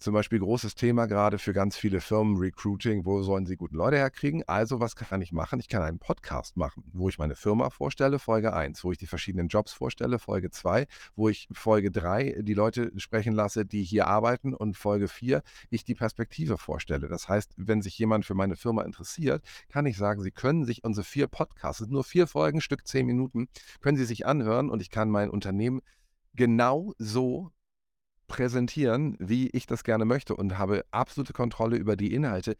zum 0.01 0.15
Beispiel 0.15 0.39
großes 0.39 0.73
Thema 0.73 1.05
gerade 1.05 1.37
für 1.37 1.53
ganz 1.53 1.77
viele 1.77 2.01
Firmen, 2.01 2.37
Recruiting, 2.37 3.05
wo 3.05 3.21
sollen 3.21 3.45
sie 3.45 3.55
gute 3.55 3.75
Leute 3.75 3.97
herkriegen? 3.97 4.43
Also 4.47 4.79
was 4.79 4.95
kann 4.95 5.21
ich 5.21 5.31
machen? 5.31 5.59
Ich 5.59 5.69
kann 5.69 5.83
einen 5.83 5.99
Podcast 5.99 6.57
machen, 6.57 6.83
wo 6.91 7.07
ich 7.07 7.19
meine 7.19 7.35
Firma 7.35 7.69
vorstelle, 7.69 8.17
Folge 8.17 8.53
1, 8.53 8.83
wo 8.83 8.91
ich 8.91 8.97
die 8.97 9.05
verschiedenen 9.05 9.47
Jobs 9.47 9.73
vorstelle, 9.73 10.17
Folge 10.17 10.49
2, 10.49 10.87
wo 11.15 11.29
ich 11.29 11.47
Folge 11.51 11.91
3 11.91 12.41
die 12.41 12.55
Leute 12.55 12.91
sprechen 12.97 13.33
lasse, 13.33 13.63
die 13.63 13.83
hier 13.83 14.07
arbeiten 14.07 14.55
und 14.55 14.75
Folge 14.75 15.07
4 15.07 15.43
ich 15.69 15.85
die 15.85 15.95
Perspektive 15.95 16.57
vorstelle. 16.57 17.07
Das 17.07 17.29
heißt, 17.29 17.53
wenn 17.57 17.83
sich 17.83 17.97
jemand 17.99 18.25
für 18.25 18.33
meine 18.33 18.55
Firma 18.55 18.81
interessiert, 18.81 19.45
kann 19.69 19.85
ich 19.85 19.97
sagen, 19.97 20.23
Sie 20.23 20.31
können 20.31 20.65
sich 20.65 20.83
unsere 20.83 21.05
vier 21.05 21.27
Podcasts, 21.27 21.77
sind 21.77 21.91
nur 21.91 22.03
vier 22.03 22.25
Folgen, 22.25 22.59
Stück 22.59 22.87
zehn 22.87 23.05
Minuten, 23.05 23.49
können 23.81 23.97
Sie 23.97 24.05
sich 24.05 24.25
anhören 24.25 24.71
und 24.71 24.81
ich 24.81 24.89
kann 24.89 25.11
mein 25.11 25.29
Unternehmen 25.29 25.81
genau 26.33 26.93
so 26.97 27.51
präsentieren, 28.31 29.17
wie 29.19 29.49
ich 29.49 29.65
das 29.65 29.83
gerne 29.83 30.05
möchte 30.05 30.33
und 30.37 30.57
habe 30.57 30.85
absolute 30.91 31.33
Kontrolle 31.33 31.75
über 31.75 31.97
die 31.97 32.13
Inhalte, 32.13 32.55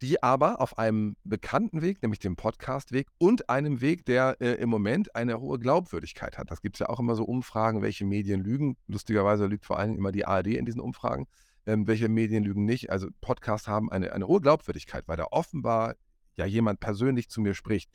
die 0.00 0.22
aber 0.22 0.62
auf 0.62 0.78
einem 0.78 1.16
bekannten 1.24 1.82
Weg, 1.82 2.00
nämlich 2.00 2.20
dem 2.20 2.36
Podcast-Weg 2.36 3.08
und 3.18 3.50
einem 3.50 3.82
Weg, 3.82 4.06
der 4.06 4.38
äh, 4.40 4.54
im 4.54 4.70
Moment 4.70 5.14
eine 5.14 5.38
hohe 5.40 5.58
Glaubwürdigkeit 5.58 6.38
hat. 6.38 6.50
Das 6.50 6.62
gibt 6.62 6.76
es 6.76 6.80
ja 6.80 6.88
auch 6.88 7.00
immer 7.00 7.16
so 7.16 7.24
Umfragen, 7.24 7.82
welche 7.82 8.06
Medien 8.06 8.40
lügen. 8.42 8.78
Lustigerweise 8.86 9.44
lügt 9.44 9.66
vor 9.66 9.78
allem 9.78 9.94
immer 9.94 10.10
die 10.10 10.24
ARD 10.24 10.46
in 10.46 10.64
diesen 10.64 10.80
Umfragen. 10.80 11.26
Ähm, 11.66 11.86
welche 11.86 12.08
Medien 12.08 12.42
lügen 12.42 12.64
nicht? 12.64 12.88
Also 12.88 13.08
Podcasts 13.20 13.68
haben 13.68 13.92
eine, 13.92 14.10
eine 14.14 14.26
hohe 14.26 14.40
Glaubwürdigkeit, 14.40 15.06
weil 15.06 15.18
da 15.18 15.26
offenbar 15.30 15.96
ja 16.36 16.46
jemand 16.46 16.80
persönlich 16.80 17.28
zu 17.28 17.42
mir 17.42 17.52
spricht. 17.52 17.90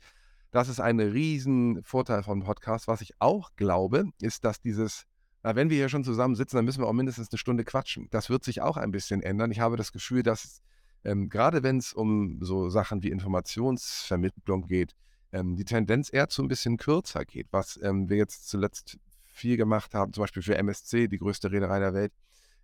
Das 0.52 0.68
ist 0.68 0.78
ein 0.78 1.00
Riesenvorteil 1.00 2.22
von 2.22 2.44
Podcasts. 2.44 2.86
Was 2.86 3.00
ich 3.00 3.14
auch 3.18 3.50
glaube, 3.56 4.10
ist, 4.20 4.44
dass 4.44 4.60
dieses 4.60 5.06
na, 5.42 5.56
wenn 5.56 5.70
wir 5.70 5.76
hier 5.76 5.88
schon 5.88 6.04
zusammen 6.04 6.34
sitzen, 6.34 6.56
dann 6.56 6.64
müssen 6.64 6.82
wir 6.82 6.88
auch 6.88 6.92
mindestens 6.92 7.30
eine 7.30 7.38
Stunde 7.38 7.64
quatschen. 7.64 8.08
Das 8.10 8.28
wird 8.28 8.44
sich 8.44 8.60
auch 8.60 8.76
ein 8.76 8.90
bisschen 8.90 9.22
ändern. 9.22 9.50
Ich 9.50 9.60
habe 9.60 9.76
das 9.76 9.92
Gefühl, 9.92 10.22
dass 10.22 10.60
ähm, 11.04 11.28
gerade 11.28 11.62
wenn 11.62 11.78
es 11.78 11.92
um 11.92 12.38
so 12.42 12.68
Sachen 12.68 13.02
wie 13.02 13.10
Informationsvermittlung 13.10 14.66
geht, 14.66 14.94
ähm, 15.32 15.56
die 15.56 15.64
Tendenz 15.64 16.12
eher 16.12 16.28
zu 16.28 16.42
ein 16.42 16.48
bisschen 16.48 16.76
kürzer 16.76 17.24
geht. 17.24 17.48
Was 17.52 17.80
ähm, 17.82 18.08
wir 18.08 18.16
jetzt 18.16 18.48
zuletzt 18.48 18.98
viel 19.26 19.56
gemacht 19.56 19.94
haben, 19.94 20.12
zum 20.12 20.22
Beispiel 20.22 20.42
für 20.42 20.56
MSC, 20.56 21.08
die 21.08 21.18
größte 21.18 21.50
Reederei 21.50 21.78
der 21.78 21.94
Welt, 21.94 22.12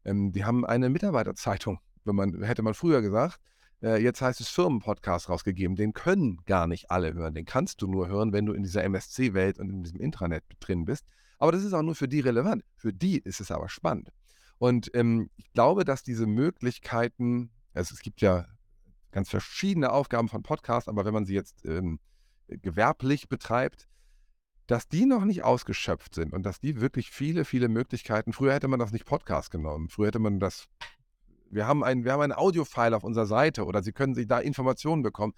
ähm, 0.05 0.33
die 0.33 0.45
haben 0.45 0.67
eine 0.67 0.91
Mitarbeiterzeitung, 0.91 1.81
wenn 2.05 2.17
man, 2.17 2.43
hätte 2.43 2.62
man 2.62 2.75
früher 2.75 3.01
gesagt. 3.01 3.41
Äh, 3.83 4.03
jetzt 4.03 4.21
heißt 4.21 4.41
es 4.41 4.49
Firmenpodcast 4.49 5.29
rausgegeben. 5.29 5.77
Den 5.77 5.93
können 5.93 6.41
gar 6.45 6.67
nicht 6.67 6.91
alle 6.91 7.15
hören. 7.15 7.35
Den 7.35 7.45
kannst 7.47 7.83
du 7.83 7.87
nur 7.87 8.09
hören, 8.09 8.33
wenn 8.33 8.47
du 8.47 8.53
in 8.53 8.62
dieser 8.62 8.85
MSC-Welt 8.85 9.59
und 9.59 9.71
in 9.71 9.83
diesem 9.83 10.01
Intranet 10.01 10.45
drin 10.61 10.85
bist. 10.85 11.07
Aber 11.38 11.53
das 11.53 11.64
ist 11.64 11.72
auch 11.72 11.83
nur 11.83 11.94
für 11.94 12.09
die 12.09 12.20
relevant. 12.20 12.64
Für 12.77 12.92
die 12.92 13.18
ist 13.18 13.40
es 13.40 13.51
aber 13.51 13.68
spannend. 13.68 14.11
Und 14.59 14.90
ähm, 14.94 15.31
ich 15.37 15.53
glaube, 15.53 15.85
dass 15.85 16.03
diese 16.03 16.27
Möglichkeiten, 16.27 17.51
also 17.75 17.94
es 17.94 18.01
gibt 18.01 18.20
ja 18.20 18.46
ganz 19.11 19.31
verschiedene 19.31 19.92
Aufgaben 19.92 20.29
von 20.29 20.42
Podcasts, 20.42 20.88
aber 20.88 21.05
wenn 21.05 21.14
man 21.14 21.27
sie 21.27 21.35
jetzt 21.35 21.64
ähm, 21.64 22.01
gewerblich 22.49 23.29
betreibt, 23.29 23.88
dass 24.66 24.88
die 24.88 25.07
noch 25.07 25.25
nicht 25.25 25.44
ausgeschöpft 25.44 26.14
sind 26.14 26.33
und 26.33 26.42
dass 26.44 26.61
die 26.61 26.81
wirklich 26.81 27.11
viele, 27.11 27.44
viele 27.44 27.68
Möglichkeiten, 27.68 28.33
früher 28.33 28.55
hätte 28.55 28.68
man 28.68 28.81
das 28.81 28.92
nicht 28.92 29.05
Podcast 29.05 29.51
genommen, 29.51 29.88
früher 29.88 30.09
hätte 30.09 30.18
man 30.18 30.40
das, 30.40 30.66
wir 31.51 31.66
haben 31.66 31.85
ein, 31.85 32.05
wir 32.05 32.12
haben 32.12 32.22
ein 32.22 32.33
Audio-File 32.33 32.94
auf 32.94 33.05
unserer 33.05 33.27
Seite 33.27 33.64
oder 33.64 33.83
Sie 33.83 33.92
können 33.92 34.14
sich 34.14 34.27
da 34.27 34.38
Informationen 34.38 35.03
bekommen. 35.03 35.35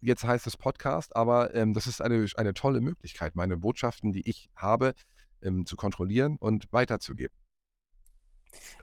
Jetzt 0.00 0.24
heißt 0.24 0.46
es 0.46 0.56
Podcast, 0.56 1.14
aber 1.14 1.54
ähm, 1.54 1.74
das 1.74 1.86
ist 1.86 2.00
eine, 2.00 2.26
eine 2.36 2.54
tolle 2.54 2.80
Möglichkeit, 2.80 3.36
meine 3.36 3.58
Botschaften, 3.58 4.12
die 4.12 4.26
ich 4.28 4.48
habe, 4.56 4.94
ähm, 5.42 5.66
zu 5.66 5.76
kontrollieren 5.76 6.36
und 6.38 6.72
weiterzugeben. 6.72 7.36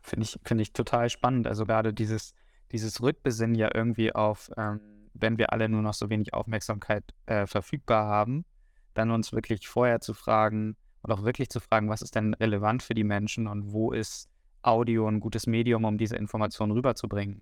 Finde 0.02 0.24
ich, 0.24 0.40
find 0.44 0.62
ich 0.62 0.74
total 0.74 1.10
spannend. 1.10 1.48
Also 1.48 1.66
gerade 1.66 1.94
dieses, 1.94 2.34
dieses 2.72 3.02
Rückbesinnen 3.02 3.56
ja 3.56 3.70
irgendwie 3.74 4.14
auf, 4.14 4.50
ähm, 4.58 4.80
wenn 5.14 5.38
wir 5.38 5.52
alle 5.52 5.68
nur 5.70 5.82
noch 5.82 5.94
so 5.94 6.10
wenig 6.10 6.34
Aufmerksamkeit 6.34 7.04
äh, 7.26 7.48
verfügbar 7.48 8.06
haben, 8.08 8.46
dann 8.94 9.12
uns 9.12 9.34
wirklich 9.34 9.68
vorher 9.68 10.00
zu 10.00 10.14
fragen 10.14 10.76
und 11.02 11.12
auch 11.12 11.24
wirklich 11.24 11.50
zu 11.50 11.60
fragen, 11.60 11.90
was 11.90 12.02
ist 12.02 12.16
denn 12.16 12.34
relevant 12.34 12.84
für 12.84 12.94
die 12.94 13.04
Menschen 13.04 13.48
und 13.48 13.72
wo 13.72 13.92
ist 13.92 14.30
Audio 14.62 15.08
ein 15.08 15.20
gutes 15.20 15.48
Medium, 15.48 15.86
um 15.86 15.98
diese 15.98 16.16
Informationen 16.16 16.72
rüberzubringen. 16.72 17.42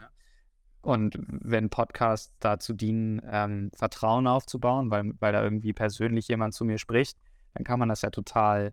Und 0.82 1.18
wenn 1.28 1.70
Podcasts 1.70 2.32
dazu 2.40 2.74
dienen, 2.74 3.20
ähm, 3.28 3.72
Vertrauen 3.74 4.28
aufzubauen, 4.28 4.92
weil, 4.92 5.14
weil 5.20 5.34
da 5.34 5.44
irgendwie 5.44 5.74
persönlich 5.74 6.28
jemand 6.28 6.54
zu 6.54 6.64
mir 6.64 6.78
spricht, 6.78 7.18
dann 7.56 7.64
kann 7.64 7.80
man 7.80 7.90
das 7.90 8.04
ja 8.04 8.12
total 8.12 8.72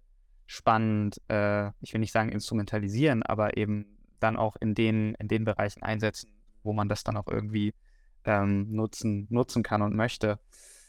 spannend, 0.53 1.21
äh, 1.29 1.69
ich 1.81 1.93
will 1.93 2.01
nicht 2.01 2.12
sagen 2.12 2.29
instrumentalisieren, 2.29 3.23
aber 3.23 3.57
eben 3.57 3.87
dann 4.21 4.37
auch 4.37 4.57
in 4.61 4.75
den, 4.75 5.15
in 5.15 5.29
den 5.29 5.45
Bereichen 5.45 5.83
einsetzen, 5.83 6.31
wo 6.62 6.73
man 6.73 6.88
das 6.88 7.05
dann 7.05 7.17
auch 7.17 7.27
irgendwie 7.27 7.75
ähm, 8.25 8.71
nutzen, 8.71 9.27
nutzen 9.31 9.62
kann 9.62 9.83
und 9.83 9.97
möchte. 9.97 10.38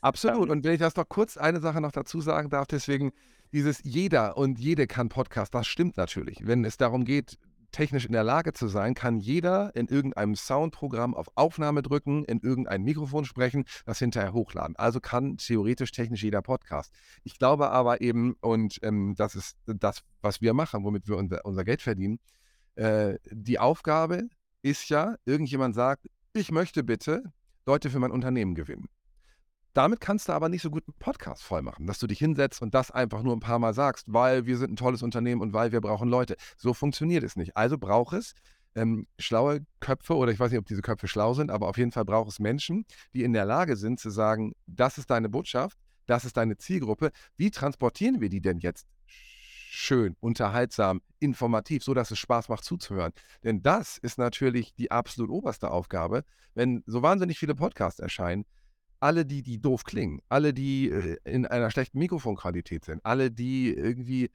Absolut. 0.01 0.49
Und 0.49 0.63
wenn 0.63 0.73
ich 0.73 0.79
das 0.79 0.95
noch 0.95 1.07
kurz 1.07 1.37
eine 1.37 1.61
Sache 1.61 1.81
noch 1.81 1.93
dazu 1.93 2.19
sagen 2.19 2.49
darf, 2.49 2.67
deswegen 2.67 3.13
dieses 3.53 3.81
jeder 3.83 4.35
und 4.37 4.59
jede 4.59 4.85
kann 4.85 5.09
Podcast, 5.09 5.53
das 5.53 5.65
stimmt 5.65 5.95
natürlich. 5.95 6.45
Wenn 6.45 6.65
es 6.65 6.77
darum 6.77 7.05
geht, 7.05 7.37
technisch 7.73 8.05
in 8.05 8.13
der 8.13 8.23
Lage 8.23 8.53
zu 8.53 8.67
sein, 8.67 8.93
kann 8.93 9.19
jeder 9.19 9.75
in 9.75 9.87
irgendeinem 9.87 10.35
Soundprogramm 10.35 11.13
auf 11.13 11.27
Aufnahme 11.35 11.81
drücken, 11.81 12.23
in 12.23 12.39
irgendein 12.39 12.83
Mikrofon 12.83 13.25
sprechen, 13.25 13.65
das 13.85 13.99
hinterher 13.99 14.31
hochladen. 14.31 14.77
Also 14.77 15.01
kann 15.01 15.37
theoretisch 15.37 15.91
technisch 15.91 16.23
jeder 16.23 16.41
Podcast. 16.41 16.93
Ich 17.23 17.37
glaube 17.37 17.71
aber 17.71 17.99
eben, 17.99 18.35
und 18.39 18.79
ähm, 18.83 19.15
das 19.17 19.35
ist 19.35 19.57
das, 19.65 20.03
was 20.21 20.41
wir 20.41 20.53
machen, 20.53 20.85
womit 20.85 21.07
wir 21.07 21.17
unser, 21.17 21.43
unser 21.43 21.65
Geld 21.65 21.81
verdienen, 21.81 22.19
äh, 22.75 23.17
die 23.29 23.59
Aufgabe 23.59 24.29
ist 24.61 24.89
ja, 24.89 25.15
irgendjemand 25.25 25.75
sagt, 25.75 26.07
ich 26.31 26.51
möchte 26.51 26.83
bitte 26.83 27.23
Leute 27.65 27.89
für 27.89 27.99
mein 27.99 28.11
Unternehmen 28.11 28.55
gewinnen. 28.55 28.87
Damit 29.73 30.01
kannst 30.01 30.29
du 30.29 30.33
aber 30.33 30.49
nicht 30.49 30.61
so 30.61 30.69
gut 30.69 30.83
einen 30.87 30.95
Podcast 30.99 31.43
voll 31.43 31.63
machen, 31.63 31.87
dass 31.87 31.97
du 31.97 32.05
dich 32.05 32.19
hinsetzt 32.19 32.61
und 32.61 32.75
das 32.75 32.91
einfach 32.91 33.23
nur 33.23 33.35
ein 33.35 33.39
paar 33.39 33.57
Mal 33.57 33.73
sagst, 33.73 34.05
weil 34.07 34.45
wir 34.45 34.57
sind 34.57 34.71
ein 34.71 34.75
tolles 34.75 35.01
Unternehmen 35.01 35.41
und 35.41 35.53
weil 35.53 35.71
wir 35.71 35.81
brauchen 35.81 36.09
Leute. 36.09 36.35
So 36.57 36.73
funktioniert 36.75 37.23
es 37.23 37.35
nicht. 37.35 37.57
Also 37.57 37.79
braucht 37.79 38.13
es 38.13 38.35
ähm, 38.75 39.07
schlaue 39.17 39.65
Köpfe 39.79 40.15
oder 40.15 40.31
ich 40.31 40.39
weiß 40.39 40.51
nicht, 40.51 40.59
ob 40.59 40.67
diese 40.67 40.81
Köpfe 40.81 41.07
schlau 41.07 41.33
sind, 41.33 41.49
aber 41.49 41.67
auf 41.67 41.77
jeden 41.77 41.91
Fall 41.91 42.05
braucht 42.05 42.29
es 42.29 42.39
Menschen, 42.39 42.85
die 43.13 43.23
in 43.23 43.33
der 43.33 43.45
Lage 43.45 43.75
sind 43.75 43.99
zu 43.99 44.11
sagen, 44.11 44.53
das 44.67 44.99
ist 44.99 45.09
deine 45.09 45.29
Botschaft, 45.29 45.77
das 46.05 46.23
ist 46.25 46.37
deine 46.37 46.57
Zielgruppe. 46.57 47.11
Wie 47.35 47.49
transportieren 47.49 48.21
wir 48.21 48.29
die 48.29 48.41
denn 48.41 48.59
jetzt 48.59 48.87
schön, 49.07 50.15
unterhaltsam, 50.19 51.01
informativ, 51.19 51.83
so 51.83 51.95
dass 51.95 52.11
es 52.11 52.19
Spaß 52.19 52.49
macht 52.49 52.63
zuzuhören. 52.63 53.11
Denn 53.43 53.63
das 53.63 53.97
ist 53.97 54.19
natürlich 54.19 54.75
die 54.75 54.91
absolut 54.91 55.31
oberste 55.31 55.71
Aufgabe, 55.71 56.25
wenn 56.53 56.83
so 56.85 57.01
wahnsinnig 57.01 57.39
viele 57.39 57.55
Podcasts 57.55 57.99
erscheinen 57.99 58.45
alle 59.03 59.25
die, 59.25 59.43
die 59.43 59.61
doof 59.61 59.83
klingen, 59.83 60.21
alle 60.29 60.53
die 60.53 60.89
äh, 60.89 61.17
in 61.25 61.45
einer 61.45 61.69
schlechten 61.71 61.99
Mikrofonqualität 61.99 62.85
sind, 62.85 63.05
alle 63.05 63.31
die 63.31 63.73
irgendwie 63.73 64.31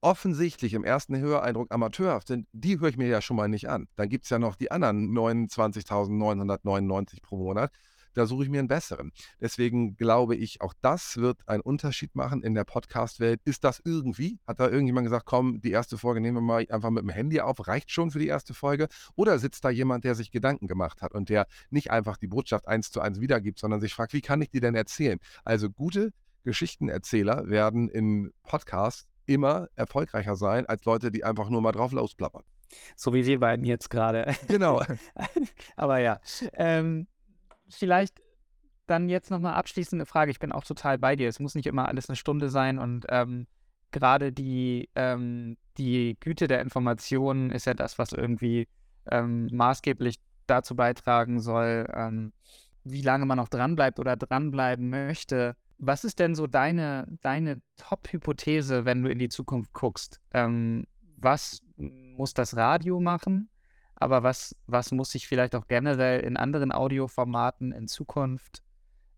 offensichtlich 0.00 0.74
im 0.74 0.82
ersten 0.82 1.16
Höreindruck 1.16 1.72
amateurhaft 1.72 2.26
sind, 2.26 2.48
die 2.52 2.80
höre 2.80 2.88
ich 2.88 2.96
mir 2.96 3.06
ja 3.06 3.22
schon 3.22 3.36
mal 3.36 3.46
nicht 3.48 3.70
an. 3.70 3.86
Dann 3.94 4.08
gibt 4.08 4.24
es 4.24 4.30
ja 4.30 4.40
noch 4.40 4.56
die 4.56 4.72
anderen 4.72 5.16
29.999 5.16 7.22
pro 7.22 7.36
Monat, 7.36 7.70
da 8.14 8.26
suche 8.26 8.44
ich 8.44 8.50
mir 8.50 8.58
einen 8.58 8.68
besseren. 8.68 9.12
Deswegen 9.40 9.96
glaube 9.96 10.36
ich, 10.36 10.60
auch 10.60 10.74
das 10.80 11.16
wird 11.16 11.46
einen 11.48 11.62
Unterschied 11.62 12.14
machen 12.14 12.42
in 12.42 12.54
der 12.54 12.64
Podcast-Welt. 12.64 13.40
Ist 13.44 13.64
das 13.64 13.80
irgendwie? 13.84 14.38
Hat 14.46 14.60
da 14.60 14.68
irgendjemand 14.68 15.06
gesagt, 15.06 15.26
komm, 15.26 15.60
die 15.60 15.70
erste 15.70 15.98
Folge 15.98 16.20
nehmen 16.20 16.38
wir 16.38 16.42
mal 16.42 16.66
einfach 16.68 16.90
mit 16.90 17.02
dem 17.02 17.10
Handy 17.10 17.40
auf, 17.40 17.66
reicht 17.66 17.90
schon 17.90 18.10
für 18.10 18.18
die 18.18 18.28
erste 18.28 18.54
Folge? 18.54 18.88
Oder 19.16 19.38
sitzt 19.38 19.64
da 19.64 19.70
jemand, 19.70 20.04
der 20.04 20.14
sich 20.14 20.30
Gedanken 20.30 20.66
gemacht 20.66 21.02
hat 21.02 21.12
und 21.14 21.28
der 21.28 21.46
nicht 21.70 21.90
einfach 21.90 22.16
die 22.16 22.28
Botschaft 22.28 22.68
eins 22.68 22.90
zu 22.90 23.00
eins 23.00 23.20
wiedergibt, 23.20 23.58
sondern 23.58 23.80
sich 23.80 23.94
fragt, 23.94 24.12
wie 24.12 24.22
kann 24.22 24.40
ich 24.42 24.50
die 24.50 24.60
denn 24.60 24.74
erzählen? 24.74 25.18
Also 25.44 25.70
gute 25.70 26.12
Geschichtenerzähler 26.44 27.48
werden 27.48 27.88
in 27.88 28.32
Podcasts 28.42 29.06
immer 29.26 29.68
erfolgreicher 29.74 30.36
sein 30.36 30.66
als 30.66 30.84
Leute, 30.84 31.10
die 31.10 31.24
einfach 31.24 31.48
nur 31.48 31.62
mal 31.62 31.72
drauf 31.72 31.92
losplappern. 31.92 32.42
So 32.96 33.14
wie 33.14 33.24
wir 33.24 33.40
beiden 33.40 33.64
jetzt 33.64 33.90
gerade. 33.90 34.34
Genau. 34.48 34.82
Aber 35.76 35.98
ja. 35.98 36.20
Ähm, 36.54 37.06
vielleicht 37.68 38.20
dann 38.86 39.08
jetzt 39.08 39.30
nochmal 39.30 39.54
abschließende 39.54 40.06
Frage. 40.06 40.30
Ich 40.30 40.38
bin 40.38 40.52
auch 40.52 40.64
total 40.64 40.98
bei 40.98 41.16
dir. 41.16 41.28
Es 41.28 41.40
muss 41.40 41.54
nicht 41.54 41.66
immer 41.66 41.88
alles 41.88 42.08
eine 42.08 42.16
Stunde 42.16 42.50
sein 42.50 42.78
und 42.78 43.06
ähm, 43.08 43.46
gerade 43.90 44.32
die, 44.32 44.90
ähm, 44.94 45.56
die 45.78 46.16
Güte 46.20 46.48
der 46.48 46.60
Informationen 46.60 47.50
ist 47.50 47.64
ja 47.64 47.74
das, 47.74 47.98
was 47.98 48.12
irgendwie 48.12 48.68
ähm, 49.10 49.48
maßgeblich 49.52 50.16
dazu 50.46 50.76
beitragen 50.76 51.40
soll, 51.40 51.86
ähm, 51.94 52.32
wie 52.82 53.02
lange 53.02 53.24
man 53.24 53.38
noch 53.38 53.48
dranbleibt 53.48 53.98
oder 53.98 54.16
dranbleiben 54.16 54.90
möchte. 54.90 55.56
Was 55.78 56.04
ist 56.04 56.18
denn 56.18 56.34
so 56.34 56.46
deine, 56.46 57.06
deine 57.22 57.60
Top-Hypothese, 57.76 58.84
wenn 58.84 59.02
du 59.02 59.10
in 59.10 59.18
die 59.18 59.28
Zukunft 59.28 59.72
guckst? 59.72 60.20
Ähm, 60.32 60.86
was 61.16 61.60
muss 61.76 62.34
das 62.34 62.56
Radio 62.56 63.00
machen? 63.00 63.48
Aber 64.04 64.22
was, 64.22 64.54
was 64.66 64.92
muss 64.92 65.12
sich 65.12 65.26
vielleicht 65.26 65.54
auch 65.54 65.66
generell 65.66 66.20
in 66.20 66.36
anderen 66.36 66.72
Audioformaten 66.72 67.72
in 67.72 67.88
Zukunft 67.88 68.62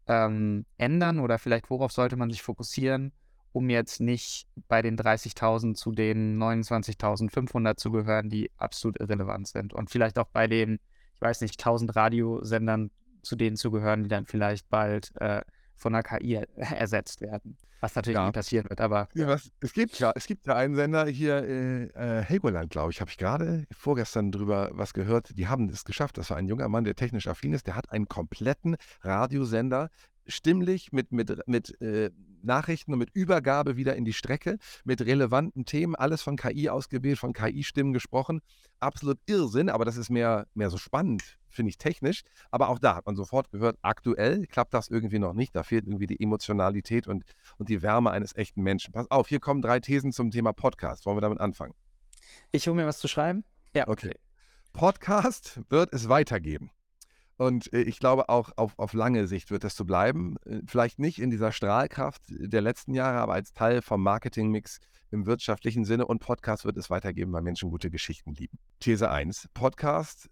ähm, 0.06 0.64
ändern 0.78 1.18
oder 1.18 1.40
vielleicht 1.40 1.70
worauf 1.70 1.90
sollte 1.90 2.14
man 2.14 2.30
sich 2.30 2.40
fokussieren, 2.40 3.10
um 3.50 3.68
jetzt 3.68 4.00
nicht 4.00 4.46
bei 4.68 4.82
den 4.82 4.96
30.000 4.96 5.74
zu 5.74 5.90
den 5.90 6.40
29.500 6.40 7.76
zu 7.76 7.90
gehören, 7.90 8.30
die 8.30 8.52
absolut 8.58 9.00
irrelevant 9.00 9.48
sind. 9.48 9.74
Und 9.74 9.90
vielleicht 9.90 10.20
auch 10.20 10.28
bei 10.28 10.46
den, 10.46 10.78
ich 11.16 11.20
weiß 11.20 11.40
nicht, 11.40 11.58
1000 11.58 11.96
Radiosendern 11.96 12.92
zu 13.22 13.34
denen 13.34 13.56
zu 13.56 13.72
gehören, 13.72 14.04
die 14.04 14.08
dann 14.08 14.24
vielleicht 14.24 14.70
bald 14.70 15.10
äh, 15.16 15.42
von 15.76 15.92
der 15.92 16.02
KI 16.02 16.34
ersetzt 16.56 17.20
werden. 17.20 17.56
Was 17.80 17.94
natürlich 17.94 18.16
ja. 18.16 18.24
nicht 18.24 18.34
passieren 18.34 18.68
wird, 18.68 18.80
aber. 18.80 19.08
Ja, 19.14 19.28
was, 19.28 19.50
es 19.60 19.72
gibt 19.72 19.98
ja, 19.98 20.12
es 20.14 20.26
gibt 20.26 20.46
ja 20.46 20.56
einen 20.56 20.74
Sender 20.74 21.06
hier, 21.06 21.36
äh, 21.44 21.84
äh 21.84 22.22
Helgoland, 22.22 22.70
glaube 22.70 22.90
ich, 22.90 23.00
habe 23.00 23.10
ich 23.10 23.18
gerade 23.18 23.66
vorgestern 23.70 24.32
drüber 24.32 24.70
was 24.72 24.94
gehört. 24.94 25.36
Die 25.36 25.46
haben 25.46 25.68
es 25.68 25.84
geschafft. 25.84 26.18
Das 26.18 26.30
war 26.30 26.36
ein 26.36 26.48
junger 26.48 26.68
Mann, 26.68 26.84
der 26.84 26.94
technisch 26.94 27.26
affin 27.28 27.52
ist. 27.52 27.66
Der 27.66 27.76
hat 27.76 27.92
einen 27.92 28.08
kompletten 28.08 28.76
Radiosender 29.02 29.90
stimmlich 30.26 30.92
mit, 30.92 31.12
mit, 31.12 31.46
mit 31.46 31.80
äh, 31.80 32.10
Nachrichten 32.42 32.92
und 32.92 32.98
mit 32.98 33.10
Übergabe 33.14 33.76
wieder 33.76 33.96
in 33.96 34.04
die 34.04 34.12
Strecke, 34.12 34.58
mit 34.84 35.00
relevanten 35.02 35.64
Themen, 35.64 35.94
alles 35.94 36.22
von 36.22 36.36
KI 36.36 36.68
ausgewählt, 36.68 37.18
von 37.18 37.32
KI-Stimmen 37.32 37.92
gesprochen. 37.92 38.40
Absolut 38.78 39.18
Irrsinn, 39.26 39.68
aber 39.68 39.84
das 39.84 39.96
ist 39.96 40.10
mehr, 40.10 40.46
mehr 40.54 40.70
so 40.70 40.78
spannend, 40.78 41.38
finde 41.56 41.70
ich 41.70 41.78
technisch. 41.78 42.22
Aber 42.50 42.68
auch 42.68 42.78
da 42.78 42.94
hat 42.94 43.06
man 43.06 43.16
sofort 43.16 43.50
gehört, 43.50 43.78
aktuell 43.82 44.46
klappt 44.46 44.74
das 44.74 44.88
irgendwie 44.88 45.18
noch 45.18 45.32
nicht. 45.32 45.56
Da 45.56 45.62
fehlt 45.62 45.86
irgendwie 45.86 46.06
die 46.06 46.22
Emotionalität 46.22 47.08
und, 47.08 47.24
und 47.58 47.68
die 47.68 47.82
Wärme 47.82 48.10
eines 48.10 48.36
echten 48.36 48.62
Menschen. 48.62 48.92
Pass 48.92 49.10
auf, 49.10 49.28
hier 49.28 49.40
kommen 49.40 49.62
drei 49.62 49.80
Thesen 49.80 50.12
zum 50.12 50.30
Thema 50.30 50.52
Podcast. 50.52 51.06
Wollen 51.06 51.16
wir 51.16 51.22
damit 51.22 51.40
anfangen? 51.40 51.74
Ich 52.52 52.68
hole 52.68 52.76
mir 52.76 52.86
was 52.86 52.98
zu 52.98 53.08
schreiben. 53.08 53.44
Ja. 53.74 53.88
Okay. 53.88 54.14
Podcast 54.72 55.60
wird 55.68 55.92
es 55.92 56.08
weitergeben. 56.08 56.70
Und 57.38 57.72
äh, 57.72 57.82
ich 57.82 57.98
glaube, 57.98 58.28
auch 58.28 58.50
auf, 58.56 58.78
auf 58.78 58.92
lange 58.92 59.26
Sicht 59.26 59.50
wird 59.50 59.64
das 59.64 59.76
so 59.76 59.84
bleiben. 59.84 60.36
Äh, 60.44 60.60
vielleicht 60.66 60.98
nicht 60.98 61.20
in 61.20 61.30
dieser 61.30 61.52
Strahlkraft 61.52 62.22
der 62.28 62.60
letzten 62.60 62.94
Jahre, 62.94 63.18
aber 63.18 63.34
als 63.34 63.52
Teil 63.52 63.82
vom 63.82 64.02
Marketingmix 64.02 64.80
im 65.10 65.26
wirtschaftlichen 65.26 65.84
Sinne. 65.84 66.06
Und 66.06 66.20
Podcast 66.20 66.64
wird 66.64 66.76
es 66.76 66.90
weitergeben, 66.90 67.32
weil 67.32 67.42
Menschen 67.42 67.70
gute 67.70 67.90
Geschichten 67.90 68.34
lieben. 68.34 68.58
These 68.80 69.10
1. 69.10 69.48
Podcast 69.54 70.28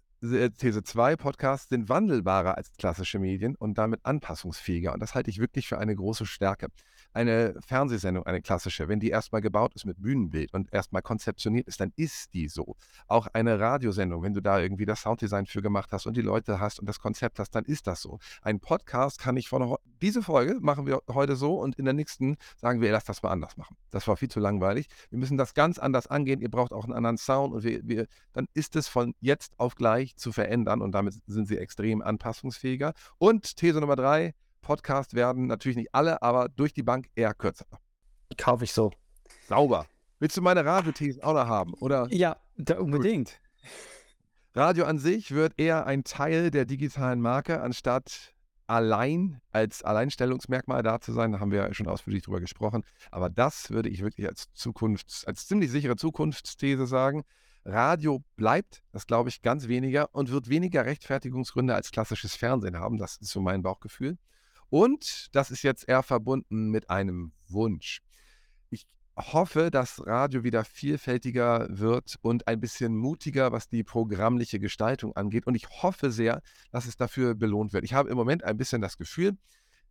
These 0.57 0.83
2, 0.83 1.15
Podcasts 1.15 1.69
sind 1.69 1.89
wandelbarer 1.89 2.57
als 2.57 2.71
klassische 2.77 3.19
Medien 3.19 3.55
und 3.55 3.77
damit 3.77 4.01
anpassungsfähiger. 4.03 4.93
Und 4.93 4.99
das 4.99 5.15
halte 5.15 5.29
ich 5.29 5.39
wirklich 5.39 5.67
für 5.67 5.77
eine 5.77 5.95
große 5.95 6.25
Stärke 6.25 6.69
eine 7.15 7.55
Fernsehsendung, 7.65 8.25
eine 8.25 8.41
klassische, 8.41 8.89
wenn 8.89 8.99
die 8.99 9.09
erstmal 9.09 9.41
gebaut 9.41 9.73
ist 9.73 9.85
mit 9.85 10.01
Bühnenbild 10.01 10.53
und 10.53 10.71
erstmal 10.73 11.01
konzeptioniert 11.01 11.67
ist, 11.67 11.79
dann 11.79 11.93
ist 11.95 12.33
die 12.33 12.49
so. 12.49 12.75
Auch 13.07 13.27
eine 13.27 13.57
Radiosendung, 13.57 14.21
wenn 14.21 14.33
du 14.33 14.41
da 14.41 14.59
irgendwie 14.59 14.85
das 14.85 15.01
Sounddesign 15.01 15.45
für 15.45 15.61
gemacht 15.61 15.93
hast 15.93 16.05
und 16.05 16.17
die 16.17 16.21
Leute 16.21 16.59
hast 16.59 16.79
und 16.79 16.87
das 16.87 16.99
Konzept 16.99 17.39
hast, 17.39 17.51
dann 17.51 17.63
ist 17.63 17.87
das 17.87 18.01
so. 18.01 18.19
Ein 18.41 18.59
Podcast 18.59 19.19
kann 19.19 19.37
ich 19.37 19.47
von 19.47 19.77
diese 20.01 20.21
Folge 20.21 20.57
machen 20.59 20.85
wir 20.85 21.01
heute 21.09 21.37
so 21.37 21.57
und 21.59 21.79
in 21.79 21.85
der 21.85 21.93
nächsten 21.93 22.35
sagen 22.57 22.81
wir, 22.81 22.91
lass 22.91 23.05
das 23.05 23.23
mal 23.23 23.31
anders 23.31 23.55
machen. 23.55 23.77
Das 23.91 24.07
war 24.09 24.17
viel 24.17 24.29
zu 24.29 24.41
langweilig. 24.41 24.87
Wir 25.09 25.17
müssen 25.17 25.37
das 25.37 25.53
ganz 25.53 25.79
anders 25.79 26.07
angehen. 26.07 26.41
Ihr 26.41 26.51
braucht 26.51 26.73
auch 26.73 26.83
einen 26.83 26.93
anderen 26.93 27.17
Sound 27.17 27.53
und 27.53 27.63
wir, 27.63 27.79
wir, 27.83 28.07
dann 28.33 28.47
ist 28.53 28.75
es 28.75 28.89
von 28.89 29.15
jetzt 29.21 29.57
auf 29.57 29.75
gleich 29.75 30.14
zu 30.15 30.31
verändern 30.31 30.81
und 30.81 30.91
damit 30.93 31.15
sind 31.27 31.47
sie 31.47 31.57
extrem 31.57 32.01
anpassungsfähiger. 32.01 32.93
Und 33.17 33.55
These 33.57 33.79
Nummer 33.79 33.95
drei, 33.95 34.33
Podcast 34.61 35.13
werden 35.13 35.47
natürlich 35.47 35.77
nicht 35.77 35.93
alle, 35.93 36.21
aber 36.21 36.49
durch 36.49 36.73
die 36.73 36.83
Bank 36.83 37.07
eher 37.15 37.33
kürzer. 37.33 37.67
Kaufe 38.37 38.63
ich 38.63 38.73
so. 38.73 38.91
Sauber. 39.47 39.85
Willst 40.19 40.35
du 40.37 40.41
meine 40.41 40.65
Radiothesen 40.65 41.21
auch 41.21 41.33
noch 41.33 41.47
haben? 41.47 41.73
Oder? 41.75 42.07
Ja, 42.09 42.37
unbedingt. 42.77 43.39
Radio 44.55 44.85
an 44.85 44.97
sich 44.97 45.31
wird 45.31 45.53
eher 45.57 45.85
ein 45.85 46.03
Teil 46.03 46.49
der 46.49 46.65
digitalen 46.65 47.21
Marke, 47.21 47.61
anstatt 47.61 48.33
allein 48.67 49.41
als 49.51 49.83
Alleinstellungsmerkmal 49.83 50.81
da 50.81 50.99
zu 50.99 51.11
sein. 51.11 51.31
Da 51.31 51.39
haben 51.39 51.51
wir 51.51 51.59
ja 51.59 51.73
schon 51.73 51.87
ausführlich 51.87 52.23
drüber 52.23 52.39
gesprochen. 52.39 52.83
Aber 53.11 53.29
das 53.29 53.69
würde 53.69 53.89
ich 53.89 54.01
wirklich 54.01 54.27
als 54.27 54.47
Zukunfts-, 54.55 55.25
als 55.25 55.47
ziemlich 55.47 55.71
sichere 55.71 55.95
Zukunftsthese 55.95 56.87
sagen. 56.87 57.23
Radio 57.65 58.23
bleibt, 58.35 58.83
das 58.91 59.07
glaube 59.07 59.29
ich, 59.29 59.41
ganz 59.41 59.67
weniger 59.67 60.13
und 60.13 60.31
wird 60.31 60.49
weniger 60.49 60.85
Rechtfertigungsgründe 60.85 61.73
als 61.73 61.91
klassisches 61.91 62.35
Fernsehen 62.35 62.77
haben. 62.77 62.97
Das 62.97 63.17
ist 63.17 63.31
so 63.31 63.41
mein 63.41 63.63
Bauchgefühl. 63.63 64.17
Und 64.69 65.27
das 65.33 65.51
ist 65.51 65.63
jetzt 65.63 65.87
eher 65.87 66.03
verbunden 66.03 66.69
mit 66.69 66.89
einem 66.89 67.33
Wunsch. 67.47 68.01
Ich 68.69 68.85
hoffe, 69.17 69.71
dass 69.71 70.05
Radio 70.05 70.43
wieder 70.43 70.63
vielfältiger 70.63 71.67
wird 71.69 72.17
und 72.21 72.47
ein 72.47 72.59
bisschen 72.59 72.95
mutiger, 72.95 73.51
was 73.51 73.67
die 73.67 73.83
programmliche 73.83 74.59
Gestaltung 74.59 75.15
angeht. 75.15 75.47
Und 75.47 75.55
ich 75.55 75.67
hoffe 75.81 76.11
sehr, 76.11 76.41
dass 76.71 76.85
es 76.85 76.97
dafür 76.97 77.35
belohnt 77.35 77.73
wird. 77.73 77.83
Ich 77.83 77.93
habe 77.93 78.09
im 78.09 78.17
Moment 78.17 78.43
ein 78.43 78.57
bisschen 78.57 78.81
das 78.81 78.97
Gefühl, 78.97 79.37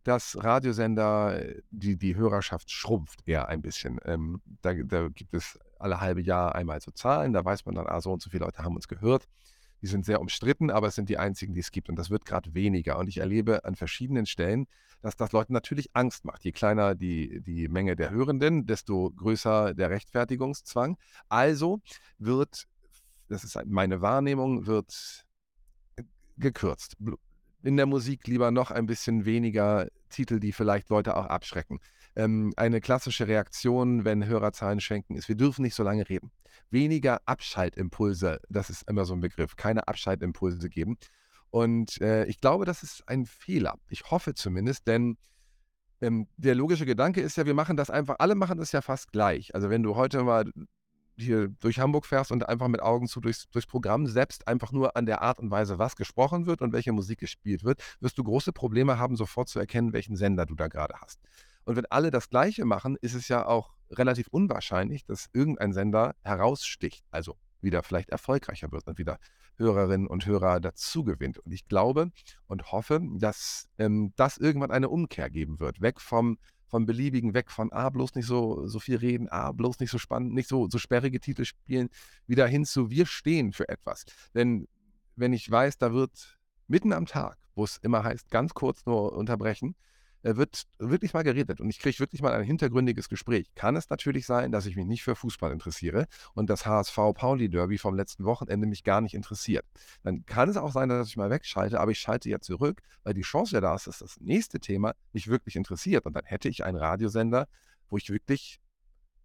dass 0.05 0.37
Radiosender, 0.41 1.41
die, 1.71 1.97
die 1.97 2.15
Hörerschaft 2.15 2.69
schrumpft 2.71 3.27
eher 3.27 3.49
ein 3.49 3.61
bisschen. 3.61 3.99
Ähm, 4.05 4.41
da, 4.61 4.73
da, 4.73 5.07
gibt 5.09 5.33
es 5.33 5.59
alle 5.79 6.01
halbe 6.01 6.21
Jahr 6.21 6.55
einmal 6.55 6.81
so 6.81 6.91
Zahlen, 6.91 7.33
da 7.33 7.43
weiß 7.43 7.65
man 7.65 7.75
dann, 7.75 7.87
ah, 7.87 8.01
so 8.01 8.11
und 8.11 8.21
so 8.21 8.29
viele 8.29 8.45
Leute 8.45 8.63
haben 8.63 8.75
uns 8.75 8.87
gehört. 8.87 9.27
Die 9.81 9.87
sind 9.87 10.05
sehr 10.05 10.21
umstritten, 10.21 10.71
aber 10.71 10.87
es 10.87 10.95
sind 10.95 11.09
die 11.09 11.17
einzigen, 11.17 11.53
die 11.53 11.59
es 11.59 11.71
gibt. 11.71 11.89
Und 11.89 11.95
das 11.97 12.09
wird 12.09 12.25
gerade 12.25 12.53
weniger. 12.53 12.97
Und 12.97 13.07
ich 13.07 13.17
erlebe 13.17 13.65
an 13.65 13.75
verschiedenen 13.75 14.25
Stellen, 14.25 14.67
dass 15.01 15.15
das 15.15 15.31
Leuten 15.31 15.53
natürlich 15.53 15.89
Angst 15.93 16.25
macht. 16.25 16.43
Je 16.43 16.51
kleiner 16.51 16.95
die, 16.95 17.41
die 17.41 17.67
Menge 17.67 17.95
der 17.95 18.09
Hörenden, 18.09 18.65
desto 18.65 19.11
größer 19.11 19.73
der 19.73 19.89
Rechtfertigungszwang. 19.91 20.97
Also 21.29 21.81
wird, 22.17 22.65
das 23.27 23.43
ist 23.43 23.59
meine 23.65 24.01
Wahrnehmung, 24.01 24.65
wird 24.65 25.25
gekürzt. 26.37 26.97
In 27.61 27.77
der 27.77 27.85
Musik 27.85 28.27
lieber 28.27 28.51
noch 28.51 28.71
ein 28.71 28.85
bisschen 28.85 29.25
weniger 29.25 29.87
Titel, 30.09 30.39
die 30.39 30.51
vielleicht 30.51 30.89
Leute 30.89 31.15
auch 31.17 31.25
abschrecken. 31.25 31.79
Ähm, 32.15 32.53
eine 32.55 32.81
klassische 32.81 33.27
Reaktion, 33.27 34.05
wenn 34.05 34.25
Hörerzahlen 34.25 34.79
schenken, 34.79 35.15
ist, 35.15 35.27
wir 35.27 35.35
dürfen 35.35 35.63
nicht 35.63 35.75
so 35.75 35.83
lange 35.83 36.07
reden. 36.07 36.31
Weniger 36.69 37.19
Abschaltimpulse, 37.25 38.39
das 38.49 38.69
ist 38.69 38.89
immer 38.89 39.05
so 39.05 39.13
ein 39.13 39.21
Begriff, 39.21 39.55
keine 39.55 39.87
Abschaltimpulse 39.87 40.69
geben. 40.69 40.97
Und 41.49 42.01
äh, 42.01 42.25
ich 42.25 42.39
glaube, 42.41 42.65
das 42.65 42.83
ist 42.83 43.07
ein 43.07 43.25
Fehler. 43.25 43.75
Ich 43.89 44.11
hoffe 44.11 44.33
zumindest, 44.33 44.87
denn 44.87 45.17
ähm, 46.01 46.27
der 46.37 46.55
logische 46.55 46.85
Gedanke 46.85 47.21
ist 47.21 47.37
ja, 47.37 47.45
wir 47.45 47.53
machen 47.53 47.77
das 47.77 47.89
einfach, 47.89 48.15
alle 48.19 48.35
machen 48.35 48.57
das 48.57 48.71
ja 48.71 48.81
fast 48.81 49.11
gleich. 49.11 49.53
Also 49.55 49.69
wenn 49.69 49.83
du 49.83 49.95
heute 49.95 50.23
mal 50.23 50.45
hier 51.17 51.47
durch 51.47 51.79
Hamburg 51.79 52.05
fährst 52.05 52.31
und 52.31 52.47
einfach 52.47 52.67
mit 52.67 52.81
Augen 52.81 53.07
zu 53.07 53.21
durchs, 53.21 53.49
durchs 53.49 53.67
Programm 53.67 54.07
selbst 54.07 54.47
einfach 54.47 54.71
nur 54.71 54.97
an 54.97 55.05
der 55.05 55.21
Art 55.21 55.39
und 55.39 55.49
Weise, 55.49 55.79
was 55.79 55.95
gesprochen 55.95 56.45
wird 56.45 56.61
und 56.61 56.73
welche 56.73 56.91
Musik 56.91 57.19
gespielt 57.19 57.63
wird, 57.63 57.81
wirst 58.01 58.17
du 58.17 58.23
große 58.23 58.51
Probleme 58.51 58.99
haben, 58.99 59.15
sofort 59.15 59.47
zu 59.47 59.59
erkennen, 59.59 59.93
welchen 59.93 60.15
Sender 60.15 60.45
du 60.45 60.55
da 60.55 60.67
gerade 60.67 60.95
hast. 60.99 61.21
Und 61.65 61.75
wenn 61.75 61.85
alle 61.87 62.11
das 62.11 62.29
Gleiche 62.29 62.65
machen, 62.65 62.97
ist 63.01 63.15
es 63.15 63.27
ja 63.27 63.45
auch 63.45 63.73
relativ 63.91 64.27
unwahrscheinlich, 64.27 65.05
dass 65.05 65.29
irgendein 65.33 65.73
Sender 65.73 66.15
heraussticht, 66.23 67.03
also 67.11 67.37
wieder 67.61 67.83
vielleicht 67.83 68.09
erfolgreicher 68.09 68.71
wird 68.71 68.87
und 68.87 68.97
wieder 68.97 69.19
Hörerinnen 69.57 70.07
und 70.07 70.25
Hörer 70.25 70.59
dazu 70.59 71.03
gewinnt. 71.03 71.39
Und 71.39 71.51
ich 71.51 71.67
glaube 71.67 72.11
und 72.47 72.71
hoffe, 72.71 73.01
dass 73.15 73.67
ähm, 73.77 74.13
das 74.15 74.37
irgendwann 74.37 74.71
eine 74.71 74.89
Umkehr 74.89 75.29
geben 75.29 75.59
wird. 75.59 75.81
Weg 75.81 76.01
vom, 76.01 76.37
vom 76.67 76.85
Beliebigen, 76.85 77.33
weg 77.33 77.51
von, 77.51 77.71
ah, 77.71 77.89
bloß 77.89 78.15
nicht 78.15 78.25
so, 78.25 78.67
so 78.67 78.79
viel 78.79 78.97
reden, 78.97 79.27
ah, 79.29 79.51
bloß 79.51 79.79
nicht 79.79 79.91
so 79.91 79.97
spannend, 79.97 80.33
nicht 80.33 80.49
so, 80.49 80.69
so 80.69 80.77
sperrige 80.77 81.19
Titel 81.19 81.45
spielen, 81.45 81.89
wieder 82.27 82.47
hin 82.47 82.65
zu, 82.65 82.89
wir 82.89 83.05
stehen 83.05 83.53
für 83.53 83.67
etwas. 83.69 84.05
Denn 84.33 84.67
wenn 85.15 85.33
ich 85.33 85.49
weiß, 85.49 85.77
da 85.77 85.93
wird 85.93 86.37
mitten 86.67 86.93
am 86.93 87.05
Tag, 87.05 87.37
wo 87.55 87.63
es 87.63 87.77
immer 87.77 88.03
heißt, 88.03 88.29
ganz 88.29 88.53
kurz 88.53 88.85
nur 88.85 89.13
unterbrechen, 89.13 89.75
wird 90.25 90.63
wirklich 90.79 91.13
mal 91.13 91.23
geredet 91.23 91.61
und 91.61 91.69
ich 91.69 91.79
kriege 91.79 91.99
wirklich 91.99 92.21
mal 92.21 92.33
ein 92.33 92.43
hintergründiges 92.43 93.09
Gespräch. 93.09 93.53
Kann 93.53 93.75
es 93.75 93.89
natürlich 93.89 94.25
sein, 94.25 94.51
dass 94.51 94.65
ich 94.65 94.75
mich 94.75 94.85
nicht 94.87 95.03
für 95.03 95.15
Fußball 95.15 95.51
interessiere 95.51 96.07
und 96.33 96.49
das 96.49 96.65
HSV-Pauli-Derby 96.65 97.77
vom 97.77 97.95
letzten 97.95 98.25
Wochenende 98.25 98.65
mich 98.65 98.83
gar 98.83 99.01
nicht 99.01 99.13
interessiert. 99.13 99.65
Dann 100.03 100.25
kann 100.25 100.49
es 100.49 100.57
auch 100.57 100.71
sein, 100.71 100.89
dass 100.89 101.09
ich 101.09 101.17
mal 101.17 101.29
wegschalte, 101.29 101.79
aber 101.79 101.91
ich 101.91 101.99
schalte 101.99 102.29
ja 102.29 102.39
zurück, 102.39 102.81
weil 103.03 103.13
die 103.13 103.21
Chance 103.21 103.53
ja 103.55 103.61
da 103.61 103.75
ist, 103.75 103.85
dass 103.85 103.99
das 103.99 104.19
nächste 104.19 104.59
Thema 104.59 104.93
mich 105.13 105.27
wirklich 105.27 105.55
interessiert. 105.55 106.05
Und 106.05 106.13
dann 106.13 106.25
hätte 106.25 106.49
ich 106.49 106.63
einen 106.63 106.77
Radiosender, 106.77 107.47
wo 107.89 107.97
ich 107.97 108.09
wirklich 108.09 108.59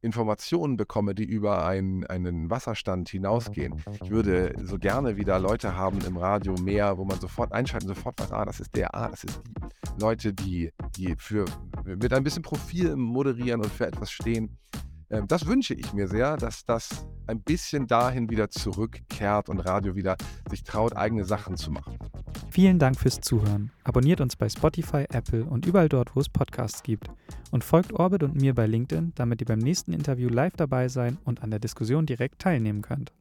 Informationen 0.02 0.76
bekomme, 0.76 1.14
die 1.14 1.24
über 1.24 1.66
ein, 1.66 2.06
einen 2.06 2.48
Wasserstand 2.50 3.08
hinausgehen. 3.10 3.82
Ich 4.02 4.10
würde 4.10 4.54
so 4.62 4.78
gerne 4.78 5.16
wieder 5.16 5.38
Leute 5.38 5.76
haben 5.76 5.98
im 6.06 6.16
Radio 6.16 6.54
mehr, 6.54 6.96
wo 6.96 7.04
man 7.04 7.20
sofort 7.20 7.52
einschalten, 7.52 7.88
sofort 7.88 8.20
weiß, 8.20 8.32
ah, 8.32 8.44
das 8.44 8.60
ist 8.60 8.74
der, 8.74 8.94
ah, 8.94 9.08
das 9.10 9.24
ist 9.24 9.42
die 9.44 10.00
Leute, 10.00 10.32
die, 10.32 10.72
die 10.96 11.14
für, 11.18 11.44
mit 11.84 12.12
ein 12.12 12.24
bisschen 12.24 12.42
Profil 12.42 12.96
moderieren 12.96 13.60
und 13.60 13.70
für 13.70 13.86
etwas 13.86 14.10
stehen. 14.10 14.56
Ähm, 15.10 15.26
das 15.26 15.46
wünsche 15.46 15.74
ich 15.74 15.92
mir 15.92 16.08
sehr, 16.08 16.36
dass 16.36 16.64
das 16.64 17.04
ein 17.26 17.40
bisschen 17.40 17.86
dahin 17.86 18.30
wieder 18.30 18.50
zurückkehrt 18.50 19.48
und 19.48 19.60
Radio 19.60 19.94
wieder 19.94 20.16
sich 20.48 20.62
traut, 20.62 20.96
eigene 20.96 21.24
Sachen 21.24 21.56
zu 21.56 21.70
machen. 21.70 21.98
Vielen 22.50 22.78
Dank 22.78 22.98
fürs 22.98 23.20
Zuhören. 23.20 23.70
Abonniert 23.84 24.20
uns 24.20 24.36
bei 24.36 24.48
Spotify, 24.48 25.04
Apple 25.10 25.44
und 25.44 25.66
überall 25.66 25.88
dort, 25.88 26.14
wo 26.16 26.20
es 26.20 26.28
Podcasts 26.28 26.82
gibt. 26.82 27.10
Und 27.50 27.64
folgt 27.64 27.92
Orbit 27.92 28.22
und 28.22 28.36
mir 28.36 28.54
bei 28.54 28.66
LinkedIn, 28.66 29.12
damit 29.16 29.40
ihr 29.40 29.46
beim 29.46 29.58
nächsten 29.58 29.92
Interview 29.92 30.28
live 30.28 30.54
dabei 30.56 30.88
sein 30.88 31.18
und 31.24 31.42
an 31.42 31.50
der 31.50 31.60
Diskussion 31.60 32.06
direkt 32.06 32.40
teilnehmen 32.40 32.82
könnt. 32.82 33.12